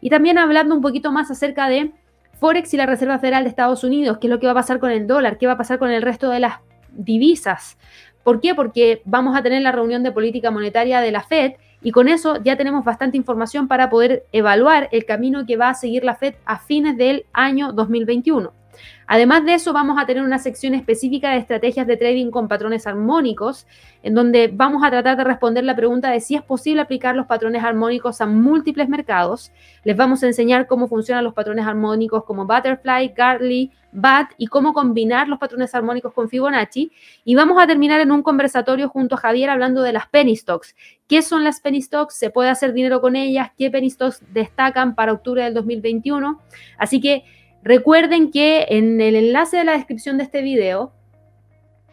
Y 0.00 0.10
también 0.10 0.38
hablando 0.38 0.74
un 0.74 0.80
poquito 0.80 1.12
más 1.12 1.30
acerca 1.30 1.68
de 1.68 1.92
Forex 2.40 2.74
y 2.74 2.78
la 2.78 2.86
Reserva 2.86 3.20
Federal 3.20 3.44
de 3.44 3.50
Estados 3.50 3.84
Unidos, 3.84 4.18
qué 4.20 4.26
es 4.26 4.30
lo 4.32 4.40
que 4.40 4.46
va 4.46 4.52
a 4.52 4.56
pasar 4.56 4.80
con 4.80 4.90
el 4.90 5.06
dólar, 5.06 5.38
qué 5.38 5.46
va 5.46 5.52
a 5.52 5.56
pasar 5.56 5.78
con 5.78 5.92
el 5.92 6.02
resto 6.02 6.30
de 6.30 6.40
las 6.40 6.54
divisas. 6.90 7.78
¿Por 8.24 8.40
qué? 8.40 8.56
Porque 8.56 9.02
vamos 9.04 9.36
a 9.36 9.42
tener 9.44 9.62
la 9.62 9.70
reunión 9.70 10.02
de 10.02 10.10
política 10.10 10.50
monetaria 10.50 11.00
de 11.00 11.12
la 11.12 11.22
Fed 11.22 11.52
y 11.82 11.92
con 11.92 12.08
eso 12.08 12.42
ya 12.42 12.56
tenemos 12.56 12.84
bastante 12.84 13.16
información 13.16 13.68
para 13.68 13.88
poder 13.88 14.26
evaluar 14.32 14.88
el 14.92 15.04
camino 15.04 15.46
que 15.46 15.56
va 15.56 15.70
a 15.70 15.74
seguir 15.74 16.04
la 16.04 16.14
Fed 16.14 16.34
a 16.44 16.58
fines 16.58 16.96
del 16.96 17.24
año 17.32 17.72
2021. 17.72 18.59
Además 19.06 19.44
de 19.44 19.54
eso, 19.54 19.72
vamos 19.72 19.98
a 20.00 20.06
tener 20.06 20.22
una 20.22 20.38
sección 20.38 20.74
específica 20.74 21.30
de 21.30 21.38
estrategias 21.38 21.86
de 21.86 21.96
trading 21.96 22.30
con 22.30 22.46
patrones 22.46 22.86
armónicos, 22.86 23.66
en 24.02 24.14
donde 24.14 24.48
vamos 24.52 24.84
a 24.84 24.90
tratar 24.90 25.16
de 25.16 25.24
responder 25.24 25.64
la 25.64 25.74
pregunta 25.74 26.10
de 26.10 26.20
si 26.20 26.36
es 26.36 26.42
posible 26.42 26.82
aplicar 26.82 27.16
los 27.16 27.26
patrones 27.26 27.64
armónicos 27.64 28.20
a 28.20 28.26
múltiples 28.26 28.88
mercados. 28.88 29.52
Les 29.84 29.96
vamos 29.96 30.22
a 30.22 30.26
enseñar 30.26 30.66
cómo 30.66 30.86
funcionan 30.88 31.24
los 31.24 31.34
patrones 31.34 31.66
armónicos 31.66 32.24
como 32.24 32.46
Butterfly, 32.46 33.12
Gartley, 33.16 33.72
BAT 33.92 34.30
y 34.36 34.46
cómo 34.46 34.72
combinar 34.72 35.28
los 35.28 35.38
patrones 35.38 35.74
armónicos 35.74 36.12
con 36.12 36.28
Fibonacci. 36.28 36.92
Y 37.24 37.34
vamos 37.34 37.60
a 37.60 37.66
terminar 37.66 38.00
en 38.00 38.12
un 38.12 38.22
conversatorio 38.22 38.88
junto 38.88 39.16
a 39.16 39.18
Javier 39.18 39.50
hablando 39.50 39.82
de 39.82 39.92
las 39.92 40.06
penny 40.08 40.36
stocks. 40.36 40.74
¿Qué 41.08 41.22
son 41.22 41.44
las 41.44 41.60
penny 41.60 41.82
stocks? 41.82 42.14
¿Se 42.14 42.30
puede 42.30 42.50
hacer 42.50 42.72
dinero 42.72 43.00
con 43.00 43.16
ellas? 43.16 43.50
¿Qué 43.58 43.70
penny 43.70 43.90
stocks 43.90 44.22
destacan 44.32 44.94
para 44.94 45.12
octubre 45.12 45.42
del 45.42 45.54
2021? 45.54 46.40
Así 46.78 47.00
que 47.00 47.24
Recuerden 47.62 48.30
que 48.30 48.66
en 48.70 49.00
el 49.00 49.16
enlace 49.16 49.58
de 49.58 49.64
la 49.64 49.72
descripción 49.72 50.16
de 50.16 50.24
este 50.24 50.42
video, 50.42 50.92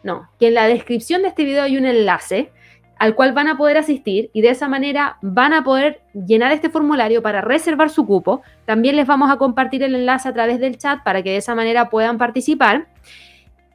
no, 0.02 0.30
que 0.38 0.48
en 0.48 0.54
la 0.54 0.66
descripción 0.66 1.22
de 1.22 1.28
este 1.28 1.44
video 1.44 1.62
hay 1.62 1.76
un 1.76 1.86
enlace 1.86 2.50
al 2.98 3.14
cual 3.14 3.32
van 3.32 3.48
a 3.48 3.56
poder 3.56 3.78
asistir 3.78 4.30
y 4.32 4.40
de 4.40 4.50
esa 4.50 4.68
manera 4.68 5.18
van 5.22 5.52
a 5.52 5.62
poder 5.62 6.00
llenar 6.14 6.52
este 6.52 6.68
formulario 6.68 7.22
para 7.22 7.40
reservar 7.40 7.90
su 7.90 8.06
cupo. 8.06 8.42
También 8.64 8.96
les 8.96 9.06
vamos 9.06 9.30
a 9.30 9.36
compartir 9.36 9.82
el 9.82 9.94
enlace 9.94 10.28
a 10.28 10.32
través 10.32 10.58
del 10.58 10.78
chat 10.78 11.02
para 11.04 11.22
que 11.22 11.30
de 11.30 11.36
esa 11.36 11.54
manera 11.54 11.90
puedan 11.90 12.18
participar. 12.18 12.88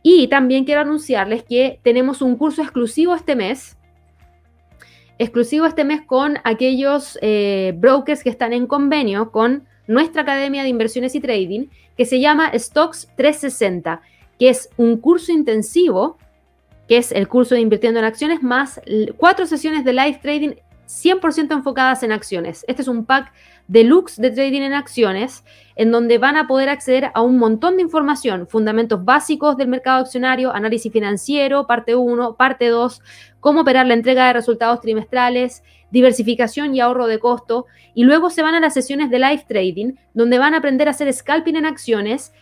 Y 0.02 0.28
también 0.28 0.66
quiero 0.66 0.82
anunciarles 0.82 1.44
que 1.44 1.80
tenemos 1.84 2.22
un 2.22 2.36
curso 2.36 2.62
exclusivo 2.62 3.16
este 3.16 3.38
mes, 3.38 3.78
exclusivo 5.18 5.66
este 5.66 5.86
mes 5.86 6.02
con 6.02 6.39
aquellos 6.44 7.18
eh, 7.22 7.74
brokers 7.78 8.24
que 8.24 8.30
están 8.30 8.52
en 8.52 8.68
convenio 8.68 9.32
con 9.32 9.66
nuestra 9.88 10.21
Academia 10.21 10.63
de 10.63 10.69
Inversiones 10.69 11.15
y 11.15 11.21
Trading, 11.21 11.67
que 11.97 12.05
se 12.05 12.19
llama 12.19 12.51
Stocks 12.53 13.07
360, 13.15 14.01
que 14.39 14.49
es 14.49 14.69
un 14.77 14.97
curso 14.97 15.31
intensivo, 15.31 16.17
que 16.88 16.97
es 16.97 17.11
el 17.11 17.27
curso 17.27 17.55
de 17.55 17.61
invirtiendo 17.61 17.99
en 17.99 18.05
acciones, 18.05 18.41
más 18.41 18.81
cuatro 19.17 19.45
sesiones 19.45 19.86
de 19.86 19.93
live 19.93 20.19
trading 20.21 20.53
100% 20.88 21.53
enfocadas 21.53 22.03
en 22.03 22.11
acciones. 22.11 22.65
Este 22.67 22.81
es 22.81 22.88
un 22.88 23.05
pack 23.05 23.31
deluxe 23.67 24.17
de 24.17 24.31
trading 24.31 24.61
en 24.61 24.73
acciones, 24.73 25.43
en 25.75 25.91
donde 25.91 26.17
van 26.17 26.38
a 26.38 26.47
poder 26.47 26.69
acceder 26.69 27.11
a 27.13 27.21
un 27.21 27.38
montón 27.38 27.77
de 27.77 27.81
información, 27.81 28.47
fundamentos 28.47 29.03
básicos 29.03 29.57
del 29.57 29.69
mercado 29.69 30.01
accionario, 30.01 30.53
análisis 30.53 30.91
financiero, 30.91 31.65
parte 31.65 31.95
1, 31.95 32.36
parte 32.36 32.67
2, 32.67 33.01
cómo 33.39 33.61
operar 33.61 33.88
la 33.88 33.93
entrega 33.93 34.27
de 34.27 34.34
resultados 34.34 34.81
trimestrales, 34.81 35.63
diversificación 35.91 36.75
y 36.75 36.81
ahorro 36.81 37.07
de 37.07 37.19
costo, 37.19 37.65
y 37.93 38.03
luego 38.03 38.29
se 38.29 38.41
van 38.41 38.55
a 38.55 38.59
las 38.59 38.73
sesiones 38.73 39.09
de 39.09 39.19
live 39.19 39.45
trading, 39.47 39.93
donde 40.13 40.39
van 40.39 40.53
a 40.53 40.57
aprender 40.57 40.88
a 40.88 40.91
hacer 40.91 41.11
scalping 41.13 41.55
en 41.55 41.65
acciones 41.65 42.34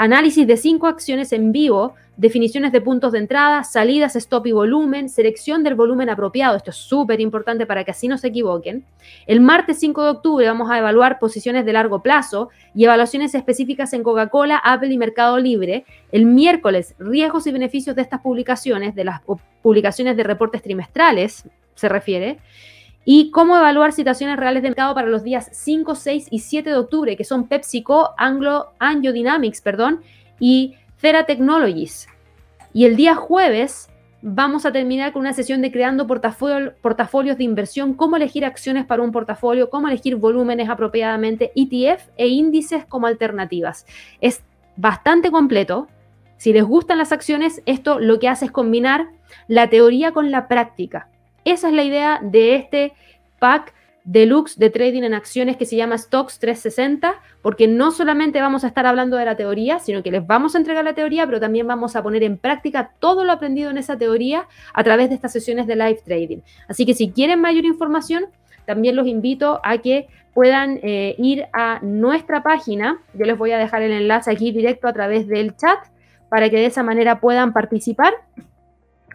análisis 0.00 0.46
de 0.46 0.56
cinco 0.56 0.86
acciones 0.86 1.30
en 1.30 1.52
vivo, 1.52 1.92
definiciones 2.16 2.72
de 2.72 2.80
puntos 2.80 3.12
de 3.12 3.18
entrada, 3.18 3.64
salidas, 3.64 4.16
stop 4.16 4.46
y 4.46 4.52
volumen, 4.52 5.10
selección 5.10 5.62
del 5.62 5.74
volumen 5.74 6.08
apropiado. 6.08 6.56
Esto 6.56 6.70
es 6.70 6.76
súper 6.76 7.20
importante 7.20 7.66
para 7.66 7.84
que 7.84 7.90
así 7.90 8.08
no 8.08 8.16
se 8.16 8.28
equivoquen. 8.28 8.82
El 9.26 9.42
martes 9.42 9.78
5 9.78 10.02
de 10.02 10.08
octubre 10.08 10.46
vamos 10.46 10.70
a 10.70 10.78
evaluar 10.78 11.18
posiciones 11.18 11.66
de 11.66 11.74
largo 11.74 12.02
plazo 12.02 12.48
y 12.74 12.84
evaluaciones 12.84 13.34
específicas 13.34 13.92
en 13.92 14.02
Coca-Cola, 14.02 14.56
Apple 14.64 14.90
y 14.90 14.96
Mercado 14.96 15.38
Libre. 15.38 15.84
El 16.12 16.24
miércoles, 16.24 16.94
riesgos 16.98 17.46
y 17.46 17.52
beneficios 17.52 17.94
de 17.94 18.00
estas 18.00 18.22
publicaciones, 18.22 18.94
de 18.94 19.04
las 19.04 19.20
publicaciones 19.60 20.16
de 20.16 20.22
reportes 20.22 20.62
trimestrales, 20.62 21.44
se 21.74 21.88
refiere 21.90 22.38
y 23.04 23.30
cómo 23.30 23.56
evaluar 23.56 23.92
situaciones 23.92 24.36
reales 24.36 24.62
de 24.62 24.68
mercado 24.68 24.94
para 24.94 25.08
los 25.08 25.22
días 25.22 25.48
5, 25.52 25.94
6 25.94 26.28
y 26.30 26.38
7 26.40 26.70
de 26.70 26.76
octubre, 26.76 27.16
que 27.16 27.24
son 27.24 27.48
PepsiCo, 27.48 28.10
Anglo, 28.16 28.72
Angiodynamics, 28.78 29.60
perdón, 29.60 30.02
y 30.38 30.74
Cera 30.98 31.24
Technologies. 31.24 32.08
Y 32.72 32.84
el 32.84 32.96
día 32.96 33.14
jueves 33.14 33.90
vamos 34.22 34.66
a 34.66 34.72
terminar 34.72 35.12
con 35.12 35.20
una 35.20 35.32
sesión 35.32 35.62
de 35.62 35.72
creando 35.72 36.06
portafolios 36.06 37.38
de 37.38 37.44
inversión, 37.44 37.94
cómo 37.94 38.16
elegir 38.16 38.44
acciones 38.44 38.84
para 38.84 39.02
un 39.02 39.12
portafolio, 39.12 39.70
cómo 39.70 39.88
elegir 39.88 40.16
volúmenes 40.16 40.68
apropiadamente, 40.68 41.52
ETF 41.54 42.08
e 42.16 42.28
índices 42.28 42.84
como 42.84 43.06
alternativas. 43.06 43.86
Es 44.20 44.42
bastante 44.76 45.30
completo. 45.30 45.88
Si 46.36 46.52
les 46.52 46.64
gustan 46.64 46.98
las 46.98 47.12
acciones, 47.12 47.62
esto 47.66 47.98
lo 47.98 48.18
que 48.18 48.28
hace 48.28 48.44
es 48.46 48.50
combinar 48.50 49.08
la 49.48 49.68
teoría 49.68 50.12
con 50.12 50.30
la 50.30 50.48
práctica. 50.48 51.08
Esa 51.44 51.68
es 51.68 51.74
la 51.74 51.82
idea 51.82 52.20
de 52.22 52.54
este 52.54 52.92
pack 53.38 53.74
deluxe 54.04 54.58
de 54.58 54.70
trading 54.70 55.02
en 55.02 55.14
acciones 55.14 55.56
que 55.56 55.66
se 55.66 55.76
llama 55.76 55.96
Stocks 55.96 56.38
360, 56.38 57.14
porque 57.42 57.68
no 57.68 57.90
solamente 57.90 58.40
vamos 58.40 58.64
a 58.64 58.66
estar 58.66 58.86
hablando 58.86 59.16
de 59.16 59.24
la 59.24 59.36
teoría, 59.36 59.78
sino 59.78 60.02
que 60.02 60.10
les 60.10 60.26
vamos 60.26 60.54
a 60.54 60.58
entregar 60.58 60.84
la 60.84 60.94
teoría, 60.94 61.26
pero 61.26 61.40
también 61.40 61.66
vamos 61.66 61.96
a 61.96 62.02
poner 62.02 62.22
en 62.22 62.38
práctica 62.38 62.92
todo 62.98 63.24
lo 63.24 63.32
aprendido 63.32 63.70
en 63.70 63.78
esa 63.78 63.98
teoría 63.98 64.46
a 64.72 64.84
través 64.84 65.10
de 65.10 65.14
estas 65.14 65.32
sesiones 65.32 65.66
de 65.66 65.76
live 65.76 66.00
trading. 66.04 66.38
Así 66.68 66.86
que 66.86 66.94
si 66.94 67.10
quieren 67.10 67.40
mayor 67.40 67.64
información, 67.64 68.26
también 68.64 68.96
los 68.96 69.06
invito 69.06 69.60
a 69.62 69.78
que 69.78 70.08
puedan 70.34 70.78
eh, 70.82 71.14
ir 71.18 71.46
a 71.52 71.80
nuestra 71.82 72.42
página. 72.42 73.00
Yo 73.14 73.26
les 73.26 73.36
voy 73.36 73.52
a 73.52 73.58
dejar 73.58 73.82
el 73.82 73.92
enlace 73.92 74.30
aquí 74.30 74.52
directo 74.52 74.88
a 74.88 74.92
través 74.92 75.26
del 75.26 75.56
chat 75.56 75.78
para 76.28 76.48
que 76.50 76.56
de 76.56 76.66
esa 76.66 76.82
manera 76.82 77.20
puedan 77.20 77.52
participar. 77.52 78.14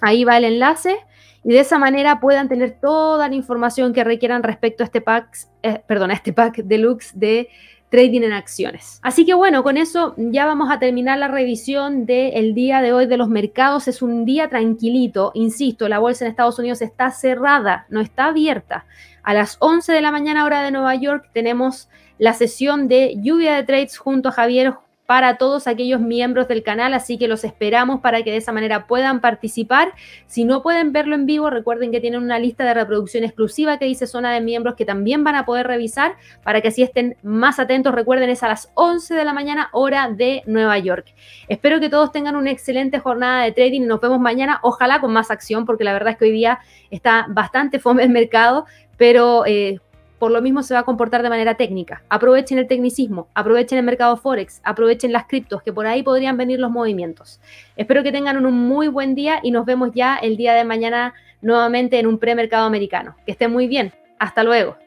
Ahí 0.02 0.24
va 0.26 0.38
el 0.38 0.44
enlace 0.44 0.98
y 1.46 1.54
de 1.54 1.60
esa 1.60 1.78
manera 1.78 2.20
puedan 2.20 2.50
tener 2.50 2.80
toda 2.82 3.30
la 3.30 3.36
información 3.36 3.94
que 3.94 4.04
requieran 4.04 4.42
respecto 4.42 4.84
a 4.84 4.86
este 4.86 5.00
pack, 5.00 5.28
eh, 5.62 5.80
perdón, 5.88 6.10
a 6.10 6.16
este 6.16 6.34
pack 6.34 6.64
deluxe 6.64 7.12
de 7.14 7.50
trading 7.90 8.24
en 8.24 8.34
acciones. 8.34 9.00
Así 9.04 9.28
que 9.28 9.36
bueno, 9.36 9.62
con 9.62 9.78
eso 9.78 10.16
ya 10.18 10.48
vamos 10.48 10.72
a 10.72 10.80
terminar 10.80 11.20
la 11.20 11.28
revisión 11.28 12.08
del 12.08 12.56
día 12.56 12.82
de 12.82 12.94
hoy 12.94 13.06
de 13.06 13.18
los 13.18 13.30
mercados. 13.30 13.88
Es 13.88 14.02
un 14.02 14.26
día 14.26 14.50
tranquilito, 14.50 15.32
insisto, 15.36 15.88
la 15.88 16.00
bolsa 16.00 16.26
en 16.26 16.32
Estados 16.32 16.58
Unidos 16.58 16.82
está 16.82 17.12
cerrada, 17.12 17.86
no 17.90 18.02
está 18.02 18.26
abierta. 18.26 18.86
A 19.22 19.36
las 19.36 19.58
11 19.60 19.94
de 19.94 20.02
la 20.02 20.12
mañana 20.12 20.46
hora 20.46 20.64
de 20.64 20.72
Nueva 20.72 20.96
York 20.96 21.30
tenemos 21.32 21.90
la 22.18 22.34
sesión 22.34 22.88
de 22.88 23.18
lluvia 23.22 23.56
de 23.56 23.64
trades 23.64 23.98
junto 23.98 24.30
a 24.30 24.32
Javier 24.32 24.74
para 25.06 25.38
todos 25.38 25.68
aquellos 25.68 26.02
miembros 26.02 26.48
del 26.48 26.64
canal, 26.64 26.94
así 26.94 27.18
que 27.18 27.28
los 27.28 27.44
esperamos 27.44 28.02
para 28.02 28.24
que 28.24 28.32
de 28.32 28.38
esa 28.38 28.52
manera 28.52 28.88
puedan 28.88 29.22
participar. 29.22 29.94
Si 30.26 30.46
no 30.46 30.64
pueden 30.64 30.94
verlo 30.94 31.16
en 31.16 31.26
vivo, 31.26 31.50
recuerden 31.50 31.92
que 31.92 32.02
tienen 32.02 32.24
una 32.24 32.40
lista 32.40 32.64
de 32.66 32.74
reproducción 32.74 33.24
exclusiva 33.24 33.78
que 33.78 33.86
dice 33.86 34.08
zona 34.08 34.34
de 34.34 34.42
miembros 34.42 34.76
que 34.76 34.86
también 34.86 35.24
van 35.24 35.36
a 35.36 35.46
poder 35.46 35.68
revisar 35.68 36.16
para 36.44 36.62
que 36.62 36.70
así 36.70 36.82
estén 36.82 37.18
más 37.22 37.60
atentos. 37.60 37.94
Recuerden, 37.94 38.30
es 38.30 38.42
a 38.42 38.48
las 38.48 38.72
11 38.74 39.14
de 39.14 39.26
la 39.26 39.34
mañana 39.34 39.70
hora 39.74 40.10
de 40.10 40.42
Nueva 40.48 40.80
York. 40.80 41.14
Espero 41.48 41.80
que 41.80 41.90
todos 41.90 42.12
tengan 42.12 42.36
una 42.36 42.52
excelente 42.52 43.00
jornada 43.00 43.44
de 43.44 43.52
trading 43.52 43.82
y 43.82 43.86
nos 43.86 44.02
vemos 44.02 44.20
mañana, 44.20 44.60
ojalá 44.64 45.02
con 45.02 45.14
más 45.14 45.30
acción, 45.30 45.66
porque 45.66 45.84
la 45.84 45.94
verdad 45.94 46.14
es 46.14 46.18
que 46.18 46.26
hoy 46.26 46.32
día 46.32 46.60
está 46.90 47.28
bastante 47.30 47.80
fome 47.80 48.04
el 48.04 48.10
mercado, 48.10 48.66
pero... 48.98 49.46
Eh, 49.46 49.80
por 50.20 50.32
lo 50.32 50.42
mismo 50.42 50.64
se 50.64 50.74
va 50.74 50.82
a 50.82 50.84
comportar 50.84 51.24
de 51.24 51.30
manera 51.30 51.56
técnica. 51.56 52.04
Aprovechen 52.10 52.58
el 52.58 52.68
tecnicismo, 52.68 53.28
aprovechen 53.34 53.78
el 53.78 53.86
mercado 53.86 54.18
Forex, 54.18 54.62
aprovechen 54.64 55.12
las 55.12 55.26
criptos, 55.26 55.62
que 55.62 55.74
por 55.74 55.88
ahí 55.88 56.04
podrían 56.04 56.38
venir 56.38 56.60
los 56.60 56.72
movimientos. 56.72 57.40
Espero 57.76 58.04
que 58.04 58.12
tengan 58.12 58.44
un 58.46 58.54
muy 58.54 58.88
buen 58.88 59.16
día 59.16 59.40
y 59.44 59.52
nos 59.52 59.66
vemos 59.66 59.92
ya 59.94 60.16
el 60.16 60.38
día 60.38 60.54
de 60.54 60.64
mañana 60.64 61.14
nuevamente 61.42 62.00
en 62.00 62.08
un 62.08 62.18
premercado 62.18 62.66
americano. 62.66 63.16
Que 63.26 63.32
estén 63.34 63.52
muy 63.52 63.68
bien. 63.68 63.94
Hasta 64.20 64.44
luego. 64.44 64.78